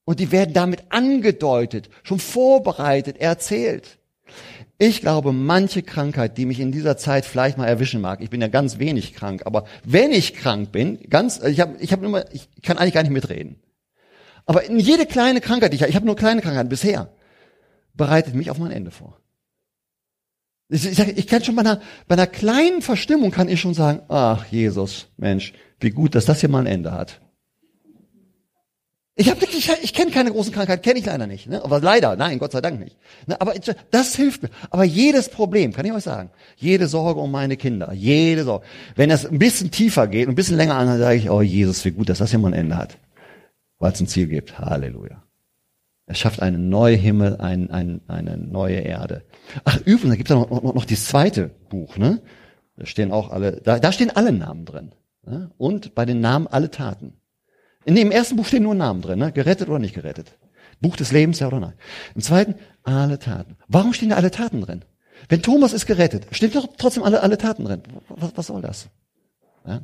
Und 0.03 0.19
die 0.19 0.31
werden 0.31 0.53
damit 0.53 0.83
angedeutet, 0.89 1.89
schon 2.03 2.19
vorbereitet, 2.19 3.17
erzählt. 3.17 3.99
Ich 4.77 4.99
glaube, 5.01 5.31
manche 5.31 5.83
Krankheit, 5.83 6.37
die 6.37 6.45
mich 6.45 6.59
in 6.59 6.71
dieser 6.71 6.97
Zeit 6.97 7.23
vielleicht 7.25 7.57
mal 7.57 7.67
erwischen 7.67 8.01
mag, 8.01 8.19
ich 8.21 8.29
bin 8.31 8.41
ja 8.41 8.47
ganz 8.47 8.79
wenig 8.79 9.13
krank, 9.13 9.43
aber 9.45 9.65
wenn 9.85 10.11
ich 10.11 10.33
krank 10.33 10.71
bin, 10.71 10.99
ganz, 11.09 11.39
ich 11.39 11.59
habe, 11.59 11.75
ich 11.79 11.91
habe 11.91 12.05
immer, 12.05 12.25
ich 12.33 12.49
kann 12.63 12.77
eigentlich 12.77 12.95
gar 12.95 13.03
nicht 13.03 13.11
mitreden. 13.11 13.57
Aber 14.47 14.69
jede 14.71 15.05
kleine 15.05 15.39
Krankheit, 15.39 15.73
ich, 15.73 15.83
ich 15.83 15.95
habe 15.95 16.05
nur 16.05 16.15
kleine 16.15 16.41
Krankheiten 16.41 16.69
bisher, 16.69 17.09
bereitet 17.93 18.33
mich 18.33 18.49
auf 18.49 18.57
mein 18.57 18.71
Ende 18.71 18.89
vor. 18.89 19.20
Ich, 20.73 20.85
ich, 20.85 20.99
ich 20.99 21.27
kann 21.27 21.43
schon 21.43 21.55
bei 21.55 21.61
einer, 21.61 21.81
bei 22.07 22.15
einer 22.15 22.27
kleinen 22.27 22.81
Verstimmung 22.81 23.31
kann 23.31 23.49
ich 23.49 23.59
schon 23.59 23.73
sagen, 23.73 24.01
ach 24.07 24.45
Jesus, 24.45 25.07
Mensch, 25.17 25.53
wie 25.81 25.89
gut, 25.89 26.15
dass 26.15 26.25
das 26.25 26.39
hier 26.39 26.47
mal 26.47 26.59
ein 26.59 26.65
Ende 26.65 26.93
hat. 26.93 27.19
Ich, 29.15 29.29
hab, 29.29 29.43
ich, 29.43 29.69
ich 29.83 29.93
kenne 29.93 30.11
keine 30.11 30.31
großen 30.31 30.53
Krankheiten, 30.53 30.81
kenne 30.81 30.97
ich 30.97 31.05
leider 31.05 31.27
nicht. 31.27 31.47
Ne? 31.47 31.61
Aber 31.61 31.81
leider, 31.81 32.15
nein, 32.15 32.39
Gott 32.39 32.53
sei 32.53 32.61
Dank 32.61 32.79
nicht. 32.79 32.95
Ne? 33.27 33.39
Aber 33.41 33.53
das 33.91 34.15
hilft 34.15 34.43
mir. 34.43 34.49
Aber 34.69 34.85
jedes 34.85 35.27
Problem, 35.27 35.73
kann 35.73 35.85
ich 35.85 35.91
euch 35.91 36.03
sagen, 36.03 36.31
jede 36.55 36.87
Sorge 36.87 37.19
um 37.19 37.31
meine 37.31 37.57
Kinder, 37.57 37.91
jede 37.91 38.45
Sorge, 38.45 38.65
wenn 38.95 39.09
das 39.09 39.25
ein 39.25 39.39
bisschen 39.39 39.71
tiefer 39.71 40.07
geht, 40.07 40.29
ein 40.29 40.35
bisschen 40.35 40.55
länger 40.55 40.75
an, 40.75 40.87
dann 40.87 40.99
sage 40.99 41.17
ich, 41.17 41.29
oh 41.29 41.41
Jesus, 41.41 41.83
wie 41.83 41.91
gut, 41.91 42.07
dass 42.07 42.19
das 42.19 42.29
hier 42.29 42.39
mal 42.39 42.53
ein 42.53 42.59
Ende 42.59 42.77
hat. 42.77 42.97
Weil 43.77 43.91
es 43.91 43.99
ein 43.99 44.07
Ziel 44.07 44.27
gibt. 44.27 44.57
Halleluja. 44.57 45.21
Er 46.11 46.15
schafft 46.15 46.41
einen 46.41 46.67
neuen 46.67 46.99
Himmel, 46.99 47.37
ein, 47.37 47.71
ein, 47.71 48.01
eine 48.09 48.35
neue 48.35 48.79
Erde. 48.79 49.23
Ach, 49.63 49.77
übrigens, 49.77 50.09
da 50.09 50.15
gibt 50.17 50.29
es 50.29 50.35
noch, 50.35 50.49
noch, 50.49 50.75
noch 50.75 50.83
das 50.83 51.05
zweite 51.05 51.51
Buch. 51.69 51.95
Ne? 51.95 52.19
Da 52.75 52.85
stehen 52.85 53.13
auch 53.13 53.31
alle, 53.31 53.61
da, 53.61 53.79
da 53.79 53.93
stehen 53.93 54.09
alle 54.13 54.33
Namen 54.33 54.65
drin. 54.65 54.91
Ne? 55.25 55.51
Und 55.57 55.95
bei 55.95 56.03
den 56.03 56.19
Namen 56.19 56.47
alle 56.47 56.69
Taten. 56.69 57.13
In 57.85 57.95
dem 57.95 58.11
ersten 58.11 58.35
Buch 58.35 58.45
stehen 58.45 58.63
nur 58.63 58.75
Namen 58.75 59.01
drin, 59.01 59.19
ne? 59.19 59.31
gerettet 59.31 59.69
oder 59.69 59.79
nicht 59.79 59.95
gerettet. 59.95 60.37
Buch 60.81 60.97
des 60.97 61.13
Lebens, 61.13 61.39
ja 61.39 61.47
oder 61.47 61.61
nein. 61.61 61.75
Im 62.13 62.21
zweiten, 62.21 62.55
alle 62.83 63.17
Taten. 63.17 63.55
Warum 63.69 63.93
stehen 63.93 64.09
da 64.09 64.17
alle 64.17 64.31
Taten 64.31 64.59
drin? 64.59 64.83
Wenn 65.29 65.41
Thomas 65.41 65.71
ist 65.71 65.85
gerettet, 65.85 66.27
stehen 66.31 66.51
doch 66.51 66.67
trotzdem 66.77 67.03
alle, 67.03 67.23
alle 67.23 67.37
Taten 67.37 67.63
drin. 67.63 67.83
Was, 68.09 68.31
was 68.35 68.47
soll 68.47 68.61
das? 68.61 68.89
Ja? 69.65 69.79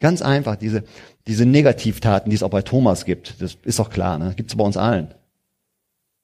Ganz 0.00 0.22
einfach, 0.22 0.56
diese, 0.56 0.82
diese 1.28 1.46
Negativtaten, 1.46 2.30
die 2.30 2.34
es 2.34 2.42
auch 2.42 2.50
bei 2.50 2.62
Thomas 2.62 3.04
gibt, 3.04 3.40
das 3.40 3.56
ist 3.62 3.78
doch 3.78 3.90
klar, 3.90 4.18
ne? 4.18 4.34
gibt 4.34 4.50
es 4.50 4.56
bei 4.56 4.64
uns 4.64 4.76
allen. 4.76 5.14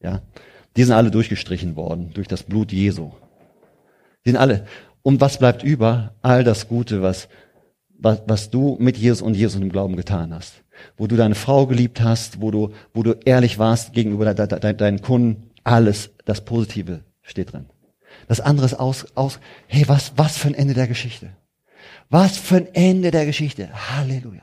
Ja? 0.03 0.23
Die 0.77 0.85
sind 0.85 0.95
alle 0.95 1.11
durchgestrichen 1.11 1.77
worden 1.77 2.11
durch 2.15 2.29
das 2.29 2.43
Blut 2.43 2.73
Jesu. 2.73 3.11
Die 4.25 4.31
sind 4.31 4.39
alle. 4.39 4.67
Und 5.03 5.21
was 5.21 5.39
bleibt 5.39 5.63
über? 5.63 6.15
All 6.23 6.45
das 6.45 6.69
Gute, 6.69 7.03
was, 7.03 7.29
was, 7.99 8.23
was 8.27 8.51
du 8.51 8.77
mit 8.79 8.97
Jesus 8.97 9.23
und 9.23 9.35
Jesus 9.35 9.61
im 9.61 9.71
Glauben 9.71 9.97
getan 9.97 10.35
hast 10.35 10.63
wo 10.97 11.07
du 11.07 11.17
deine 11.17 11.35
Frau 11.35 11.67
geliebt 11.67 12.01
hast, 12.01 12.41
wo 12.41 12.51
du, 12.51 12.73
wo 12.93 13.03
du 13.03 13.13
ehrlich 13.25 13.59
warst 13.59 13.93
gegenüber 13.93 14.33
de, 14.35 14.47
de, 14.47 14.61
de, 14.61 14.75
deinen 14.75 15.03
Kunden, 15.03 15.51
alles, 15.65 16.11
das 16.25 16.45
Positive 16.45 17.05
steht 17.23 17.53
drin. 17.53 17.67
Das 18.27 18.41
andere 18.41 18.67
ist 18.67 18.75
aus, 18.75 19.07
aus, 19.15 19.39
hey, 19.67 19.85
was, 19.87 20.13
was 20.17 20.37
für 20.37 20.49
ein 20.49 20.55
Ende 20.55 20.75
der 20.75 20.89
Geschichte. 20.89 21.31
Was 22.11 22.37
für 22.37 22.57
ein 22.57 22.75
Ende 22.75 23.11
der 23.11 23.27
Geschichte. 23.27 23.69
Halleluja. 23.73 24.43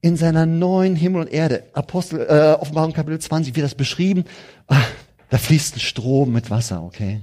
In 0.00 0.16
seiner 0.16 0.46
neuen 0.46 0.94
Himmel 0.94 1.22
und 1.22 1.32
Erde, 1.32 1.64
Apostel, 1.72 2.20
äh, 2.20 2.60
Offenbarung 2.60 2.92
Kapitel 2.92 3.18
20, 3.18 3.56
wird 3.56 3.64
das 3.64 3.74
beschrieben, 3.74 4.24
ah, 4.68 4.80
da 5.30 5.38
fließt 5.38 5.76
ein 5.76 5.80
Strom 5.80 6.32
mit 6.32 6.50
Wasser, 6.50 6.82
okay? 6.84 7.20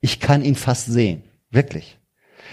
Ich 0.00 0.20
kann 0.20 0.44
ihn 0.44 0.54
fast 0.54 0.86
sehen. 0.86 1.22
Wirklich. 1.50 1.98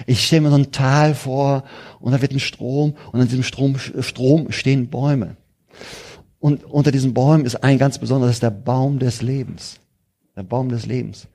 Ich 0.07 0.25
stelle 0.25 0.41
mir 0.41 0.49
so 0.49 0.55
ein 0.55 0.71
Tal 0.71 1.13
vor 1.13 1.63
und 1.99 2.11
da 2.11 2.21
wird 2.21 2.31
ein 2.31 2.39
Strom 2.39 2.95
und 3.11 3.21
an 3.21 3.27
diesem 3.27 3.43
Strom, 3.43 3.77
Strom 3.77 4.51
stehen 4.51 4.89
Bäume. 4.89 5.37
Und 6.39 6.63
unter 6.63 6.91
diesen 6.91 7.13
Bäumen 7.13 7.45
ist 7.45 7.63
ein 7.63 7.77
ganz 7.77 7.99
besonderes, 7.99 8.39
der 8.39 8.49
Baum 8.49 8.97
des 8.97 9.21
Lebens. 9.21 9.79
Der 10.35 10.43
Baum 10.43 10.69
des 10.69 10.85
Lebens. 10.87 11.27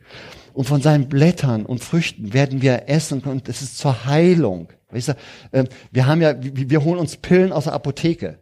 Und 0.57 0.65
von 0.65 0.81
seinen 0.81 1.11
Blättern 1.11 1.67
und 1.67 1.85
Früchten 1.85 2.33
werden 2.33 2.63
wir 2.63 2.89
essen 2.89 3.21
und 3.21 3.47
es 3.47 3.61
ist 3.61 3.77
zur 3.77 4.07
Heilung. 4.07 4.69
Weißt 4.91 5.09
du, 5.09 5.13
ähm, 5.53 5.69
wir 5.93 6.07
haben 6.07 6.23
ja, 6.23 6.35
wir 6.41 6.83
holen 6.83 6.99
uns 6.99 7.19
Pillen 7.19 7.53
aus 7.53 7.65
der 7.65 7.75
Apotheke. 7.75 8.39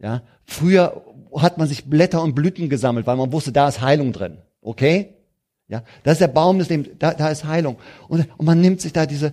Ja, 0.00 0.22
früher 0.44 1.04
hat 1.36 1.58
man 1.58 1.68
sich 1.68 1.84
Blätter 1.84 2.20
und 2.20 2.34
Blüten 2.34 2.68
gesammelt, 2.68 3.06
weil 3.06 3.14
man 3.14 3.30
wusste, 3.30 3.52
da 3.52 3.68
ist 3.68 3.80
Heilung 3.80 4.12
drin. 4.12 4.38
Okay? 4.60 5.14
Ja, 5.68 5.84
das 6.02 6.14
ist 6.14 6.22
der 6.22 6.26
Baum 6.28 6.58
des 6.58 6.68
Lebens, 6.68 6.88
da, 6.98 7.14
da 7.14 7.28
ist 7.28 7.44
Heilung. 7.44 7.76
Und, 8.08 8.26
und 8.38 8.44
man 8.44 8.60
nimmt 8.60 8.80
sich 8.80 8.92
da 8.92 9.06
diese, 9.06 9.32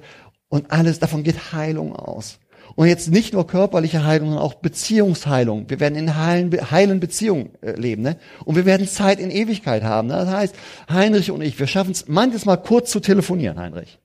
und 0.50 0.70
alles, 0.72 1.00
davon 1.00 1.24
geht 1.24 1.52
Heilung 1.52 1.96
aus. 1.96 2.38
Und 2.80 2.88
jetzt 2.88 3.12
nicht 3.12 3.34
nur 3.34 3.46
körperliche 3.46 4.06
Heilung, 4.06 4.30
sondern 4.30 4.46
auch 4.46 4.54
Beziehungsheilung. 4.54 5.70
Wir 5.70 5.82
werden 5.82 5.98
in 5.98 6.16
heilen, 6.16 6.50
heilen 6.72 7.02
Beziehungen 7.02 7.50
äh, 7.60 7.74
leben. 7.74 8.04
Ne? 8.04 8.16
Und 8.46 8.56
wir 8.56 8.66
werden 8.66 8.88
Zeit 8.88 9.20
in 9.20 9.32
Ewigkeit 9.32 9.84
haben. 9.84 10.08
Ne? 10.08 10.14
Das 10.14 10.30
heißt, 10.30 10.56
Heinrich 10.90 11.30
und 11.30 11.42
ich, 11.42 11.60
wir 11.60 11.68
schaffen 11.68 11.92
es 11.92 12.08
manches 12.08 12.46
Mal 12.46 12.56
kurz 12.56 12.90
zu 12.90 13.02
telefonieren, 13.02 13.60
Heinrich. 13.60 14.00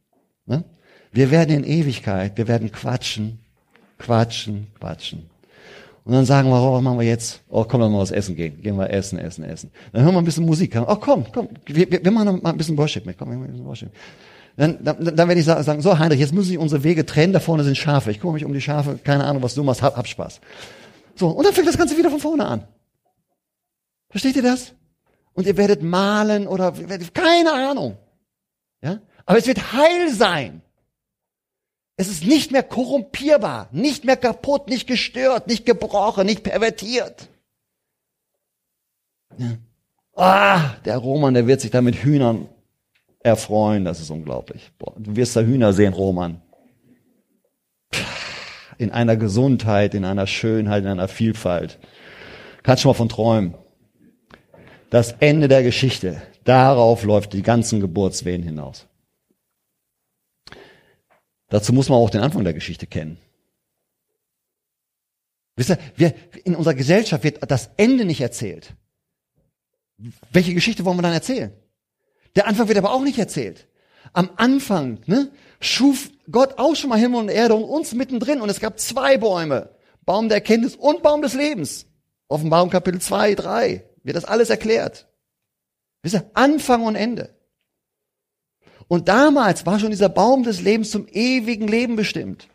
Ne? 0.47 0.65
Wir 1.13 1.31
werden 1.31 1.55
in 1.55 1.63
Ewigkeit, 1.63 2.37
wir 2.37 2.49
werden 2.49 2.73
quatschen, 2.73 3.39
quatschen, 3.99 4.67
quatschen. 4.81 5.31
Und 6.03 6.15
dann 6.15 6.25
sagen 6.25 6.49
wir, 6.49 6.61
oh, 6.61 6.73
was 6.73 6.83
machen 6.83 6.99
wir 6.99 7.07
jetzt? 7.07 7.43
Oh, 7.49 7.63
komm, 7.63 7.81
lass 7.81 7.93
mal 7.93 8.01
was 8.01 8.11
essen 8.11 8.35
gehen. 8.35 8.61
Gehen 8.61 8.77
wir 8.77 8.91
essen, 8.91 9.21
essen, 9.21 9.45
essen. 9.45 9.71
Dann 9.93 10.03
hören 10.03 10.15
wir 10.15 10.19
ein 10.19 10.25
bisschen 10.25 10.47
Musik. 10.47 10.77
Oh, 10.77 10.97
komm, 10.97 11.27
komm, 11.33 11.49
wir, 11.67 11.89
wir 11.89 12.11
machen 12.11 12.41
mal 12.43 12.51
ein 12.51 12.57
bisschen 12.57 12.77
Worship 12.77 13.07
mit. 13.07 13.19
Komm, 13.19 13.31
wir 13.31 13.37
machen 13.37 13.51
ein 13.51 13.53
bisschen 13.53 13.67
Worship. 13.67 13.91
Dann, 14.57 14.85
dann, 14.85 15.17
dann 15.17 15.29
werde 15.29 15.41
ich 15.41 15.47
sagen, 15.47 15.83
so 15.83 15.99
Heinrich, 15.99 16.21
jetzt 16.21 16.33
müssen 16.33 16.49
sich 16.49 16.59
unsere 16.59 16.85
Wege 16.85 17.05
trennen, 17.05 17.33
da 17.33 17.41
vorne 17.41 17.65
sind 17.65 17.77
Schafe. 17.77 18.11
Ich 18.11 18.21
kümmere 18.21 18.35
mich 18.35 18.45
um 18.45 18.53
die 18.53 18.61
Schafe, 18.61 18.99
keine 19.03 19.25
Ahnung, 19.25 19.43
was 19.43 19.55
du 19.55 19.65
machst, 19.65 19.83
hab, 19.83 19.97
hab 19.97 20.07
Spaß. 20.07 20.41
So, 21.17 21.29
und 21.29 21.45
dann 21.45 21.53
fängt 21.53 21.67
das 21.67 21.79
Ganze 21.79 21.97
wieder 21.97 22.11
von 22.11 22.21
vorne 22.21 22.47
an. 22.47 22.69
Versteht 24.11 24.37
ihr 24.37 24.43
das? 24.43 24.73
Und 25.33 25.47
ihr 25.47 25.57
werdet 25.57 25.83
malen 25.83 26.47
oder 26.47 26.73
keine 27.13 27.53
Ahnung. 27.53 27.97
Ja? 28.81 29.01
Aber 29.27 29.39
es 29.39 29.47
wird 29.47 29.73
heil 29.73 30.13
sein. 30.13 30.63
Es 31.97 32.09
ist 32.09 32.25
nicht 32.25 32.53
mehr 32.53 32.63
korrumpierbar, 32.63 33.69
nicht 33.73 34.05
mehr 34.05 34.17
kaputt, 34.17 34.69
nicht 34.69 34.87
gestört, 34.87 35.47
nicht 35.49 35.67
gebrochen, 35.67 36.27
nicht 36.27 36.43
pervertiert. 36.43 37.29
Ja. 39.39 39.57
Ah, 40.17 40.77
der 40.85 40.99
Roman, 40.99 41.35
der 41.35 41.47
wird 41.49 41.61
sich 41.61 41.73
da 41.73 41.81
mit 41.81 41.97
Hühnern 41.97 42.49
erfreuen, 43.25 43.85
das 43.85 44.01
ist 44.01 44.11
unglaublich. 44.11 44.71
Boah, 44.79 44.95
du 44.97 45.17
wirst 45.17 45.35
da 45.35 45.41
Hühner 45.41 45.73
sehen, 45.73 45.95
Roman. 45.95 46.41
In 48.79 48.93
einer 48.93 49.17
Gesundheit, 49.17 49.95
in 49.95 50.05
einer 50.05 50.27
Schönheit, 50.27 50.85
in 50.85 50.91
einer 50.91 51.09
Vielfalt. 51.09 51.79
Kannst 52.63 52.83
schon 52.83 52.91
mal 52.91 52.95
von 52.95 53.09
träumen. 53.09 53.55
Das 54.91 55.13
Ende 55.21 55.49
der 55.49 55.63
Geschichte, 55.63 56.23
darauf 56.45 57.03
läuft 57.03 57.33
die 57.33 57.43
ganzen 57.43 57.81
Geburtswehen 57.81 58.43
hinaus. 58.43 58.87
Dazu 61.49 61.73
muss 61.73 61.89
man 61.89 61.99
auch 61.99 62.11
den 62.11 62.21
Anfang 62.21 62.45
der 62.45 62.55
Geschichte 62.55 62.87
kennen. 62.87 63.19
Wisst 65.57 65.71
ihr, 65.71 65.79
wir, 65.97 66.15
in 66.45 66.57
unserer 66.57 66.75
Gesellschaft 66.75 67.25
wird 67.25 67.51
das 67.51 67.71
Ende 67.77 68.05
nicht 68.05 68.21
erzählt. 68.21 68.75
Welche 70.31 70.53
Geschichte 70.53 70.85
wollen 70.85 70.99
wir 70.99 71.03
dann 71.03 71.13
erzählen? 71.13 71.53
Der 72.37 72.47
Anfang 72.47 72.69
wird 72.69 72.79
aber 72.79 72.93
auch 72.93 73.03
nicht 73.03 73.19
erzählt. 73.19 73.69
Am 74.13 74.31
Anfang 74.37 75.01
ne, 75.07 75.31
schuf 75.61 76.11
Gott 76.31 76.59
auch 76.59 76.75
schon 76.75 76.91
mal 76.91 76.99
Himmel 76.99 77.21
und 77.21 77.29
Erde 77.29 77.55
und 77.55 77.65
uns 77.65 77.95
mittendrin. 77.95 78.41
Und 78.41 78.49
es 78.49 78.61
gab 78.61 78.79
zwei 78.79 79.19
Bäume. 79.19 79.71
Baum 80.05 80.29
der 80.29 80.37
Erkenntnis 80.37 80.77
und 80.77 81.03
Baum 81.03 81.23
des 81.23 81.35
Lebens. 81.35 81.87
Offenbarung 82.29 82.71
Kapitel 82.71 83.01
2, 83.01 83.35
3 83.35 83.85
wird 84.03 84.17
das 84.17 84.25
alles 84.25 84.51
erklärt. 84.51 85.09
Wisst 86.03 86.17
ihr, 86.17 86.31
Anfang 86.35 86.85
und 86.85 86.97
Ende. 86.97 87.35
Und 88.89 89.09
damals 89.09 89.65
war 89.65 89.79
schon 89.79 89.91
dieser 89.91 90.11
Baum 90.11 90.43
des 90.43 90.61
Lebens 90.61 90.91
zum 90.91 91.07
ewigen 91.09 91.69
Leben 91.69 91.97
bestimmt. 91.97 92.49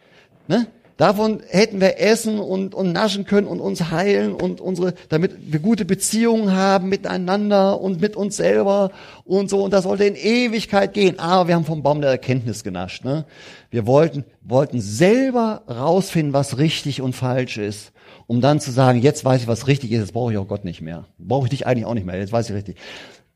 Ne? 0.47 0.67
Davon 0.99 1.41
hätten 1.47 1.79
wir 1.79 2.01
essen 2.01 2.39
und, 2.39 2.75
und 2.75 2.91
naschen 2.91 3.23
können 3.23 3.47
und 3.47 3.61
uns 3.61 3.89
heilen 3.89 4.33
und 4.33 4.59
unsere, 4.59 4.93
damit 5.07 5.31
wir 5.49 5.61
gute 5.61 5.85
Beziehungen 5.85 6.51
haben 6.51 6.89
miteinander 6.89 7.79
und 7.79 8.01
mit 8.01 8.17
uns 8.17 8.35
selber 8.35 8.91
und 9.23 9.49
so. 9.49 9.63
Und 9.63 9.71
das 9.71 9.83
sollte 9.83 10.03
in 10.03 10.17
Ewigkeit 10.17 10.93
gehen. 10.93 11.17
Aber 11.17 11.47
wir 11.47 11.55
haben 11.55 11.63
vom 11.63 11.83
Baum 11.83 12.01
der 12.01 12.09
Erkenntnis 12.09 12.65
genascht. 12.65 13.05
Ne? 13.05 13.23
Wir 13.71 13.87
wollten, 13.87 14.25
wollten 14.41 14.81
selber 14.81 15.61
rausfinden, 15.69 16.33
was 16.33 16.57
richtig 16.57 17.01
und 17.01 17.15
falsch 17.15 17.57
ist, 17.57 17.93
um 18.27 18.41
dann 18.41 18.59
zu 18.59 18.69
sagen, 18.69 19.01
jetzt 19.01 19.23
weiß 19.23 19.43
ich, 19.43 19.47
was 19.47 19.67
richtig 19.67 19.93
ist, 19.93 19.99
jetzt 20.01 20.13
brauche 20.13 20.33
ich 20.33 20.37
auch 20.37 20.49
Gott 20.49 20.65
nicht 20.65 20.81
mehr. 20.81 21.05
Brauche 21.17 21.45
ich 21.45 21.51
dich 21.51 21.65
eigentlich 21.65 21.85
auch 21.85 21.93
nicht 21.93 22.05
mehr, 22.05 22.19
jetzt 22.19 22.33
weiß 22.33 22.49
ich 22.49 22.55
richtig. 22.57 22.75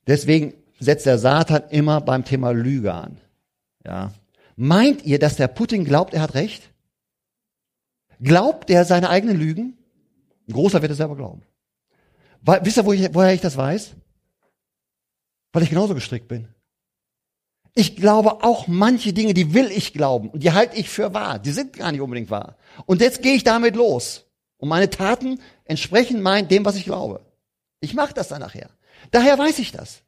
Deswegen 0.05 0.53
setzt 0.81 1.05
der 1.05 1.17
Satan 1.17 1.63
immer 1.69 2.01
beim 2.01 2.25
Thema 2.25 2.51
Lüge 2.51 2.93
an. 2.93 3.21
Ja. 3.85 4.11
Meint 4.57 5.05
ihr, 5.05 5.17
dass 5.17 5.37
der 5.37 5.47
Putin 5.47 5.85
glaubt, 5.85 6.13
er 6.13 6.23
hat 6.23 6.33
recht? 6.33 6.72
Glaubt 8.21 8.69
er 8.69 8.85
seine 8.85 9.09
eigenen 9.09 9.37
Lügen? 9.37 9.77
Ein 10.47 10.53
großer 10.53 10.81
wird 10.81 10.91
es 10.91 10.97
selber 10.97 11.15
glauben. 11.15 11.43
Weil, 12.41 12.65
wisst 12.65 12.77
ihr, 12.77 12.85
wo 12.85 12.93
ich, 12.93 13.13
woher 13.13 13.33
ich 13.33 13.41
das 13.41 13.55
weiß? 13.55 13.95
Weil 15.53 15.63
ich 15.63 15.69
genauso 15.69 15.93
gestrickt 15.93 16.27
bin. 16.27 16.47
Ich 17.75 17.95
glaube 17.95 18.43
auch 18.43 18.67
manche 18.67 19.13
Dinge, 19.13 19.33
die 19.33 19.53
will 19.53 19.71
ich 19.71 19.93
glauben 19.93 20.29
und 20.29 20.43
die 20.43 20.51
halte 20.51 20.77
ich 20.77 20.89
für 20.89 21.13
wahr. 21.13 21.39
Die 21.39 21.51
sind 21.51 21.73
gar 21.73 21.91
nicht 21.91 22.01
unbedingt 22.01 22.29
wahr. 22.29 22.57
Und 22.85 23.01
jetzt 23.01 23.23
gehe 23.23 23.33
ich 23.33 23.43
damit 23.43 23.75
los. 23.75 24.25
Und 24.57 24.69
meine 24.69 24.89
Taten 24.89 25.39
entsprechen 25.65 26.21
mein, 26.21 26.47
dem, 26.47 26.65
was 26.65 26.75
ich 26.75 26.85
glaube. 26.85 27.25
Ich 27.79 27.93
mache 27.93 28.13
das 28.13 28.27
dann 28.27 28.41
nachher. 28.41 28.69
Daher 29.11 29.37
weiß 29.37 29.59
ich 29.59 29.71
das. 29.71 30.03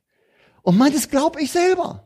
Und 0.62 0.78
meines 0.78 1.10
glaube 1.10 1.42
ich 1.42 1.52
selber. 1.52 2.05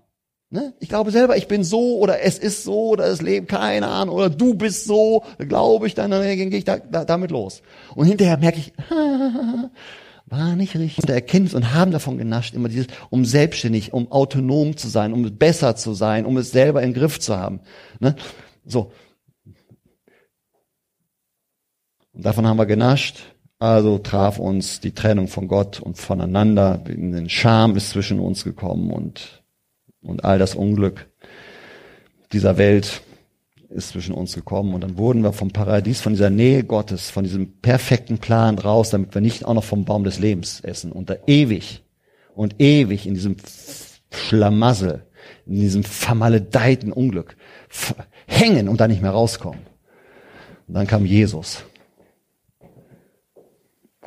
Ne? 0.52 0.74
Ich 0.80 0.90
glaube 0.90 1.12
selber, 1.12 1.38
ich 1.38 1.48
bin 1.48 1.64
so 1.64 2.00
oder 2.00 2.22
es 2.22 2.40
ist 2.40 2.64
so 2.64 2.90
oder 2.90 3.06
es 3.06 3.22
lebt 3.22 3.50
keine 3.50 3.88
Ahnung 3.88 4.16
oder 4.16 4.32
du 4.32 4.56
bist 4.56 4.86
so, 4.86 5.24
glaube 5.38 5.86
ich, 5.86 5.94
dann, 5.94 6.10
dann 6.10 6.24
gehe 6.24 6.48
ich 6.50 6.66
da, 6.66 6.78
da, 6.78 7.06
damit 7.06 7.30
los. 7.30 7.62
Und 7.94 8.08
hinterher 8.08 8.38
merke 8.38 8.58
ich, 8.58 8.74
war 10.26 10.56
nicht 10.56 10.76
richtig. 10.76 11.04
Und 11.04 11.10
Erkenntnis 11.12 11.54
und 11.54 11.72
haben 11.74 11.92
davon 11.92 12.18
genascht, 12.18 12.56
immer 12.56 12.68
dieses, 12.68 12.88
um 13.12 13.26
selbstständig, 13.26 13.94
um 13.94 14.12
autonom 14.12 14.76
zu 14.76 14.88
sein, 14.88 15.14
um 15.14 15.38
besser 15.38 15.76
zu 15.76 15.94
sein, 15.94 16.26
um 16.26 16.36
es 16.38 16.50
selber 16.50 16.82
im 16.82 16.94
Griff 16.94 17.20
zu 17.20 17.38
haben. 17.38 17.60
Ne? 18.00 18.16
So. 18.66 18.92
Und 22.12 22.26
davon 22.26 22.48
haben 22.48 22.58
wir 22.58 22.66
genascht. 22.66 23.20
Also 23.60 23.98
traf 23.98 24.40
uns 24.40 24.80
die 24.80 24.94
Trennung 24.94 25.28
von 25.28 25.48
Gott 25.48 25.80
und 25.80 25.98
voneinander. 25.98 26.78
Den 26.78 27.30
Scham 27.30 27.76
ist 27.76 27.90
zwischen 27.90 28.20
uns 28.20 28.44
gekommen 28.46 28.90
und, 28.92 29.39
und 30.02 30.24
all 30.24 30.40
das 30.40 30.56
Unglück 30.56 31.08
dieser 32.32 32.58
Welt 32.58 33.02
ist 33.70 33.90
zwischen 33.90 34.14
uns 34.14 34.34
gekommen. 34.34 34.74
Und 34.74 34.82
dann 34.82 34.98
wurden 34.98 35.24
wir 35.24 35.34
vom 35.34 35.52
Paradies, 35.52 36.02
von 36.02 36.14
dieser 36.14 36.30
Nähe 36.30 36.64
Gottes, 36.64 37.10
von 37.10 37.24
diesem 37.24 37.60
perfekten 37.60 38.18
Plan 38.18 38.58
raus, 38.58 38.90
damit 38.90 39.14
wir 39.14 39.22
nicht 39.22 39.46
auch 39.46 39.54
noch 39.54 39.64
vom 39.64 39.86
Baum 39.86 40.04
des 40.04 40.20
Lebens 40.20 40.62
essen 40.62 40.92
und 40.92 41.10
da 41.10 41.16
ewig 41.28 41.84
und 42.36 42.60
ewig 42.60 43.06
in 43.06 43.14
diesem 43.14 43.36
Schlamassel, 44.12 45.06
in 45.46 45.56
diesem 45.56 45.84
vermaledeiten 45.84 46.92
Unglück 46.92 47.36
hängen 48.28 48.70
und 48.70 48.80
da 48.80 48.88
nicht 48.88 49.02
mehr 49.02 49.12
rauskommen. 49.12 49.62
Und 50.68 50.74
dann 50.74 50.88
kam 50.88 51.06
Jesus 51.06 51.64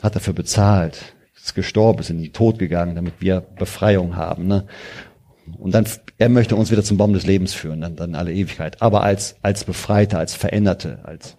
hat 0.03 0.17
dafür 0.17 0.35
bezahlt, 0.35 1.15
ist 1.37 1.55
gestorben, 1.55 2.01
ist 2.01 2.11
in 2.11 2.19
die 2.19 2.33
Tod 2.33 2.59
gegangen, 2.59 2.97
damit 2.97 3.15
wir 3.21 3.41
Befreiung 3.41 4.17
haben. 4.17 4.47
Ne? 4.49 4.67
Und 5.59 5.73
dann, 5.75 5.87
er 6.19 6.29
möchte 6.29 6.57
uns 6.57 6.71
wieder 6.71 6.85
zum 6.85 6.97
Baum 6.97 7.13
des 7.13 7.27
Lebens 7.27 7.53
führen, 7.53 7.81
dann, 7.81 7.97
dann 7.97 8.15
alle 8.15 8.33
Ewigkeit. 8.33 8.81
Aber 8.81 9.03
als, 9.03 9.37
als 9.43 9.65
Befreite, 9.65 10.19
als 10.19 10.35
Veränderte, 10.35 11.01
als, 11.05 11.37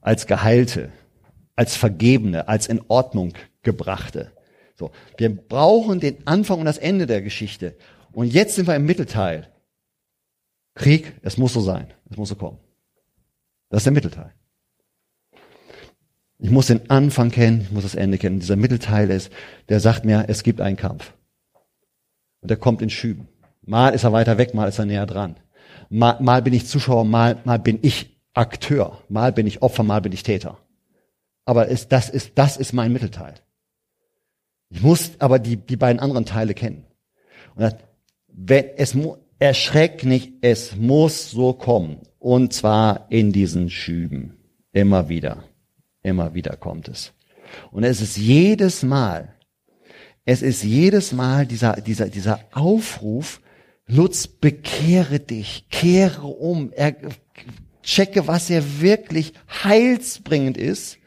als 0.00 0.26
Geheilte, 0.26 0.92
als 1.56 1.76
Vergebene, 1.76 2.48
als 2.48 2.66
in 2.66 2.82
Ordnung 2.88 3.32
gebrachte. 3.62 4.32
So. 4.76 4.90
Wir 5.16 5.34
brauchen 5.34 6.00
den 6.00 6.26
Anfang 6.26 6.58
und 6.58 6.66
das 6.66 6.78
Ende 6.78 7.06
der 7.06 7.22
Geschichte. 7.22 7.76
Und 8.12 8.32
jetzt 8.32 8.56
sind 8.56 8.66
wir 8.66 8.76
im 8.76 8.86
Mittelteil. 8.86 9.48
Krieg, 10.74 11.14
es 11.22 11.38
muss 11.38 11.52
so 11.52 11.60
sein. 11.60 11.86
Es 12.10 12.16
muss 12.16 12.28
so 12.28 12.34
kommen. 12.34 12.58
Das 13.70 13.78
ist 13.78 13.86
der 13.86 13.92
Mittelteil. 13.92 14.32
Ich 16.38 16.50
muss 16.50 16.66
den 16.66 16.90
Anfang 16.90 17.30
kennen, 17.30 17.62
ich 17.62 17.70
muss 17.70 17.84
das 17.84 17.94
Ende 17.94 18.18
kennen. 18.18 18.40
Dieser 18.40 18.56
Mittelteil 18.56 19.10
ist, 19.10 19.30
der 19.68 19.80
sagt 19.80 20.04
mir, 20.04 20.26
es 20.28 20.42
gibt 20.42 20.60
einen 20.60 20.76
Kampf. 20.76 21.14
Und 22.44 22.50
der 22.50 22.58
kommt 22.58 22.82
in 22.82 22.90
Schüben. 22.90 23.26
Mal 23.62 23.94
ist 23.94 24.04
er 24.04 24.12
weiter 24.12 24.36
weg, 24.36 24.52
mal 24.52 24.68
ist 24.68 24.78
er 24.78 24.84
näher 24.84 25.06
dran. 25.06 25.36
Mal, 25.88 26.18
mal 26.20 26.42
bin 26.42 26.52
ich 26.52 26.66
Zuschauer, 26.66 27.06
mal, 27.06 27.40
mal 27.44 27.58
bin 27.58 27.78
ich 27.80 28.20
Akteur. 28.34 28.98
Mal 29.08 29.32
bin 29.32 29.46
ich 29.46 29.62
Opfer, 29.62 29.82
mal 29.82 30.02
bin 30.02 30.12
ich 30.12 30.24
Täter. 30.24 30.58
Aber 31.46 31.68
ist, 31.68 31.90
das, 31.90 32.10
ist, 32.10 32.32
das 32.34 32.58
ist 32.58 32.74
mein 32.74 32.92
Mittelteil. 32.92 33.32
Ich 34.68 34.82
muss 34.82 35.12
aber 35.20 35.38
die, 35.38 35.56
die 35.56 35.78
beiden 35.78 36.00
anderen 36.00 36.26
Teile 36.26 36.52
kennen. 36.52 36.84
Und 37.54 37.62
das, 37.62 37.76
wenn, 38.28 38.66
es 38.76 38.94
erschreckt 39.38 40.04
nicht, 40.04 40.34
es 40.42 40.76
muss 40.76 41.30
so 41.30 41.54
kommen. 41.54 42.02
Und 42.18 42.52
zwar 42.52 43.06
in 43.08 43.32
diesen 43.32 43.70
Schüben. 43.70 44.36
Immer 44.70 45.08
wieder. 45.08 45.44
Immer 46.02 46.34
wieder 46.34 46.56
kommt 46.56 46.88
es. 46.88 47.14
Und 47.70 47.84
es 47.84 48.02
ist 48.02 48.18
jedes 48.18 48.82
Mal, 48.82 49.33
es 50.24 50.42
ist 50.42 50.62
jedes 50.62 51.12
Mal 51.12 51.46
dieser, 51.46 51.80
dieser, 51.80 52.08
dieser 52.08 52.40
Aufruf, 52.52 53.40
Lutz, 53.86 54.26
bekehre 54.26 55.20
dich, 55.20 55.66
kehre 55.70 56.26
um, 56.26 56.72
er, 56.72 56.96
checke, 57.82 58.26
was 58.26 58.48
er 58.48 58.80
wirklich 58.80 59.34
heilsbringend 59.62 60.56
ist, 60.56 60.98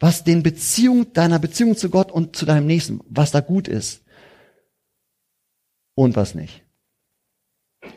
was 0.00 0.24
den 0.24 0.42
Beziehung, 0.42 1.12
deiner 1.12 1.38
Beziehung 1.38 1.76
zu 1.76 1.90
Gott 1.90 2.10
und 2.10 2.34
zu 2.34 2.46
deinem 2.46 2.66
Nächsten, 2.66 3.00
was 3.08 3.30
da 3.30 3.40
gut 3.40 3.68
ist 3.68 4.02
und 5.94 6.16
was 6.16 6.34
nicht. 6.34 6.62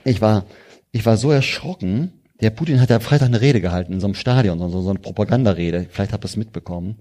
Ich 0.04 0.20
war, 0.20 0.46
ich 0.92 1.06
war 1.06 1.16
so 1.16 1.32
erschrocken, 1.32 2.12
der 2.42 2.50
Putin 2.50 2.82
hat 2.82 2.90
ja 2.90 3.00
Freitag 3.00 3.28
eine 3.28 3.40
Rede 3.40 3.62
gehalten 3.62 3.94
in 3.94 4.02
so 4.02 4.08
einem 4.08 4.16
Stadion, 4.16 4.60
so, 4.60 4.82
so 4.82 4.90
eine 4.90 5.00
Propagandarede. 5.00 5.88
Vielleicht 5.90 6.12
habt 6.12 6.24
ihr 6.24 6.28
das 6.28 6.36
mitbekommen. 6.36 7.00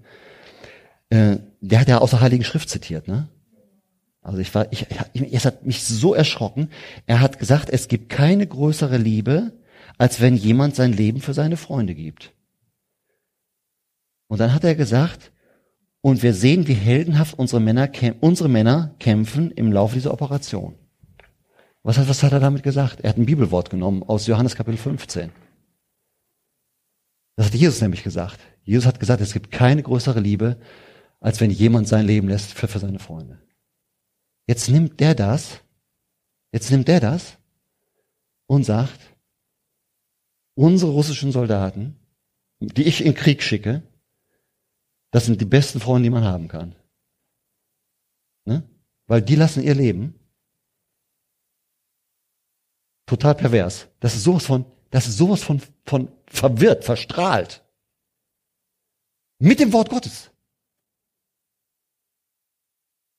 Äh, 1.09 1.37
der 1.59 1.81
hat 1.81 1.89
ja 1.89 1.97
aus 1.97 2.11
der 2.11 2.21
Heiligen 2.21 2.45
Schrift 2.45 2.69
zitiert, 2.69 3.07
ne? 3.07 3.27
Also 4.25 4.39
ich 4.39 4.55
war, 4.55 4.71
ich, 4.71 4.87
ich, 5.13 5.33
es 5.33 5.45
hat 5.45 5.67
mich 5.67 5.83
so 5.83 6.15
erschrocken. 6.15 6.69
Er 7.05 7.21
hat 7.21 7.37
gesagt, 7.37 7.69
es 7.69 7.87
gibt 7.87 8.09
keine 8.09 8.47
größere 8.47 8.97
Liebe, 8.97 9.53
als 9.99 10.19
wenn 10.19 10.35
jemand 10.35 10.75
sein 10.75 10.91
Leben 10.91 11.21
für 11.21 11.35
seine 11.35 11.57
Freunde 11.57 11.93
gibt. 11.93 12.33
Und 14.27 14.39
dann 14.39 14.51
hat 14.51 14.63
er 14.63 14.73
gesagt, 14.73 15.31
und 16.01 16.23
wir 16.23 16.33
sehen, 16.33 16.67
wie 16.67 16.73
heldenhaft 16.73 17.37
unsere 17.37 17.61
Männer, 17.61 17.91
unsere 18.19 18.49
Männer 18.49 18.95
kämpfen 18.97 19.51
im 19.51 19.71
Laufe 19.71 19.93
dieser 19.93 20.11
Operation. 20.11 20.73
Was 21.83 21.99
hat, 21.99 22.09
was 22.09 22.23
hat 22.23 22.31
er 22.31 22.39
damit 22.39 22.63
gesagt? 22.63 23.01
Er 23.01 23.11
hat 23.11 23.17
ein 23.17 23.27
Bibelwort 23.27 23.69
genommen 23.69 24.01
aus 24.01 24.25
Johannes 24.25 24.55
Kapitel 24.55 24.77
15. 24.77 25.29
Das 27.35 27.45
hat 27.45 27.53
Jesus 27.53 27.79
nämlich 27.79 28.01
gesagt. 28.01 28.39
Jesus 28.63 28.87
hat 28.87 28.99
gesagt, 28.99 29.21
es 29.21 29.33
gibt 29.33 29.51
keine 29.51 29.83
größere 29.83 30.19
Liebe, 30.19 30.57
als 31.19 31.41
wenn 31.41 31.51
jemand 31.51 31.87
sein 31.87 32.07
Leben 32.07 32.27
lässt 32.27 32.55
für, 32.55 32.67
für 32.67 32.79
seine 32.79 32.97
Freunde. 32.97 33.44
Jetzt 34.47 34.69
nimmt 34.69 34.99
der 34.99 35.15
das, 35.15 35.61
jetzt 36.51 36.69
nimmt 36.71 36.87
der 36.87 36.99
das 36.99 37.37
und 38.47 38.63
sagt, 38.63 38.99
unsere 40.55 40.91
russischen 40.91 41.31
Soldaten, 41.31 41.99
die 42.59 42.83
ich 42.83 43.03
in 43.03 43.15
Krieg 43.15 43.41
schicke, 43.41 43.83
das 45.11 45.25
sind 45.25 45.41
die 45.41 45.45
besten 45.45 45.79
Freunde, 45.79 46.07
die 46.07 46.13
man 46.13 46.23
haben 46.23 46.47
kann. 46.47 46.75
Ne? 48.45 48.67
Weil 49.07 49.21
die 49.21 49.35
lassen 49.35 49.63
ihr 49.63 49.75
Leben 49.75 50.19
Total 53.05 53.35
pervers. 53.35 53.87
Das 53.99 54.15
ist 54.15 54.23
sowas 54.23 54.45
von, 54.45 54.65
das 54.89 55.07
ist 55.07 55.17
sowas 55.17 55.43
von, 55.43 55.61
von 55.85 56.11
verwirrt, 56.27 56.83
verstrahlt. 56.83 57.63
Mit 59.39 59.59
dem 59.59 59.73
Wort 59.73 59.89
Gottes. 59.89 60.31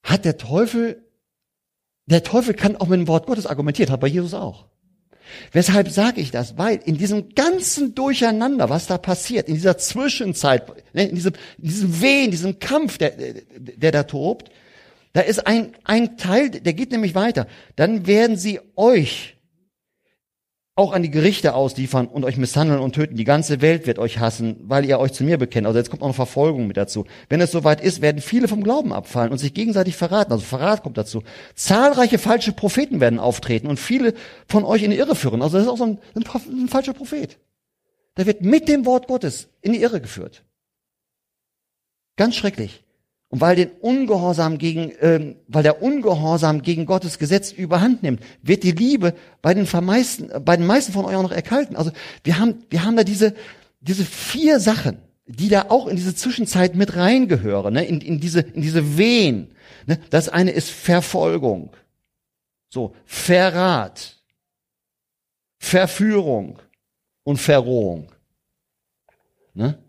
Hat 0.03 0.25
der 0.25 0.39
Teufel, 0.39 1.06
der 2.07 2.23
Teufel 2.23 2.55
kann 2.55 2.77
auch 2.77 2.89
mit 2.89 3.01
dem 3.01 3.09
Wort 3.09 3.27
Gottes 3.27 3.47
argumentiert, 3.47 3.91
hat 3.91 4.01
bei 4.01 4.07
Jesus 4.07 4.35
auch. 4.35 4.67
Weshalb 5.53 5.91
sage 5.91 6.21
ich 6.21 6.31
das? 6.31 6.57
Weil 6.57 6.81
in 6.85 6.97
diesem 6.97 7.35
ganzen 7.35 7.95
Durcheinander, 7.95 8.71
was 8.71 8.87
da 8.87 8.97
passiert, 8.97 9.49
in 9.49 9.55
dieser 9.55 9.77
Zwischenzeit, 9.77 10.95
ne, 10.95 11.09
in 11.09 11.17
diesem, 11.17 11.33
in 11.59 11.69
diesem 11.69 12.01
Weh, 12.01 12.25
in 12.25 12.31
diesem 12.31 12.59
Kampf, 12.59 12.99
der, 12.99 13.13
der 13.57 13.93
da 13.93 14.05
tobt, 14.05 14.51
da 15.13 15.23
ist 15.23 15.47
ein, 15.47 15.75
ein 15.85 16.17
Teil, 16.17 16.51
der 16.51 16.75
geht 16.75 16.93
nämlich 16.93 17.15
weiter. 17.15 17.47
Dann 17.75 18.07
werden 18.07 18.37
sie 18.37 18.61
euch 18.77 19.36
auch 20.79 20.93
an 20.93 21.03
die 21.03 21.11
Gerichte 21.11 21.55
ausliefern 21.55 22.07
und 22.07 22.25
euch 22.25 22.37
misshandeln 22.37 22.81
und 22.81 22.95
töten. 22.95 23.17
Die 23.17 23.25
ganze 23.25 23.63
Welt 23.63 23.87
wird 23.87 23.99
euch 23.99 24.19
hassen, 24.19 24.57
weil 24.61 24.85
ihr 24.85 24.99
euch 24.99 25.15
zu 25.15 25.25
mir 25.25 25.39
bekennt. 25.39 25.67
Also 25.67 25.79
jetzt 25.79 25.89
kommt 25.89 26.03
auch 26.03 26.09
noch 26.09 26.15
Verfolgung 26.15 26.67
mit 26.67 26.77
dazu. 26.77 27.07
Wenn 27.31 27.41
es 27.41 27.51
soweit 27.51 27.81
ist, 27.81 28.03
werden 28.03 28.21
viele 28.21 28.47
vom 28.47 28.63
Glauben 28.63 28.93
abfallen 28.93 29.33
und 29.33 29.39
sich 29.39 29.55
gegenseitig 29.55 29.97
verraten. 29.97 30.33
Also 30.33 30.45
Verrat 30.45 30.83
kommt 30.83 30.99
dazu. 30.99 31.23
Zahlreiche 31.55 32.19
falsche 32.19 32.53
Propheten 32.53 33.01
werden 33.01 33.19
auftreten 33.19 33.69
und 33.69 33.81
viele 33.81 34.13
von 34.47 34.65
euch 34.65 34.83
in 34.83 34.91
die 34.91 34.99
Irre 34.99 35.17
führen. 35.17 35.41
Also 35.41 35.57
das 35.57 35.67
ist 35.67 35.73
auch 35.73 35.79
so 35.79 35.85
ein, 35.85 35.99
ein, 36.15 36.25
ein 36.25 36.69
falscher 36.69 36.93
Prophet. 36.93 37.39
Der 38.19 38.27
wird 38.27 38.43
mit 38.43 38.69
dem 38.69 38.85
Wort 38.85 39.09
Gottes 39.09 39.49
in 39.63 39.73
die 39.73 39.81
Irre 39.81 40.03
geführt. 40.03 40.45
Ganz 42.17 42.37
schrecklich. 42.37 42.85
Und 43.29 43.41
weil 43.41 43.57
den 43.57 43.71
Ungehorsam 43.81 44.57
gegen, 44.57 44.93
ähm, 45.01 45.37
weil 45.49 45.65
der 45.65 45.83
Ungehorsam 45.83 46.63
gegen 46.63 46.87
Gottes 46.87 47.19
Gesetz 47.19 47.51
überhand 47.51 48.03
nimmt, 48.03 48.21
wird 48.43 48.63
die 48.63 48.71
Liebe 48.71 49.15
bei 49.43 49.53
den 49.53 49.69
meisten, 49.85 50.31
bei 50.45 50.57
den 50.57 50.67
meisten 50.67 50.93
von 50.93 51.05
euch 51.05 51.17
auch 51.17 51.23
noch 51.23 51.33
erkalten. 51.33 51.77
Also 51.77 51.91
wir 52.23 52.39
haben, 52.39 52.65
wir 52.71 52.85
haben 52.85 52.97
da 52.97 53.03
diese, 53.03 53.35
diese 53.81 54.05
vier 54.05 54.61
Sachen, 54.61 54.99
die 55.27 55.49
da 55.49 55.67
auch 55.71 55.89
in 55.89 55.97
diese 55.97 56.15
Zwischenzeit 56.15 56.77
mit 56.77 56.95
reingehören, 56.95 57.75
ne? 57.75 57.85
in, 57.85 58.01
in 58.01 58.21
diese, 58.21 58.41
in 58.41 58.63
diese 58.63 58.97
Wehen. 58.97 59.51
Ne? 59.87 59.99
Das 60.11 60.29
eine 60.29 60.53
ist 60.53 60.71
Verfolgung, 60.71 61.71
so 62.69 62.95
Verrat, 63.07 64.23
Verführung 65.59 66.61
und 67.25 67.39
Verrohung. 67.39 68.13
Ne? 69.53 69.83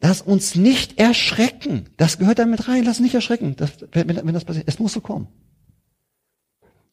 Lass 0.00 0.22
uns 0.22 0.54
nicht 0.54 0.98
erschrecken. 0.98 1.90
Das 1.96 2.18
gehört 2.18 2.38
damit 2.38 2.68
rein. 2.68 2.84
Lass 2.84 3.00
nicht 3.00 3.14
erschrecken, 3.14 3.54
das, 3.56 3.72
wenn, 3.92 4.08
wenn 4.08 4.34
das 4.34 4.44
passiert. 4.44 4.66
Es 4.66 4.78
muss 4.78 4.94
so 4.94 5.00
kommen. 5.00 5.28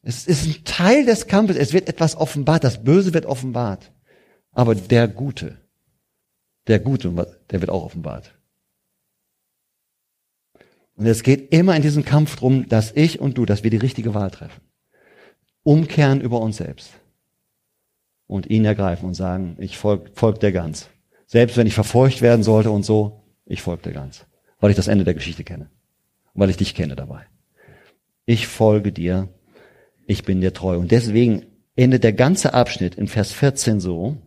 Es 0.04 0.28
ist 0.28 0.46
ein 0.46 0.64
Teil 0.66 1.06
des 1.06 1.28
Kampfes. 1.28 1.58
Es 1.58 1.74
wird 1.74 1.88
etwas 1.88 2.16
offenbart. 2.16 2.64
Das 2.64 2.84
Böse 2.84 3.14
wird 3.14 3.26
offenbart. 3.26 3.92
Aber 4.52 4.76
der 4.76 5.08
Gute, 5.08 5.58
der 6.68 6.80
Gute, 6.80 7.40
der 7.50 7.62
wird 7.62 7.70
auch 7.70 7.86
offenbart. 7.86 8.34
Und 10.96 11.06
es 11.06 11.24
geht 11.24 11.54
immer 11.54 11.76
in 11.76 11.84
diesem 11.84 12.04
Kampf 12.04 12.38
drum, 12.38 12.68
dass 12.68 12.92
ich 12.92 13.20
und 13.20 13.38
du, 13.38 13.46
dass 13.46 13.64
wir 13.64 13.70
die 13.70 13.78
richtige 13.78 14.14
Wahl 14.14 14.32
treffen. 14.32 14.62
Umkehren 15.64 16.22
über 16.22 16.42
uns 16.42 16.58
selbst. 16.58 16.90
Und 18.26 18.48
ihn 18.48 18.66
ergreifen 18.66 19.06
und 19.08 19.14
sagen, 19.14 19.56
ich 19.60 19.78
folge 19.78 20.10
folg 20.14 20.40
dir 20.40 20.52
ganz. 20.52 20.90
Selbst 21.28 21.58
wenn 21.58 21.68
ich 21.68 21.76
verfolgt 21.76 22.22
werden 22.22 22.42
sollte 22.42 22.72
und 22.72 22.84
so, 22.84 23.22
ich 23.46 23.62
folge 23.62 23.84
dir 23.84 23.94
ganz. 23.94 24.26
Weil 24.60 24.72
ich 24.72 24.76
das 24.76 24.88
Ende 24.88 25.04
der 25.04 25.14
Geschichte 25.14 25.44
kenne. 25.44 25.70
Weil 26.34 26.50
ich 26.50 26.58
dich 26.58 26.74
kenne 26.74 26.96
dabei. 26.96 27.26
Ich 28.26 28.48
folge 28.48 28.92
dir. 28.92 29.28
Ich 30.08 30.24
bin 30.24 30.42
dir 30.42 30.54
treu. 30.54 30.78
Und 30.78 30.92
deswegen 30.92 31.46
endet 31.76 32.04
der 32.04 32.14
ganze 32.14 32.54
Abschnitt 32.54 32.96
in 32.96 33.08
Vers 33.08 33.34
14 33.34 33.80
so. 33.80 34.18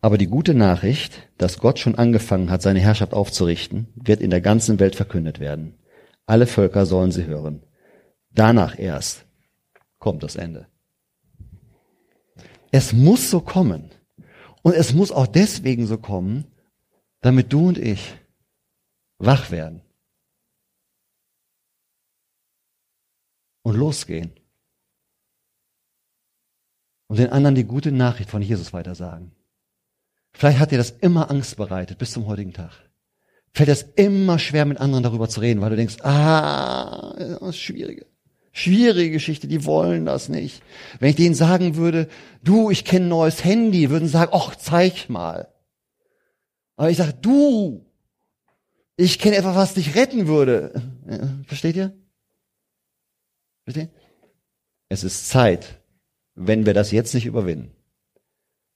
Aber 0.00 0.16
die 0.16 0.28
gute 0.28 0.54
Nachricht, 0.54 1.28
dass 1.38 1.58
Gott 1.58 1.80
schon 1.80 1.96
angefangen 1.96 2.50
hat, 2.50 2.62
seine 2.62 2.78
Herrschaft 2.78 3.12
aufzurichten, 3.12 3.88
wird 3.96 4.20
in 4.20 4.30
der 4.30 4.40
ganzen 4.40 4.78
Welt 4.78 4.94
verkündet 4.94 5.40
werden. 5.40 5.74
Alle 6.24 6.46
Völker 6.46 6.86
sollen 6.86 7.10
sie 7.10 7.26
hören. 7.26 7.62
Danach 8.32 8.78
erst 8.78 9.26
kommt 9.98 10.22
das 10.22 10.36
Ende. 10.36 10.68
Es 12.70 12.92
muss 12.92 13.30
so 13.30 13.40
kommen. 13.40 13.90
Und 14.62 14.74
es 14.74 14.92
muss 14.92 15.12
auch 15.12 15.26
deswegen 15.26 15.86
so 15.86 15.98
kommen, 15.98 16.44
damit 17.20 17.52
du 17.52 17.68
und 17.68 17.78
ich 17.78 18.16
wach 19.18 19.50
werden 19.50 19.82
und 23.62 23.76
losgehen 23.76 24.32
und 27.08 27.18
den 27.18 27.30
anderen 27.30 27.54
die 27.54 27.64
gute 27.64 27.92
Nachricht 27.92 28.30
von 28.30 28.42
Jesus 28.42 28.72
weitersagen. 28.72 29.32
Vielleicht 30.32 30.58
hat 30.58 30.70
dir 30.70 30.78
das 30.78 30.90
immer 30.90 31.30
Angst 31.30 31.56
bereitet 31.56 31.98
bis 31.98 32.12
zum 32.12 32.26
heutigen 32.26 32.52
Tag. 32.52 32.72
Fällt 33.54 33.70
es 33.70 33.82
immer 33.82 34.38
schwer, 34.38 34.66
mit 34.66 34.78
anderen 34.78 35.02
darüber 35.02 35.28
zu 35.28 35.40
reden, 35.40 35.60
weil 35.60 35.70
du 35.70 35.76
denkst, 35.76 36.00
ah, 36.02 37.14
das 37.16 37.42
ist 37.42 37.58
schwierig. 37.58 38.06
Schwierige 38.52 39.12
Geschichte, 39.12 39.46
die 39.46 39.64
wollen 39.64 40.06
das 40.06 40.28
nicht. 40.28 40.62
Wenn 40.98 41.10
ich 41.10 41.16
denen 41.16 41.34
sagen 41.34 41.76
würde, 41.76 42.08
du, 42.42 42.70
ich 42.70 42.84
kenne 42.84 43.06
ein 43.06 43.10
neues 43.10 43.44
Handy, 43.44 43.90
würden 43.90 44.06
sie 44.06 44.12
sagen, 44.12 44.32
ach, 44.34 44.56
zeig 44.56 45.08
mal. 45.08 45.48
Aber 46.76 46.90
ich 46.90 46.96
sage, 46.96 47.14
du, 47.20 47.84
ich 48.96 49.18
kenne 49.18 49.36
etwas, 49.36 49.56
was 49.56 49.74
dich 49.74 49.94
retten 49.94 50.26
würde. 50.26 50.82
Versteht 51.46 51.76
ihr? 51.76 51.96
Versteht? 53.64 53.90
Es 54.88 55.04
ist 55.04 55.28
Zeit, 55.28 55.80
wenn 56.34 56.66
wir 56.66 56.74
das 56.74 56.90
jetzt 56.90 57.14
nicht 57.14 57.26
überwinden. 57.26 57.70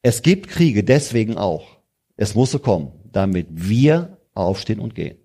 Es 0.03 0.23
gibt 0.23 0.49
Kriege 0.49 0.85
deswegen 0.85 1.39
auch. 1.39 1.79
Es 2.17 2.35
muss 2.35 2.51
so 2.51 2.59
kommen, 2.59 2.93
damit 3.11 3.47
wir 3.51 4.19
aufstehen 4.35 4.81
und 4.81 4.95
gehen. 4.95 5.22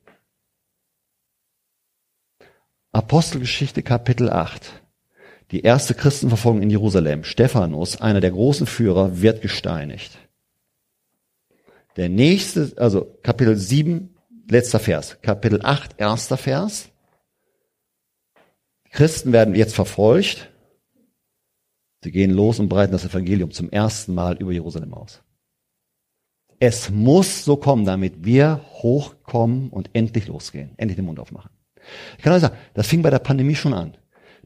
Apostelgeschichte 2.98 3.84
Kapitel 3.84 4.32
8. 4.32 4.82
Die 5.52 5.62
erste 5.62 5.94
Christenverfolgung 5.94 6.64
in 6.64 6.72
Jerusalem. 6.72 7.24
Stephanus, 7.24 8.02
einer 8.02 8.22
der 8.22 8.32
großen 8.32 8.66
Führer, 8.66 9.22
wird 9.22 9.44
gesteinigt. 9.44 10.18
Der 11.96 12.10
nächste, 12.10 12.74
also 12.78 13.06
Kapitel 13.22 13.56
7, 13.56 14.16
letzter 14.50 14.80
Vers. 14.80 15.22
Kapitel 15.22 15.62
8, 15.64 15.92
erster 16.00 16.38
Vers. 16.38 16.90
Christen 18.90 19.32
werden 19.32 19.54
jetzt 19.54 19.76
verfolgt. 19.76 20.50
Sie 22.04 22.12
gehen 22.12 22.32
los 22.32 22.60
und 22.60 22.68
breiten 22.68 22.94
das 22.94 23.06
Evangelium 23.06 23.52
zum 23.52 23.70
ersten 23.70 24.16
Mal 24.16 24.38
über 24.38 24.54
Jerusalem 24.54 24.96
aus. 24.96 25.22
Es 26.60 26.90
muss 26.90 27.46
so 27.46 27.58
kommen, 27.58 27.86
damit 27.86 28.26
wir 28.26 28.66
hochkommen 28.82 29.70
und 29.70 29.92
endlich 29.94 30.26
losgehen, 30.26 30.72
endlich 30.78 30.96
den 30.96 31.06
Mund 31.06 31.20
aufmachen. 31.20 31.52
Ich 32.18 32.24
kann 32.24 32.34
euch 32.34 32.42
sagen, 32.42 32.58
das 32.74 32.88
fing 32.88 33.02
bei 33.02 33.10
der 33.10 33.20
Pandemie 33.20 33.56
schon 33.56 33.74
an. 33.74 33.98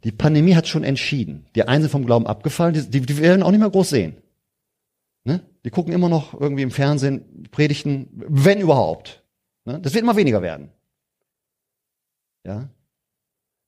Die 0.04 0.12
Pandemie 0.12 0.56
hat 0.56 0.68
schon 0.68 0.84
entschieden. 0.84 1.46
Die 1.56 1.68
einen 1.68 1.84
sind 1.84 1.92
vom 1.92 2.06
Glauben 2.06 2.28
abgefallen, 2.28 2.74
die, 2.74 2.90
die, 2.90 3.02
die 3.02 3.18
werden 3.18 3.44
auch 3.44 3.52
nicht 3.52 3.60
mehr 3.60 3.70
groß 3.70 3.90
sehen. 3.90 4.18
Ne? 5.24 5.42
Die 5.64 5.70
gucken 5.70 5.94
immer 5.94 6.10
noch 6.10 6.40
irgendwie 6.40 6.64
im 6.64 6.72
Fernsehen, 6.72 7.48
Predigten, 7.52 8.10
wenn 8.12 8.60
überhaupt. 8.60 9.24
Ne? 9.66 9.80
Das 9.80 9.94
wird 9.94 10.04
immer 10.04 10.16
weniger 10.16 10.42
werden. 10.42 10.72
Ja. 12.44 12.70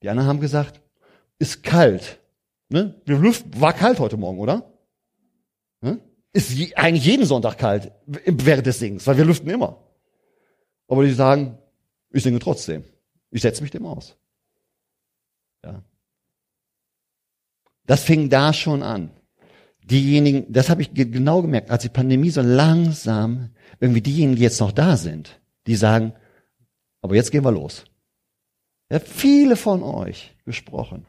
Die 0.01 0.09
anderen 0.09 0.27
haben 0.27 0.39
gesagt, 0.39 0.81
ist 1.37 1.61
kalt. 1.63 2.19
Ne? 2.69 2.99
Die 3.07 3.11
Luft 3.11 3.59
war 3.59 3.73
kalt 3.73 3.99
heute 3.99 4.17
Morgen, 4.17 4.39
oder? 4.39 4.71
Ne? 5.81 5.99
Ist 6.31 6.51
je, 6.51 6.73
eigentlich 6.75 7.05
jeden 7.05 7.25
Sonntag 7.25 7.59
kalt 7.59 7.91
während 8.07 8.65
des 8.65 8.79
Singens, 8.79 9.05
weil 9.05 9.17
wir 9.17 9.25
lüften 9.25 9.49
immer. 9.49 9.77
Aber 10.87 11.03
die 11.03 11.11
sagen, 11.11 11.59
ich 12.09 12.23
singe 12.23 12.39
trotzdem. 12.39 12.83
Ich 13.33 13.41
setze 13.41 13.63
mich 13.63 13.71
dem 13.71 13.85
aus. 13.87 14.15
Ja. 15.63 15.81
Das 17.87 18.03
fing 18.03 18.29
da 18.29 18.53
schon 18.53 18.83
an. 18.83 19.09
Diejenigen, 19.83 20.45
das 20.53 20.69
habe 20.69 20.83
ich 20.83 20.93
genau 20.93 21.41
gemerkt, 21.41 21.71
als 21.71 21.81
die 21.81 21.89
Pandemie 21.89 22.29
so 22.29 22.41
langsam, 22.41 23.49
irgendwie 23.79 24.01
diejenigen, 24.01 24.35
die 24.37 24.43
jetzt 24.43 24.59
noch 24.59 24.71
da 24.71 24.95
sind, 24.97 25.41
die 25.65 25.75
sagen, 25.75 26.13
aber 27.01 27.15
jetzt 27.15 27.31
gehen 27.31 27.43
wir 27.43 27.51
los. 27.51 27.85
Ja, 28.89 28.99
viele 28.99 29.55
von 29.55 29.81
euch 29.81 30.35
gesprochen. 30.45 31.07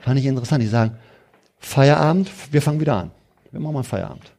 Fand 0.00 0.20
ich 0.20 0.26
interessant. 0.26 0.62
Die 0.62 0.68
sagen, 0.68 0.98
Feierabend, 1.56 2.30
wir 2.52 2.60
fangen 2.60 2.80
wieder 2.80 2.96
an. 2.96 3.12
Wir 3.50 3.60
machen 3.60 3.74
mal 3.74 3.82
Feierabend. 3.82 4.30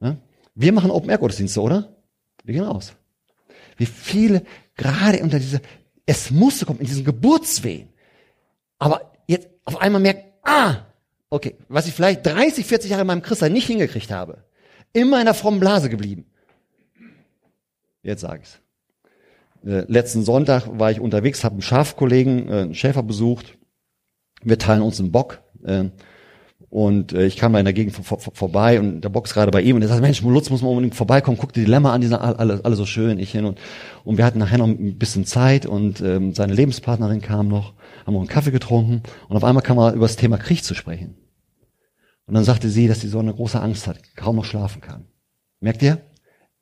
Ja? 0.00 0.16
Wir 0.56 0.72
machen 0.72 0.90
Open-Air-Gottesdienste, 0.90 1.60
oder? 1.60 1.96
Wir 2.42 2.54
gehen 2.54 2.64
raus. 2.64 2.94
Wie 3.76 3.86
viele, 3.86 4.44
gerade 4.74 5.22
unter 5.22 5.38
dieser 5.38 5.60
es 6.12 6.30
musste 6.30 6.66
kommen, 6.66 6.80
in 6.80 6.86
diesen 6.86 7.04
Geburtswehen. 7.04 7.88
Aber 8.78 9.12
jetzt 9.26 9.48
auf 9.64 9.80
einmal 9.80 10.00
merkt, 10.00 10.24
ah, 10.42 10.86
okay, 11.30 11.56
was 11.68 11.86
ich 11.86 11.94
vielleicht 11.94 12.26
30, 12.26 12.66
40 12.66 12.90
Jahre 12.90 13.00
in 13.00 13.06
meinem 13.06 13.22
Christsein 13.22 13.52
nicht 13.52 13.66
hingekriegt 13.66 14.10
habe. 14.10 14.44
Immer 14.92 15.20
in 15.20 15.24
der 15.24 15.34
frommen 15.34 15.58
Blase 15.58 15.88
geblieben. 15.88 16.26
Jetzt 18.02 18.20
sage 18.20 18.42
ich's. 18.42 18.60
Äh, 19.64 19.90
letzten 19.90 20.22
Sonntag 20.22 20.66
war 20.78 20.90
ich 20.90 21.00
unterwegs, 21.00 21.44
habe 21.44 21.54
einen 21.54 21.62
Schafkollegen, 21.62 22.48
äh, 22.48 22.52
einen 22.52 22.74
Schäfer 22.74 23.02
besucht. 23.02 23.56
Wir 24.42 24.58
teilen 24.58 24.82
uns 24.82 25.00
einen 25.00 25.12
Bock. 25.12 25.40
Äh, 25.64 25.84
und 26.72 27.12
äh, 27.12 27.26
ich 27.26 27.36
kam 27.36 27.52
da 27.52 27.58
in 27.58 27.66
der 27.66 27.74
Gegend 27.74 27.94
vor, 27.94 28.18
vor, 28.18 28.32
vorbei 28.32 28.80
und 28.80 29.02
der 29.02 29.10
Box 29.10 29.34
gerade 29.34 29.50
bei 29.50 29.60
ihm 29.60 29.76
und 29.76 29.82
er 29.82 29.88
sagt, 29.88 30.00
Mensch, 30.00 30.22
Lutz 30.22 30.48
muss 30.48 30.62
man 30.62 30.70
unbedingt 30.70 30.94
vorbeikommen, 30.94 31.36
guck 31.38 31.52
dir 31.52 31.60
die 31.60 31.70
Lämmer 31.70 31.92
an, 31.92 32.00
die 32.00 32.06
sind 32.06 32.16
alle, 32.16 32.64
alle 32.64 32.76
so 32.76 32.86
schön, 32.86 33.18
ich 33.18 33.32
hin 33.32 33.44
und, 33.44 33.58
und 34.04 34.16
wir 34.16 34.24
hatten 34.24 34.38
nachher 34.38 34.56
noch 34.56 34.68
ein 34.68 34.96
bisschen 34.96 35.26
Zeit 35.26 35.66
und 35.66 36.00
ähm, 36.00 36.34
seine 36.34 36.54
Lebenspartnerin 36.54 37.20
kam 37.20 37.48
noch, 37.48 37.74
haben 38.06 38.14
noch 38.14 38.20
einen 38.20 38.28
Kaffee 38.28 38.52
getrunken 38.52 39.02
und 39.28 39.36
auf 39.36 39.44
einmal 39.44 39.62
kam 39.62 39.76
er 39.76 39.92
über 39.92 40.06
das 40.06 40.16
Thema 40.16 40.38
Krieg 40.38 40.64
zu 40.64 40.74
sprechen. 40.74 41.14
Und 42.24 42.32
dann 42.36 42.44
sagte 42.44 42.70
sie, 42.70 42.88
dass 42.88 43.02
sie 43.02 43.08
so 43.08 43.18
eine 43.18 43.34
große 43.34 43.60
Angst 43.60 43.86
hat, 43.86 43.98
kaum 44.16 44.36
noch 44.36 44.46
schlafen 44.46 44.80
kann. 44.80 45.04
Merkt 45.60 45.82
ihr? 45.82 45.98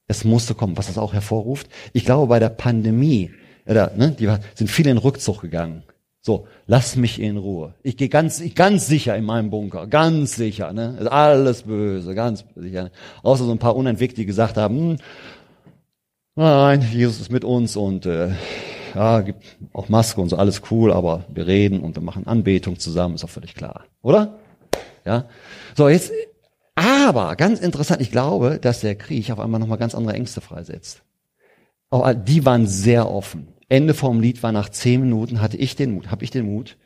Es 0.09 0.25
musste 0.25 0.57
kommen, 0.57 0.77
was 0.77 0.89
das 0.89 0.99
auch 0.99 1.13
hervorruft. 1.13 1.69
Ich 1.93 2.05
glaube, 2.05 2.27
bei 2.27 2.41
der 2.41 2.49
Pandemie, 2.49 3.31
oder, 3.65 3.93
ne, 3.97 4.11
die 4.11 4.27
war, 4.27 4.41
sind 4.57 4.71
viele 4.73 4.91
in 4.91 4.99
Rückzug 4.99 5.41
gegangen. 5.41 5.85
So, 6.23 6.47
lass 6.67 6.97
mich 6.97 7.21
in 7.21 7.39
Ruhe. 7.39 7.75
Ich 7.83 7.97
gehe 7.97 8.11
ganz, 8.11 8.43
ganz 8.55 8.87
sicher 8.87 9.17
in 9.17 9.25
meinem 9.25 9.49
Bunker, 9.49 9.87
ganz 9.87 10.37
sicher. 10.37 10.73
Ne? 10.73 10.99
Ist 11.01 11.07
alles 11.07 11.63
böse, 11.63 12.15
ganz 12.15 12.45
sicher. 12.55 12.91
Außer 13.23 13.45
so 13.45 13.53
ein 13.53 13.59
paar 13.59 13.75
Unentwickelte, 13.75 14.21
die 14.21 14.27
gesagt 14.27 14.59
haben, 14.59 14.91
hm, 14.91 14.97
nein, 16.35 16.87
Jesus 16.93 17.21
ist 17.21 17.33
mit 17.33 17.45
uns 17.45 17.75
und 17.75 18.05
äh, 18.05 18.33
ja, 18.95 19.21
gibt 19.21 19.45
auch 19.73 19.89
Maske 19.89 20.21
und 20.21 20.29
so, 20.29 20.37
alles 20.37 20.63
cool, 20.71 20.93
aber 20.93 21.25
wir 21.33 21.47
reden 21.47 21.81
und 21.81 21.97
wir 21.97 22.03
machen 22.03 22.27
Anbetung 22.27 22.79
zusammen, 22.79 23.15
ist 23.15 23.25
auch 23.25 23.31
völlig 23.31 23.55
klar, 23.55 23.85
oder? 24.03 24.39
Ja. 25.05 25.25
So, 25.75 25.89
jetzt 25.89 26.13
Aber 26.75 27.37
ganz 27.37 27.61
interessant, 27.61 28.01
ich 28.01 28.11
glaube, 28.11 28.59
dass 28.61 28.81
der 28.81 28.95
Krieg 28.95 29.31
auf 29.31 29.39
einmal 29.41 29.61
nochmal 29.61 29.79
ganz 29.79 29.95
andere 29.95 30.15
Ängste 30.15 30.41
freisetzt. 30.41 31.03
Auch 31.91 32.13
die 32.15 32.45
waren 32.47 32.67
sehr 32.67 33.11
offen. 33.11 33.49
Ende 33.71 33.95
vom 33.95 34.21
Lied 34.21 34.43
war 34.43 34.53
nach 34.53 34.69
zehn 34.69 35.01
Minuten, 35.01 35.41
hatte 35.41 35.57
ich 35.57 35.77
den 35.77 35.95
Mut, 35.95 36.11
habe 36.11 36.25
ich 36.25 36.31
den 36.31 36.45
Mut. 36.45 36.77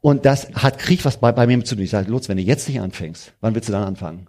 Und 0.00 0.24
das 0.24 0.52
hat 0.54 0.78
Krieg 0.78 1.04
was 1.04 1.18
bei, 1.18 1.32
bei 1.32 1.46
mir 1.46 1.62
zu 1.64 1.74
tun. 1.74 1.84
Ich 1.84 1.90
sage, 1.90 2.10
Lutz, 2.10 2.28
wenn 2.28 2.36
du 2.36 2.42
jetzt 2.42 2.68
nicht 2.68 2.80
anfängst, 2.80 3.34
wann 3.40 3.54
willst 3.54 3.68
du 3.68 3.72
dann 3.72 3.82
anfangen? 3.82 4.28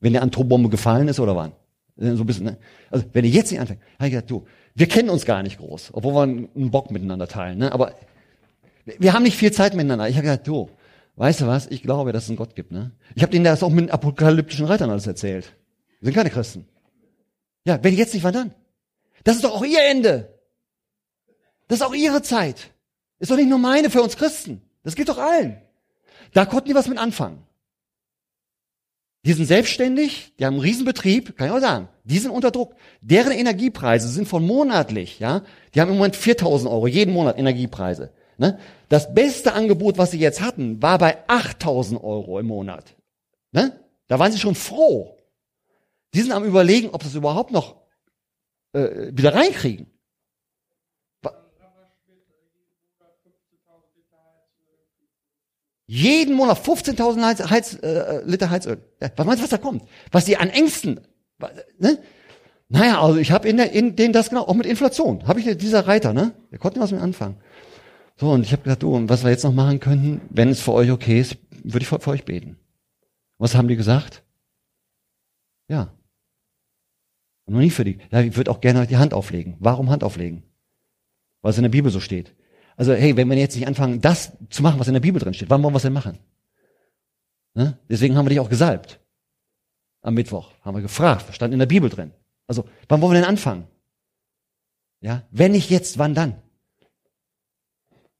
Wenn 0.00 0.12
der 0.12 0.22
Atombombe 0.22 0.68
gefallen 0.68 1.08
ist 1.08 1.20
oder 1.20 1.34
wann? 1.36 1.52
So 1.96 2.06
ein 2.06 2.26
bisschen, 2.26 2.44
ne? 2.44 2.58
Also 2.90 3.04
wenn 3.12 3.22
du 3.22 3.28
jetzt 3.28 3.50
nicht 3.50 3.60
anfängst, 3.60 3.82
habe 3.98 4.06
ich 4.06 4.12
gesagt, 4.12 4.30
du, 4.30 4.46
wir 4.74 4.86
kennen 4.86 5.08
uns 5.08 5.24
gar 5.24 5.42
nicht 5.42 5.58
groß, 5.58 5.90
obwohl 5.92 6.14
wir 6.14 6.22
einen 6.22 6.70
Bock 6.70 6.90
miteinander 6.90 7.26
teilen. 7.26 7.58
Ne? 7.58 7.72
Aber 7.72 7.94
wir 8.84 9.12
haben 9.12 9.24
nicht 9.24 9.36
viel 9.36 9.52
Zeit 9.52 9.74
miteinander. 9.74 10.08
Ich 10.08 10.16
habe 10.16 10.24
gesagt, 10.24 10.46
du, 10.46 10.68
weißt 11.16 11.40
du 11.40 11.46
was? 11.46 11.66
Ich 11.68 11.82
glaube, 11.82 12.12
dass 12.12 12.24
es 12.24 12.30
einen 12.30 12.36
Gott 12.36 12.54
gibt. 12.54 12.70
Ne? 12.70 12.92
Ich 13.14 13.22
habe 13.22 13.32
denen 13.32 13.44
das 13.44 13.62
auch 13.62 13.70
mit 13.70 13.90
apokalyptischen 13.90 14.66
Reitern 14.66 14.90
alles 14.90 15.06
erzählt. 15.06 15.52
Wir 16.00 16.06
sind 16.06 16.14
keine 16.14 16.30
Christen. 16.30 16.66
Ja, 17.64 17.82
wenn 17.82 17.94
jetzt 17.94 18.14
nicht, 18.14 18.22
wann 18.22 18.34
dann? 18.34 18.54
Das 19.24 19.36
ist 19.36 19.44
doch 19.44 19.54
auch 19.54 19.64
ihr 19.64 19.82
Ende. 19.90 20.37
Das 21.68 21.80
ist 21.80 21.86
auch 21.86 21.94
ihre 21.94 22.22
Zeit. 22.22 22.72
Ist 23.18 23.30
doch 23.30 23.36
nicht 23.36 23.48
nur 23.48 23.58
meine 23.58 23.90
für 23.90 24.02
uns 24.02 24.16
Christen. 24.16 24.62
Das 24.82 24.94
geht 24.94 25.08
doch 25.08 25.18
allen. 25.18 25.60
Da 26.32 26.46
konnten 26.46 26.68
die 26.68 26.74
was 26.74 26.88
mit 26.88 26.98
anfangen. 26.98 27.42
Die 29.24 29.32
sind 29.32 29.46
selbstständig, 29.46 30.32
die 30.38 30.46
haben 30.46 30.54
einen 30.54 30.62
Riesenbetrieb, 30.62 31.36
kann 31.36 31.48
ich 31.48 31.52
auch 31.52 31.60
sagen. 31.60 31.88
Die 32.04 32.18
sind 32.18 32.30
unter 32.30 32.50
Druck. 32.50 32.74
Deren 33.00 33.32
Energiepreise 33.32 34.08
sind 34.08 34.28
von 34.28 34.46
monatlich, 34.46 35.18
ja. 35.18 35.42
Die 35.74 35.80
haben 35.80 35.90
im 35.90 35.96
Moment 35.96 36.16
4000 36.16 36.70
Euro 36.70 36.86
jeden 36.86 37.12
Monat 37.12 37.38
Energiepreise. 37.38 38.12
Ne? 38.38 38.58
Das 38.88 39.12
beste 39.12 39.52
Angebot, 39.52 39.98
was 39.98 40.12
sie 40.12 40.18
jetzt 40.20 40.40
hatten, 40.40 40.80
war 40.80 40.98
bei 40.98 41.18
8000 41.26 42.02
Euro 42.02 42.38
im 42.38 42.46
Monat. 42.46 42.94
Ne? 43.52 43.78
Da 44.06 44.18
waren 44.18 44.32
sie 44.32 44.38
schon 44.38 44.54
froh. 44.54 45.16
Die 46.14 46.20
sind 46.20 46.32
am 46.32 46.44
überlegen, 46.44 46.90
ob 46.90 47.02
sie 47.02 47.08
es 47.08 47.14
überhaupt 47.14 47.50
noch 47.50 47.76
äh, 48.72 49.10
wieder 49.12 49.34
reinkriegen. 49.34 49.90
Jeden 55.90 56.34
Monat 56.34 56.58
15.000 56.58 57.22
Heiz, 57.24 57.50
Heiz, 57.50 57.74
äh, 57.82 58.22
Liter 58.26 58.50
Heizöl. 58.50 58.76
Was 59.00 59.26
meinst 59.26 59.40
du, 59.40 59.44
was 59.44 59.50
da 59.50 59.56
kommt? 59.56 59.84
Was 60.12 60.26
die 60.26 60.36
an 60.36 60.50
Ängsten, 60.50 61.00
ne? 61.78 61.98
Naja, 62.68 63.00
also 63.00 63.18
ich 63.18 63.32
habe 63.32 63.48
in, 63.48 63.56
der, 63.56 63.72
in 63.72 63.96
denen 63.96 64.12
das 64.12 64.28
genau, 64.28 64.42
auch 64.42 64.54
mit 64.54 64.66
Inflation, 64.66 65.26
habe 65.26 65.40
ich 65.40 65.56
dieser 65.56 65.86
Reiter, 65.86 66.12
ne? 66.12 66.34
Der 66.52 66.58
konnte 66.58 66.78
was 66.78 66.92
mit 66.92 67.00
anfangen. 67.00 67.38
So, 68.16 68.30
und 68.30 68.42
ich 68.42 68.52
habe 68.52 68.62
gesagt, 68.62 68.82
du, 68.82 68.94
und 68.94 69.08
was 69.08 69.24
wir 69.24 69.30
jetzt 69.30 69.44
noch 69.44 69.54
machen 69.54 69.80
könnten, 69.80 70.20
wenn 70.28 70.50
es 70.50 70.60
für 70.60 70.72
euch 70.72 70.90
okay 70.90 71.20
ist, 71.20 71.38
würde 71.64 71.82
ich 71.82 71.88
für, 71.88 72.00
für 72.00 72.10
euch 72.10 72.26
beten. 72.26 72.58
Was 73.38 73.54
haben 73.54 73.68
die 73.68 73.76
gesagt? 73.76 74.22
Ja. 75.68 75.94
Und 77.46 77.54
noch 77.54 77.60
nie 77.60 77.70
für 77.70 77.84
die. 77.84 77.98
Ja, 78.10 78.20
ich 78.20 78.36
würde 78.36 78.50
auch 78.50 78.60
gerne 78.60 78.86
die 78.86 78.98
Hand 78.98 79.14
auflegen. 79.14 79.56
Warum 79.58 79.88
Hand 79.88 80.04
auflegen? 80.04 80.42
Weil 81.40 81.52
es 81.52 81.56
in 81.56 81.62
der 81.62 81.70
Bibel 81.70 81.90
so 81.90 82.00
steht. 82.00 82.34
Also, 82.78 82.94
hey, 82.94 83.16
wenn 83.16 83.28
wir 83.28 83.36
jetzt 83.36 83.56
nicht 83.56 83.66
anfangen, 83.66 84.00
das 84.00 84.32
zu 84.50 84.62
machen, 84.62 84.78
was 84.78 84.86
in 84.86 84.94
der 84.94 85.00
Bibel 85.00 85.20
drin 85.20 85.34
steht, 85.34 85.50
wann 85.50 85.64
wollen 85.64 85.74
wir 85.74 85.78
es 85.78 85.82
denn 85.82 85.92
machen? 85.92 86.20
Ne? 87.54 87.76
Deswegen 87.90 88.16
haben 88.16 88.24
wir 88.26 88.30
dich 88.30 88.38
auch 88.38 88.48
gesalbt. 88.48 89.00
Am 90.00 90.14
Mittwoch 90.14 90.52
haben 90.62 90.76
wir 90.76 90.82
gefragt, 90.82 91.24
was 91.26 91.34
stand 91.34 91.52
in 91.52 91.58
der 91.58 91.66
Bibel 91.66 91.90
drin? 91.90 92.12
Also, 92.46 92.64
wann 92.88 93.00
wollen 93.00 93.14
wir 93.14 93.20
denn 93.20 93.28
anfangen? 93.28 93.66
Ja, 95.00 95.24
wenn 95.32 95.52
nicht 95.52 95.70
jetzt, 95.70 95.98
wann 95.98 96.14
dann? 96.14 96.36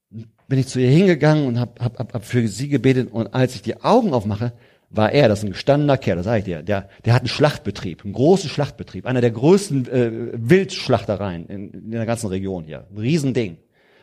Bin 0.09 0.59
ich 0.59 0.67
zu 0.67 0.81
ihr 0.81 0.89
hingegangen 0.89 1.47
und 1.47 1.57
habe 1.57 1.81
hab, 1.81 1.97
hab, 1.97 2.13
hab 2.13 2.25
für 2.25 2.45
sie 2.49 2.67
gebetet 2.67 3.13
und 3.13 3.33
als 3.33 3.55
ich 3.55 3.61
die 3.61 3.81
Augen 3.81 4.13
aufmache, 4.13 4.51
war 4.89 5.13
er, 5.13 5.29
das 5.29 5.39
ist 5.39 5.45
ein 5.45 5.51
gestandener 5.51 5.97
Kerl, 5.97 6.17
das 6.17 6.25
sage 6.25 6.39
ich 6.39 6.45
dir, 6.45 6.63
der, 6.63 6.89
der 7.05 7.13
hat 7.13 7.21
einen 7.21 7.29
Schlachtbetrieb, 7.29 8.03
einen 8.03 8.13
großen 8.13 8.49
Schlachtbetrieb, 8.49 9.05
einer 9.05 9.21
der 9.21 9.31
größten 9.31 9.87
äh, 9.87 10.31
Wildschlachtereien 10.33 11.45
in, 11.45 11.71
in 11.71 11.91
der 11.91 12.05
ganzen 12.05 12.27
Region 12.27 12.65
hier, 12.65 12.87
ein 12.89 12.97
Riesending. 12.97 13.57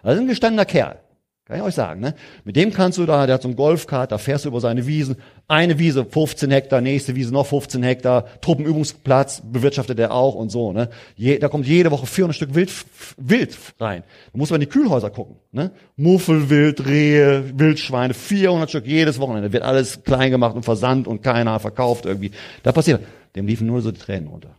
Also 0.06 0.20
ein 0.20 0.28
gestandener 0.28 0.64
Kerl. 0.64 1.00
Kann 1.46 1.58
ich 1.58 1.62
euch 1.62 1.74
sagen, 1.74 2.00
ne? 2.00 2.14
Mit 2.44 2.56
dem 2.56 2.72
kannst 2.72 2.98
du 2.98 3.06
da, 3.06 3.26
der 3.26 3.34
hat 3.34 3.42
so 3.42 3.48
einen 3.48 3.56
Golfkart, 3.56 4.12
da 4.12 4.18
fährst 4.18 4.44
du 4.44 4.48
über 4.48 4.60
seine 4.60 4.86
Wiesen. 4.86 5.16
Eine 5.48 5.80
Wiese 5.80 6.04
15 6.04 6.50
Hektar, 6.50 6.80
nächste 6.80 7.16
Wiese 7.16 7.32
noch 7.32 7.46
15 7.46 7.82
Hektar, 7.82 8.26
Truppenübungsplatz 8.40 9.42
bewirtschaftet 9.44 9.98
er 9.98 10.12
auch 10.12 10.36
und 10.36 10.50
so, 10.50 10.72
ne? 10.72 10.90
Je, 11.16 11.38
da 11.38 11.48
kommt 11.48 11.66
jede 11.66 11.90
Woche 11.90 12.06
400 12.06 12.36
Stück 12.36 12.54
Wild, 12.54 12.72
Wild 13.16 13.56
rein. 13.80 14.04
Da 14.32 14.38
muss 14.38 14.50
man 14.50 14.60
in 14.60 14.68
die 14.68 14.72
Kühlhäuser 14.72 15.10
gucken, 15.10 15.36
ne? 15.50 15.72
Muffelwild, 15.96 16.86
Rehe, 16.86 17.58
Wildschweine, 17.58 18.14
400 18.14 18.68
Stück 18.68 18.86
jedes 18.86 19.18
Wochenende. 19.18 19.52
Wird 19.52 19.64
alles 19.64 20.04
klein 20.04 20.30
gemacht 20.30 20.54
und 20.54 20.64
versandt 20.64 21.08
und 21.08 21.22
keiner 21.22 21.58
verkauft 21.58 22.06
irgendwie. 22.06 22.30
Da 22.62 22.70
passiert, 22.70 23.02
dem 23.34 23.46
liefen 23.46 23.66
nur 23.66 23.82
so 23.82 23.90
die 23.90 24.00
Tränen 24.00 24.28
runter. 24.28 24.54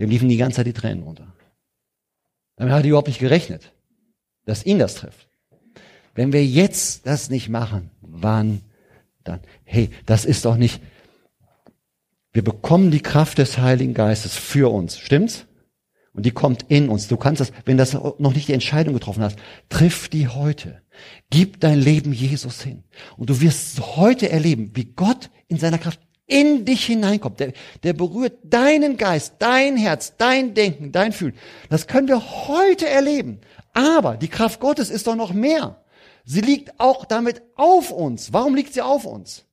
Dem 0.00 0.10
liefen 0.10 0.28
die 0.28 0.36
ganze 0.36 0.56
Zeit 0.56 0.66
die 0.66 0.74
Tränen 0.74 1.02
runter. 1.02 1.26
Damit 2.56 2.72
hat 2.72 2.84
er 2.84 2.88
überhaupt 2.88 3.08
nicht 3.08 3.20
gerechnet 3.20 3.72
dass 4.46 4.64
ihn 4.64 4.78
das 4.78 4.94
trifft. 4.94 5.28
Wenn 6.14 6.32
wir 6.32 6.44
jetzt 6.44 7.06
das 7.06 7.28
nicht 7.28 7.50
machen, 7.50 7.90
wann 8.00 8.62
dann? 9.22 9.40
Hey, 9.64 9.90
das 10.06 10.24
ist 10.24 10.46
doch 10.46 10.56
nicht, 10.56 10.80
wir 12.32 12.42
bekommen 12.42 12.90
die 12.90 13.00
Kraft 13.00 13.38
des 13.38 13.58
Heiligen 13.58 13.92
Geistes 13.92 14.34
für 14.34 14.72
uns, 14.72 14.98
stimmt's? 14.98 15.46
Und 16.14 16.24
die 16.24 16.30
kommt 16.30 16.64
in 16.68 16.88
uns. 16.88 17.08
Du 17.08 17.18
kannst 17.18 17.42
das, 17.42 17.52
wenn 17.66 17.76
das 17.76 17.92
noch 17.92 18.32
nicht 18.32 18.48
die 18.48 18.54
Entscheidung 18.54 18.94
getroffen 18.94 19.22
hast, 19.22 19.38
triff 19.68 20.08
die 20.08 20.28
heute. 20.28 20.80
Gib 21.28 21.60
dein 21.60 21.78
Leben 21.78 22.14
Jesus 22.14 22.62
hin. 22.62 22.84
Und 23.18 23.28
du 23.28 23.42
wirst 23.42 23.96
heute 23.96 24.30
erleben, 24.30 24.70
wie 24.72 24.86
Gott 24.86 25.28
in 25.48 25.58
seiner 25.58 25.76
Kraft 25.76 26.00
in 26.26 26.64
dich 26.64 26.86
hineinkommt. 26.86 27.40
Der, 27.40 27.52
der 27.82 27.92
berührt 27.92 28.38
deinen 28.44 28.96
Geist, 28.96 29.34
dein 29.38 29.76
Herz, 29.76 30.14
dein 30.16 30.54
Denken, 30.54 30.90
dein 30.90 31.12
Fühlen. 31.12 31.34
Das 31.68 31.86
können 31.86 32.08
wir 32.08 32.48
heute 32.48 32.88
erleben. 32.88 33.40
Aber 33.76 34.16
die 34.16 34.28
Kraft 34.28 34.58
Gottes 34.58 34.88
ist 34.88 35.06
doch 35.06 35.16
noch 35.16 35.34
mehr. 35.34 35.84
Sie 36.24 36.40
liegt 36.40 36.80
auch 36.80 37.04
damit 37.04 37.42
auf 37.56 37.90
uns. 37.90 38.32
Warum 38.32 38.54
liegt 38.54 38.72
sie 38.72 38.80
auf 38.80 39.04
uns? 39.04 39.44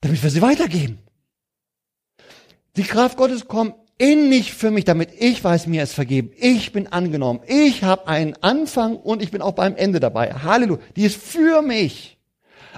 Damit 0.00 0.22
wir 0.22 0.30
sie 0.30 0.40
weitergeben. 0.40 0.98
Die 2.76 2.84
Kraft 2.84 3.18
Gottes 3.18 3.48
kommt 3.48 3.74
in 3.98 4.30
mich 4.30 4.54
für 4.54 4.70
mich, 4.70 4.86
damit 4.86 5.10
ich 5.12 5.44
weiß, 5.44 5.66
mir 5.66 5.82
ist 5.82 5.92
vergeben. 5.92 6.32
Ich 6.38 6.72
bin 6.72 6.86
angenommen. 6.86 7.40
Ich 7.46 7.84
habe 7.84 8.08
einen 8.08 8.34
Anfang 8.42 8.96
und 8.96 9.20
ich 9.20 9.30
bin 9.30 9.42
auch 9.42 9.52
beim 9.52 9.76
Ende 9.76 10.00
dabei. 10.00 10.32
Halleluja. 10.32 10.80
Die 10.96 11.04
ist 11.04 11.20
für 11.20 11.60
mich. 11.60 12.18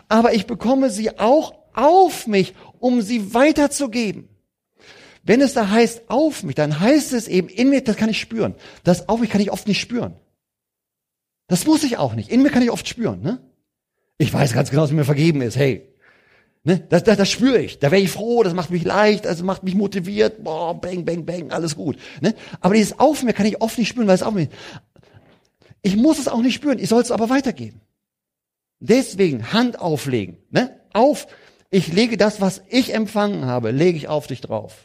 Aber 0.09 0.35
ich 0.35 0.49
bekomme 0.49 0.91
sie 0.91 1.17
auch 1.17 1.55
auf 1.75 2.27
mich, 2.27 2.55
um 2.81 3.03
sie 3.03 3.35
weiterzugeben. 3.35 4.32
Wenn 5.23 5.41
es 5.41 5.55
da 5.55 5.71
heißt 5.71 6.03
auf 6.09 6.43
mich, 6.43 6.57
dann 6.57 6.81
heißt 6.81 7.13
es 7.13 7.29
eben 7.29 7.49
in 7.49 7.71
mir, 7.71 7.83
das 7.83 7.97
kann 7.97 8.11
ich 8.11 8.21
spüren. 8.21 8.55
Das 8.83 9.09
auf 9.09 9.21
mich 9.21 9.31
kann 9.31 9.41
ich 9.41 9.53
oft 9.53 9.69
nicht 9.69 9.81
spüren. 9.81 10.15
Das 11.47 11.67
muss 11.67 11.85
ich 11.85 11.97
auch 11.99 12.15
nicht. 12.15 12.31
In 12.31 12.43
mir 12.43 12.51
kann 12.51 12.63
ich 12.63 12.71
oft 12.71 12.89
spüren. 12.89 13.21
Ne? 13.21 13.41
Ich 14.19 14.33
weiß 14.33 14.53
ganz 14.53 14.71
genau, 14.71 14.83
dass 14.83 14.91
mir 14.91 15.05
vergeben 15.05 15.43
ist. 15.43 15.57
Hey, 15.57 15.89
ne? 16.65 16.85
das, 16.89 17.05
das, 17.05 17.17
das 17.17 17.31
spüre 17.31 17.61
ich. 17.61 17.79
Da 17.79 17.91
wäre 17.91 18.03
ich 18.03 18.11
froh, 18.11 18.43
das 18.43 18.55
macht 18.55 18.71
mich 18.71 18.85
leicht, 18.85 19.25
das 19.25 19.43
macht 19.43 19.63
mich 19.63 19.75
motiviert. 19.75 20.43
Boah, 20.43 20.81
bang, 20.81 21.05
bang, 21.05 21.25
bang, 21.25 21.53
alles 21.53 21.77
gut. 21.77 21.99
Ne? 22.21 22.35
Aber 22.61 22.75
dieses 22.75 22.99
auf 22.99 23.23
mir 23.23 23.33
kann 23.33 23.47
ich 23.47 23.61
oft 23.61 23.79
nicht 23.79 23.89
spüren, 23.89 24.09
weil 24.09 24.17
es 24.17 24.23
auf 24.23 24.35
mich. 24.35 24.49
Ich 25.83 25.97
muss 25.97 26.19
es 26.19 26.29
auch 26.29 26.41
nicht 26.43 26.55
spüren. 26.55 26.79
Ich 26.79 26.89
soll 26.89 27.03
es 27.03 27.11
aber 27.11 27.29
weitergeben. 27.29 27.81
Deswegen 28.81 29.53
Hand 29.53 29.79
auflegen. 29.79 30.39
Ne? 30.51 30.81
Auf. 30.93 31.29
Ich 31.71 31.93
lege 31.93 32.17
das, 32.17 32.41
was 32.41 32.63
ich 32.69 32.93
empfangen 32.95 33.47
habe, 33.47 33.71
lege 33.71 33.97
ich 33.97 34.09
auf 34.09 34.27
dich 34.27 34.41
drauf. 34.41 34.85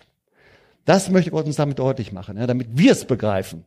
Das 0.88 1.10
möchte 1.10 1.32
Gott 1.32 1.46
uns 1.46 1.58
damit 1.58 1.80
deutlich 1.80 2.14
machen, 2.14 2.38
ja, 2.38 2.48
damit 2.48 2.70
wir 2.72 2.94
es 2.94 3.04
begreifen. 3.04 3.66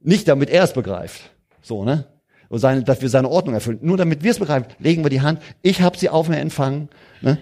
Nicht 0.00 0.26
damit 0.26 0.50
er 0.50 0.64
es 0.64 0.72
begreift. 0.72 1.30
So, 1.62 1.84
ne? 1.84 2.06
Seine, 2.50 2.82
dass 2.82 3.00
wir 3.00 3.08
seine 3.08 3.28
Ordnung 3.28 3.54
erfüllen. 3.54 3.78
Nur 3.80 3.96
damit 3.96 4.24
wir 4.24 4.32
es 4.32 4.40
begreifen, 4.40 4.66
legen 4.80 5.04
wir 5.04 5.10
die 5.10 5.20
Hand. 5.20 5.40
Ich 5.62 5.82
habe 5.82 5.96
sie 5.96 6.08
auf 6.08 6.28
mir 6.28 6.38
empfangen. 6.38 6.88
Ne? 7.20 7.38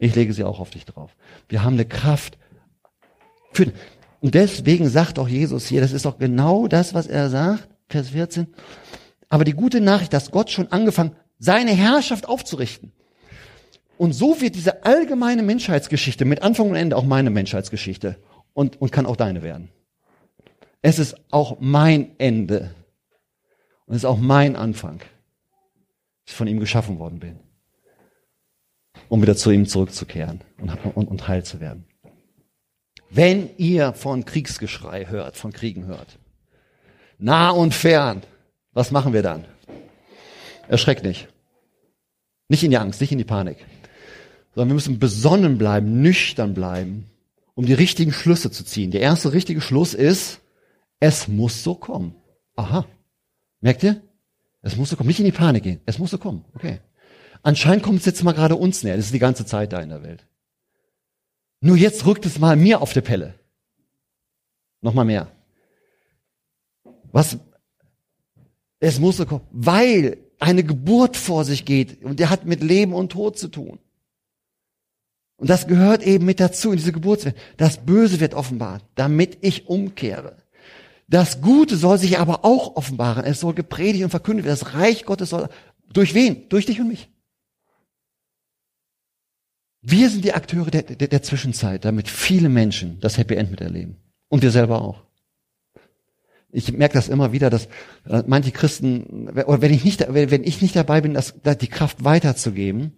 Ich 0.00 0.16
lege 0.16 0.32
sie 0.32 0.42
auch 0.42 0.58
auf 0.58 0.70
dich 0.70 0.84
drauf. 0.84 1.14
Wir 1.48 1.62
haben 1.62 1.74
eine 1.74 1.84
Kraft. 1.84 2.38
Für, 3.52 3.72
und 4.20 4.34
deswegen 4.34 4.88
sagt 4.88 5.20
auch 5.20 5.28
Jesus 5.28 5.68
hier, 5.68 5.80
das 5.80 5.92
ist 5.92 6.04
doch 6.04 6.18
genau 6.18 6.66
das, 6.66 6.92
was 6.92 7.06
er 7.06 7.30
sagt, 7.30 7.68
Vers 7.88 8.08
14. 8.08 8.48
Aber 9.28 9.44
die 9.44 9.52
gute 9.52 9.80
Nachricht, 9.80 10.12
dass 10.12 10.32
Gott 10.32 10.50
schon 10.50 10.72
angefangen, 10.72 11.12
seine 11.38 11.70
Herrschaft 11.70 12.28
aufzurichten. 12.28 12.90
Und 13.96 14.12
so 14.12 14.40
wird 14.40 14.56
diese 14.56 14.84
allgemeine 14.84 15.44
Menschheitsgeschichte 15.44 16.24
mit 16.24 16.42
Anfang 16.42 16.70
und 16.70 16.76
Ende 16.76 16.96
auch 16.96 17.04
meine 17.04 17.30
Menschheitsgeschichte 17.30 18.16
und, 18.56 18.80
und 18.80 18.90
kann 18.90 19.04
auch 19.04 19.16
deine 19.16 19.42
werden. 19.42 19.68
Es 20.80 20.98
ist 20.98 21.14
auch 21.30 21.58
mein 21.60 22.18
Ende. 22.18 22.74
Und 23.84 23.94
es 23.94 23.98
ist 23.98 24.06
auch 24.06 24.16
mein 24.18 24.56
Anfang, 24.56 24.98
dass 25.00 25.08
ich 26.28 26.34
von 26.34 26.48
ihm 26.48 26.58
geschaffen 26.58 26.98
worden 26.98 27.20
bin. 27.20 27.38
Um 29.10 29.20
wieder 29.20 29.36
zu 29.36 29.50
ihm 29.50 29.66
zurückzukehren 29.66 30.40
und, 30.58 30.70
und, 30.96 31.06
und 31.06 31.28
heil 31.28 31.44
zu 31.44 31.60
werden. 31.60 31.84
Wenn 33.10 33.50
ihr 33.58 33.92
von 33.92 34.24
Kriegsgeschrei 34.24 35.06
hört, 35.06 35.36
von 35.36 35.52
Kriegen 35.52 35.84
hört, 35.84 36.18
nah 37.18 37.50
und 37.50 37.74
fern, 37.74 38.22
was 38.72 38.90
machen 38.90 39.12
wir 39.12 39.22
dann? 39.22 39.44
Erschreckt 40.66 41.04
nicht. 41.04 41.28
Nicht 42.48 42.64
in 42.64 42.70
die 42.70 42.78
Angst, 42.78 43.02
nicht 43.02 43.12
in 43.12 43.18
die 43.18 43.24
Panik. 43.24 43.58
Sondern 44.54 44.70
wir 44.70 44.74
müssen 44.74 44.98
besonnen 44.98 45.58
bleiben, 45.58 46.00
nüchtern 46.00 46.54
bleiben, 46.54 47.10
um 47.56 47.64
die 47.64 47.72
richtigen 47.72 48.12
Schlüsse 48.12 48.50
zu 48.50 48.64
ziehen. 48.64 48.92
Der 48.92 49.00
erste 49.00 49.32
richtige 49.32 49.62
Schluss 49.62 49.94
ist, 49.94 50.40
es 51.00 51.26
muss 51.26 51.64
so 51.64 51.74
kommen. 51.74 52.14
Aha. 52.54 52.86
Merkt 53.60 53.82
ihr? 53.82 54.02
Es 54.62 54.76
muss 54.76 54.90
so 54.90 54.96
kommen. 54.96 55.08
Nicht 55.08 55.18
in 55.18 55.24
die 55.24 55.32
Panik 55.32 55.64
gehen. 55.64 55.80
Es 55.86 55.98
muss 55.98 56.10
so 56.10 56.18
kommen. 56.18 56.44
Okay. 56.54 56.80
Anscheinend 57.42 57.82
kommt 57.82 58.00
es 58.00 58.06
jetzt 58.06 58.22
mal 58.22 58.32
gerade 58.32 58.56
uns 58.56 58.82
näher. 58.82 58.96
Das 58.96 59.06
ist 59.06 59.14
die 59.14 59.18
ganze 59.18 59.46
Zeit 59.46 59.72
da 59.72 59.80
in 59.80 59.88
der 59.88 60.02
Welt. 60.02 60.26
Nur 61.60 61.76
jetzt 61.76 62.04
rückt 62.04 62.26
es 62.26 62.38
mal 62.38 62.56
mir 62.56 62.82
auf 62.82 62.92
die 62.92 63.00
Pelle. 63.00 63.34
Nochmal 64.82 65.06
mehr. 65.06 65.32
Was? 67.10 67.38
Es 68.80 69.00
muss 69.00 69.16
so 69.16 69.24
kommen. 69.24 69.46
Weil 69.50 70.18
eine 70.38 70.62
Geburt 70.62 71.16
vor 71.16 71.44
sich 71.46 71.64
geht 71.64 72.04
und 72.04 72.20
der 72.20 72.28
hat 72.28 72.44
mit 72.44 72.62
Leben 72.62 72.92
und 72.92 73.12
Tod 73.12 73.38
zu 73.38 73.48
tun. 73.48 73.78
Und 75.36 75.50
das 75.50 75.66
gehört 75.66 76.02
eben 76.02 76.24
mit 76.24 76.40
dazu 76.40 76.70
in 76.70 76.78
diese 76.78 76.92
Geburtswelt. 76.92 77.36
Das 77.56 77.84
Böse 77.84 78.20
wird 78.20 78.34
offenbart, 78.34 78.84
damit 78.94 79.38
ich 79.42 79.68
umkehre. 79.68 80.36
Das 81.08 81.40
Gute 81.40 81.76
soll 81.76 81.98
sich 81.98 82.18
aber 82.18 82.44
auch 82.44 82.76
offenbaren. 82.76 83.24
Es 83.24 83.40
soll 83.40 83.54
gepredigt 83.54 84.04
und 84.04 84.10
verkündet 84.10 84.44
werden. 84.46 84.58
Das 84.58 84.74
Reich 84.74 85.04
Gottes 85.04 85.30
soll, 85.30 85.48
durch 85.92 86.14
wen? 86.14 86.48
Durch 86.48 86.66
dich 86.66 86.80
und 86.80 86.88
mich. 86.88 87.10
Wir 89.82 90.10
sind 90.10 90.24
die 90.24 90.32
Akteure 90.32 90.70
der, 90.70 90.82
der, 90.82 91.06
der 91.06 91.22
Zwischenzeit, 91.22 91.84
damit 91.84 92.08
viele 92.08 92.48
Menschen 92.48 92.98
das 93.00 93.18
Happy 93.18 93.34
End 93.34 93.52
miterleben. 93.52 93.96
Und 94.28 94.42
wir 94.42 94.50
selber 94.50 94.82
auch. 94.82 95.04
Ich 96.50 96.72
merke 96.72 96.94
das 96.94 97.08
immer 97.08 97.32
wieder, 97.32 97.50
dass 97.50 97.66
äh, 98.08 98.24
manche 98.26 98.50
Christen, 98.50 99.28
oder 99.28 99.60
wenn 99.60 99.72
ich 99.72 99.84
nicht, 99.84 100.04
wenn 100.08 100.42
ich 100.42 100.62
nicht 100.62 100.74
dabei 100.74 101.02
bin, 101.02 101.14
das, 101.14 101.34
die 101.60 101.68
Kraft 101.68 102.02
weiterzugeben, 102.02 102.96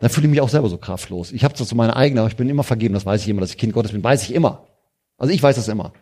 dann 0.00 0.10
fühle 0.10 0.26
ich 0.26 0.30
mich 0.30 0.40
auch 0.40 0.48
selber 0.48 0.68
so 0.68 0.78
kraftlos. 0.78 1.32
Ich 1.32 1.44
habe 1.44 1.54
das 1.56 1.68
so 1.68 1.76
meine 1.76 1.96
eigene, 1.96 2.20
aber 2.20 2.30
ich 2.30 2.36
bin 2.36 2.48
immer 2.48 2.64
vergeben, 2.64 2.94
das 2.94 3.06
weiß 3.06 3.22
ich 3.22 3.28
immer, 3.28 3.40
dass 3.40 3.50
ich 3.50 3.58
Kind 3.58 3.72
Gottes 3.72 3.92
bin, 3.92 4.04
weiß 4.04 4.22
ich 4.24 4.34
immer. 4.34 4.66
Also 5.16 5.32
ich 5.32 5.42
weiß 5.42 5.56
das 5.56 5.68
immer. 5.68 5.92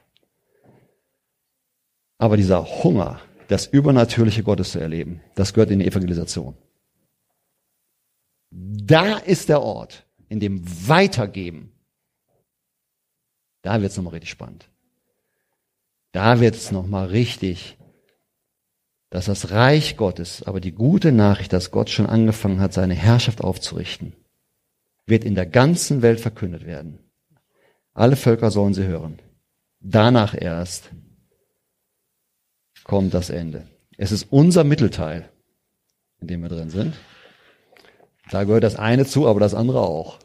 Aber 2.18 2.36
dieser 2.36 2.64
Hunger, 2.82 3.20
das 3.48 3.66
übernatürliche 3.66 4.42
Gottes 4.42 4.72
zu 4.72 4.80
erleben, 4.80 5.20
das 5.34 5.52
gehört 5.54 5.70
in 5.70 5.78
die 5.78 5.86
Evangelisation. 5.86 6.56
Da 8.50 9.18
ist 9.18 9.48
der 9.48 9.62
Ort, 9.62 10.06
in 10.28 10.40
dem 10.40 10.62
Weitergeben, 10.88 11.72
da 13.62 13.80
wird 13.80 13.90
es 13.92 13.96
nochmal 13.96 14.14
richtig 14.14 14.30
spannend. 14.30 14.68
Da 16.12 16.40
wird 16.40 16.54
es 16.54 16.70
nochmal 16.70 17.06
richtig, 17.06 17.76
dass 19.14 19.26
das 19.26 19.52
Reich 19.52 19.96
Gottes, 19.96 20.42
aber 20.42 20.58
die 20.58 20.72
gute 20.72 21.12
Nachricht, 21.12 21.52
dass 21.52 21.70
Gott 21.70 21.88
schon 21.88 22.06
angefangen 22.06 22.58
hat, 22.58 22.72
seine 22.72 22.94
Herrschaft 22.94 23.44
aufzurichten, 23.44 24.12
wird 25.06 25.22
in 25.22 25.36
der 25.36 25.46
ganzen 25.46 26.02
Welt 26.02 26.18
verkündet 26.18 26.66
werden. 26.66 26.98
Alle 27.92 28.16
Völker 28.16 28.50
sollen 28.50 28.74
sie 28.74 28.86
hören. 28.86 29.20
Danach 29.78 30.34
erst 30.34 30.90
kommt 32.82 33.14
das 33.14 33.30
Ende. 33.30 33.68
Es 33.96 34.10
ist 34.10 34.32
unser 34.32 34.64
Mittelteil, 34.64 35.28
in 36.20 36.26
dem 36.26 36.42
wir 36.42 36.48
drin 36.48 36.70
sind. 36.70 36.96
Da 38.32 38.42
gehört 38.42 38.64
das 38.64 38.74
eine 38.74 39.06
zu, 39.06 39.28
aber 39.28 39.38
das 39.38 39.54
andere 39.54 39.82
auch. 39.82 40.18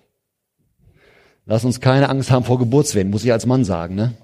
Lass 1.45 1.63
uns 1.63 1.79
keine 1.79 2.09
Angst 2.09 2.31
haben 2.31 2.43
vor 2.43 2.57
Geburtswehen, 2.57 3.11
muss 3.11 3.23
ich 3.23 3.31
als 3.31 3.45
Mann 3.45 3.63
sagen, 3.65 3.93
ne? 3.93 4.15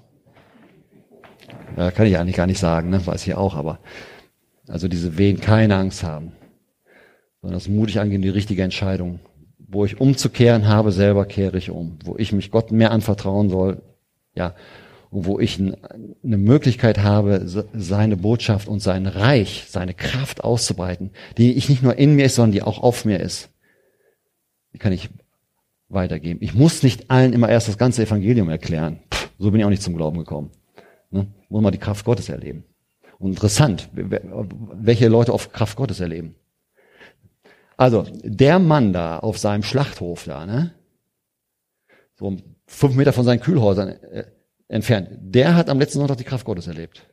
Ja, 1.76 1.92
kann 1.92 2.08
ich 2.08 2.18
eigentlich 2.18 2.34
gar 2.34 2.48
nicht 2.48 2.58
sagen, 2.58 2.90
ne? 2.90 3.06
Weiß 3.06 3.24
ich 3.28 3.36
auch, 3.36 3.54
aber 3.54 3.78
also 4.68 4.88
diese 4.88 5.18
Wehen 5.18 5.40
keine 5.40 5.76
Angst 5.76 6.02
haben, 6.02 6.32
sondern 7.40 7.58
das 7.58 7.68
mutig 7.68 8.00
angehen, 8.00 8.22
die 8.22 8.28
richtige 8.28 8.62
Entscheidung. 8.62 9.20
Wo 9.58 9.84
ich 9.84 10.00
umzukehren 10.00 10.68
habe, 10.68 10.92
selber 10.92 11.24
kehre 11.24 11.58
ich 11.58 11.70
um. 11.70 11.98
Wo 12.04 12.16
ich 12.16 12.32
mich 12.32 12.50
Gott 12.50 12.70
mehr 12.70 12.92
anvertrauen 12.92 13.48
soll, 13.48 13.82
ja, 14.34 14.54
und 15.10 15.24
wo 15.24 15.40
ich 15.40 15.58
eine 15.58 16.36
Möglichkeit 16.36 16.98
habe, 16.98 17.42
seine 17.46 18.16
Botschaft 18.16 18.68
und 18.68 18.80
sein 18.80 19.06
Reich, 19.06 19.64
seine 19.68 19.94
Kraft 19.94 20.44
auszubreiten, 20.44 21.10
die 21.38 21.54
ich 21.54 21.68
nicht 21.68 21.82
nur 21.82 21.96
in 21.96 22.14
mir 22.14 22.26
ist, 22.26 22.34
sondern 22.34 22.52
die 22.52 22.62
auch 22.62 22.82
auf 22.82 23.04
mir 23.04 23.20
ist. 23.20 23.50
Die 24.72 24.78
kann 24.78 24.92
ich 24.92 25.08
weitergeben. 25.88 26.40
Ich 26.42 26.54
muss 26.54 26.82
nicht 26.82 27.10
allen 27.10 27.32
immer 27.32 27.48
erst 27.48 27.68
das 27.68 27.78
ganze 27.78 28.02
Evangelium 28.02 28.48
erklären. 28.48 28.98
Pff, 29.12 29.30
so 29.38 29.50
bin 29.50 29.60
ich 29.60 29.64
auch 29.64 29.70
nicht 29.70 29.82
zum 29.82 29.96
Glauben 29.96 30.18
gekommen. 30.18 30.50
Ne? 31.10 31.28
Muss 31.48 31.62
man 31.62 31.72
die 31.72 31.78
Kraft 31.78 32.04
Gottes 32.04 32.28
erleben. 32.28 32.64
Und 33.18 33.30
interessant, 33.30 33.88
welche 33.92 35.08
Leute 35.08 35.32
auf 35.32 35.52
Kraft 35.52 35.76
Gottes 35.76 36.00
erleben. 36.00 36.34
Also, 37.76 38.06
der 38.22 38.58
Mann 38.58 38.92
da 38.92 39.18
auf 39.18 39.38
seinem 39.38 39.62
Schlachthof 39.62 40.24
da, 40.24 40.46
ne? 40.46 40.74
So 42.14 42.36
fünf 42.66 42.94
Meter 42.94 43.12
von 43.12 43.24
seinen 43.24 43.40
Kühlhäusern, 43.40 43.88
äh, 43.88 44.24
entfernt, 44.68 45.08
der 45.20 45.54
hat 45.54 45.68
am 45.68 45.78
letzten 45.78 45.98
Sonntag 45.98 46.16
die 46.16 46.24
Kraft 46.24 46.44
Gottes 46.44 46.66
erlebt. 46.66 47.06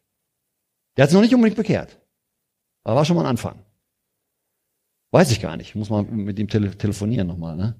Der 0.96 1.04
hat 1.04 1.10
sich 1.10 1.16
noch 1.16 1.24
nicht 1.24 1.36
unbedingt 1.36 1.58
bekehrt. 1.58 2.00
Aber 2.84 2.96
war 2.96 3.06
schon 3.06 3.16
mal 3.16 3.24
ein 3.24 3.30
Anfang. 3.30 3.64
Weiß 5.12 5.32
ich 5.32 5.42
gar 5.42 5.58
nicht. 5.58 5.76
Muss 5.76 5.90
mal 5.90 6.04
mit 6.04 6.40
ihm 6.40 6.48
tele 6.48 6.76
telefonieren 6.78 7.28
nochmal. 7.28 7.56
Ne? 7.56 7.76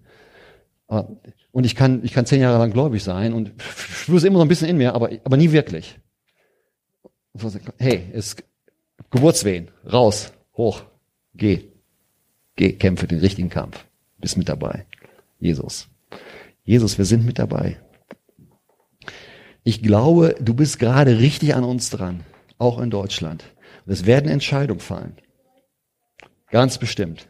Aber, 0.88 1.18
und 1.52 1.66
ich 1.66 1.76
kann, 1.76 2.04
ich 2.04 2.14
kann 2.14 2.26
zehn 2.26 2.42
Jahre 2.42 2.60
lang 2.60 2.72
gläubig 2.72 3.04
sein 3.04 3.34
und 3.34 3.54
spüre 3.60 4.18
es 4.18 4.24
immer 4.24 4.38
so 4.38 4.46
ein 4.46 4.48
bisschen 4.48 4.70
in 4.70 4.78
mir, 4.78 4.94
aber, 4.94 5.10
aber 5.24 5.38
nie 5.38 5.52
wirklich. 5.52 6.00
Hey, 7.80 8.12
es 8.14 8.36
Geburtswehen, 9.10 9.70
raus, 9.92 10.34
hoch, 10.56 10.84
geh, 11.34 11.72
geh, 12.56 12.74
kämpfe 12.74 13.08
den 13.08 13.20
richtigen 13.20 13.50
Kampf, 13.50 13.86
bist 14.20 14.38
mit 14.38 14.50
dabei. 14.50 14.86
Jesus. 15.40 15.88
Jesus, 16.64 16.98
wir 16.98 17.06
sind 17.06 17.26
mit 17.26 17.40
dabei. 17.40 17.80
Ich 19.64 19.82
glaube, 19.82 20.36
du 20.40 20.54
bist 20.54 20.78
gerade 20.78 21.20
richtig 21.20 21.56
an 21.56 21.64
uns 21.64 21.90
dran, 21.90 22.24
auch 22.58 22.80
in 22.80 22.90
Deutschland. 22.90 23.44
Und 23.86 23.94
es 23.94 24.06
werden 24.06 24.30
Entscheidungen 24.30 24.80
fallen. 24.80 25.18
Ganz 26.52 26.78
bestimmt. 26.78 27.30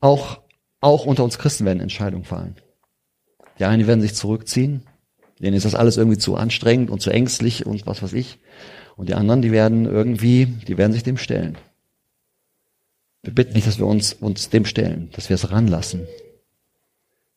Auch, 0.00 0.40
auch 0.80 1.04
unter 1.04 1.22
uns 1.22 1.38
Christen 1.38 1.66
werden 1.66 1.80
Entscheidungen 1.80 2.24
fallen. 2.24 2.56
Die 3.58 3.64
einen 3.64 3.86
werden 3.86 4.00
sich 4.00 4.14
zurückziehen, 4.14 4.82
denen 5.38 5.56
ist 5.56 5.66
das 5.66 5.74
alles 5.74 5.96
irgendwie 5.96 6.18
zu 6.18 6.36
anstrengend 6.36 6.90
und 6.90 7.02
zu 7.02 7.10
ängstlich 7.10 7.66
und 7.66 7.86
was 7.86 8.02
weiß 8.02 8.14
ich. 8.14 8.38
Und 8.96 9.08
die 9.08 9.14
anderen, 9.14 9.42
die 9.42 9.52
werden 9.52 9.86
irgendwie, 9.86 10.46
die 10.46 10.76
werden 10.76 10.92
sich 10.92 11.04
dem 11.04 11.18
stellen. 11.18 11.56
Wir 13.22 13.34
bitten 13.34 13.54
nicht, 13.54 13.66
dass 13.66 13.78
wir 13.78 13.86
uns, 13.86 14.12
uns 14.12 14.50
dem 14.50 14.64
stellen, 14.64 15.10
dass 15.12 15.28
wir 15.28 15.34
es 15.34 15.50
ranlassen. 15.50 16.06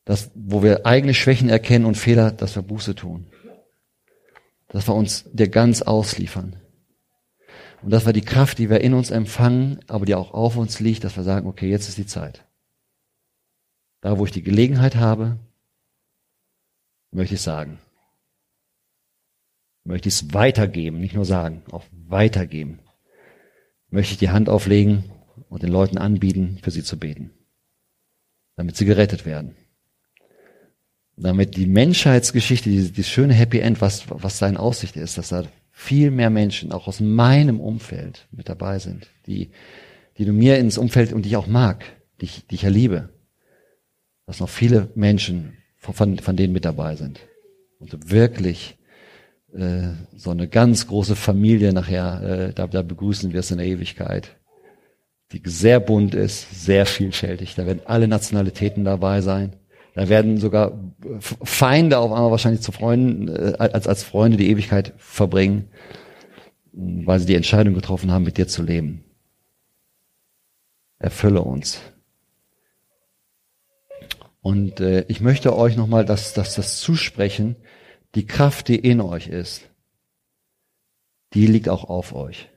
Dass, 0.04 0.30
wo 0.34 0.62
wir 0.62 0.86
eigene 0.86 1.14
Schwächen 1.14 1.48
erkennen 1.48 1.84
und 1.84 1.96
Fehler, 1.96 2.30
dass 2.32 2.56
wir 2.56 2.62
Buße 2.62 2.94
tun 2.94 3.26
dass 4.70 4.86
wir 4.86 4.94
uns 4.94 5.24
dir 5.32 5.48
ganz 5.48 5.82
ausliefern. 5.82 6.56
Und 7.82 7.90
das 7.90 8.06
war 8.06 8.12
die 8.12 8.20
Kraft, 8.20 8.58
die 8.58 8.70
wir 8.70 8.80
in 8.80 8.94
uns 8.94 9.10
empfangen, 9.10 9.80
aber 9.88 10.06
die 10.06 10.14
auch 10.14 10.32
auf 10.32 10.56
uns 10.56 10.80
liegt, 10.80 11.04
dass 11.04 11.16
wir 11.16 11.24
sagen, 11.24 11.46
okay, 11.46 11.68
jetzt 11.68 11.88
ist 11.88 11.98
die 11.98 12.06
Zeit. 12.06 12.44
Da, 14.00 14.18
wo 14.18 14.24
ich 14.24 14.32
die 14.32 14.42
Gelegenheit 14.42 14.96
habe, 14.96 15.38
möchte 17.10 17.34
ich 17.34 17.42
sagen. 17.42 17.78
Möchte 19.90 20.08
ich 20.08 20.14
es 20.14 20.34
weitergeben, 20.34 21.00
nicht 21.00 21.14
nur 21.14 21.24
sagen, 21.24 21.62
auch 21.70 21.84
weitergeben. 22.08 22.78
Möchte 23.90 24.12
ich 24.12 24.18
die 24.18 24.30
Hand 24.30 24.48
auflegen 24.48 25.04
und 25.48 25.62
den 25.62 25.70
Leuten 25.70 25.98
anbieten, 25.98 26.58
für 26.62 26.70
sie 26.70 26.84
zu 26.84 26.98
beten. 26.98 27.30
Damit 28.56 28.76
sie 28.76 28.84
gerettet 28.84 29.26
werden 29.26 29.56
damit 31.20 31.56
die 31.56 31.66
Menschheitsgeschichte, 31.66 32.70
dieses, 32.70 32.92
dieses 32.92 33.10
schöne 33.10 33.34
Happy 33.34 33.58
End, 33.58 33.80
was, 33.80 34.04
was 34.08 34.38
seine 34.38 34.58
Aussicht 34.58 34.96
ist, 34.96 35.18
dass 35.18 35.28
da 35.28 35.44
viel 35.70 36.10
mehr 36.10 36.30
Menschen, 36.30 36.72
auch 36.72 36.86
aus 36.86 37.00
meinem 37.00 37.60
Umfeld, 37.60 38.26
mit 38.30 38.48
dabei 38.48 38.78
sind, 38.78 39.08
die, 39.26 39.50
die 40.18 40.24
du 40.24 40.32
mir 40.32 40.58
ins 40.58 40.78
Umfeld 40.78 41.12
und 41.12 41.22
die 41.22 41.30
ich 41.30 41.36
auch 41.36 41.46
mag, 41.46 41.84
die 42.20 42.26
ich, 42.26 42.46
die 42.46 42.54
ich 42.56 42.62
ja 42.62 42.68
liebe. 42.68 43.10
Dass 44.26 44.40
noch 44.40 44.48
viele 44.48 44.90
Menschen 44.94 45.56
von, 45.76 46.18
von 46.18 46.36
denen 46.36 46.52
mit 46.52 46.64
dabei 46.64 46.96
sind. 46.96 47.20
Und 47.78 47.92
du 47.92 47.98
wirklich 48.10 48.76
äh, 49.54 49.88
so 50.16 50.30
eine 50.30 50.48
ganz 50.48 50.86
große 50.86 51.16
Familie 51.16 51.72
nachher 51.72 52.22
äh, 52.22 52.52
da, 52.52 52.66
da 52.66 52.82
begrüßen 52.82 53.32
wirst 53.32 53.50
in 53.50 53.58
der 53.58 53.66
Ewigkeit, 53.66 54.36
die 55.32 55.42
sehr 55.44 55.80
bunt 55.80 56.14
ist, 56.14 56.64
sehr 56.64 56.86
vielfältig. 56.86 57.54
Da 57.54 57.66
werden 57.66 57.82
alle 57.84 58.08
Nationalitäten 58.08 58.84
dabei 58.84 59.20
sein. 59.20 59.56
Da 59.94 60.08
werden 60.08 60.38
sogar 60.38 60.78
Feinde 61.18 61.98
auf 61.98 62.12
einmal 62.12 62.30
wahrscheinlich 62.30 62.62
zu 62.62 62.72
Freunden, 62.72 63.28
äh, 63.28 63.54
als, 63.58 63.86
als 63.86 64.04
Freunde 64.04 64.36
die 64.36 64.50
Ewigkeit 64.50 64.92
verbringen, 64.98 65.68
weil 66.72 67.18
sie 67.18 67.26
die 67.26 67.34
Entscheidung 67.34 67.74
getroffen 67.74 68.10
haben, 68.12 68.24
mit 68.24 68.38
dir 68.38 68.46
zu 68.46 68.62
leben. 68.62 69.04
Erfülle 70.98 71.42
uns. 71.42 71.80
Und 74.42 74.80
äh, 74.80 75.04
ich 75.08 75.20
möchte 75.20 75.56
euch 75.56 75.76
nochmal 75.76 76.04
das, 76.04 76.34
das, 76.34 76.54
das 76.54 76.80
zusprechen, 76.80 77.56
die 78.14 78.26
Kraft, 78.26 78.68
die 78.68 78.78
in 78.78 79.00
euch 79.00 79.28
ist, 79.28 79.68
die 81.34 81.46
liegt 81.46 81.68
auch 81.68 81.84
auf 81.84 82.12
euch. 82.12 82.48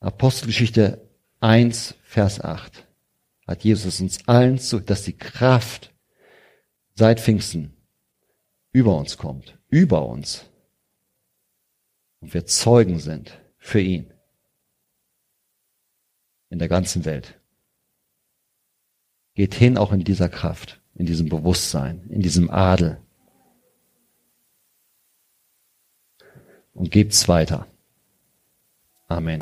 Apostelgeschichte 0.00 1.08
1, 1.40 1.94
Vers 2.02 2.40
8. 2.40 2.86
hat 3.46 3.64
Jesus 3.64 4.00
uns 4.00 4.26
allen 4.28 4.58
zu, 4.58 4.80
dass 4.80 5.02
die 5.02 5.16
Kraft 5.16 5.92
seit 6.94 7.20
Pfingsten 7.20 7.76
über 8.72 8.96
uns 8.96 9.16
kommt, 9.16 9.58
über 9.68 10.06
uns. 10.06 10.44
Und 12.20 12.34
wir 12.34 12.46
Zeugen 12.46 12.98
sind 12.98 13.40
für 13.58 13.80
ihn 13.80 14.12
in 16.50 16.58
der 16.58 16.68
ganzen 16.68 17.04
Welt. 17.04 17.40
Geht 19.34 19.54
hin 19.54 19.76
auch 19.76 19.92
in 19.92 20.04
dieser 20.04 20.28
Kraft, 20.28 20.80
in 20.94 21.06
diesem 21.06 21.28
Bewusstsein, 21.28 22.08
in 22.08 22.22
diesem 22.22 22.50
Adel. 22.50 23.02
Und 26.76 26.90
gebt's 26.90 27.26
weiter. 27.28 27.66
Amen. 29.08 29.40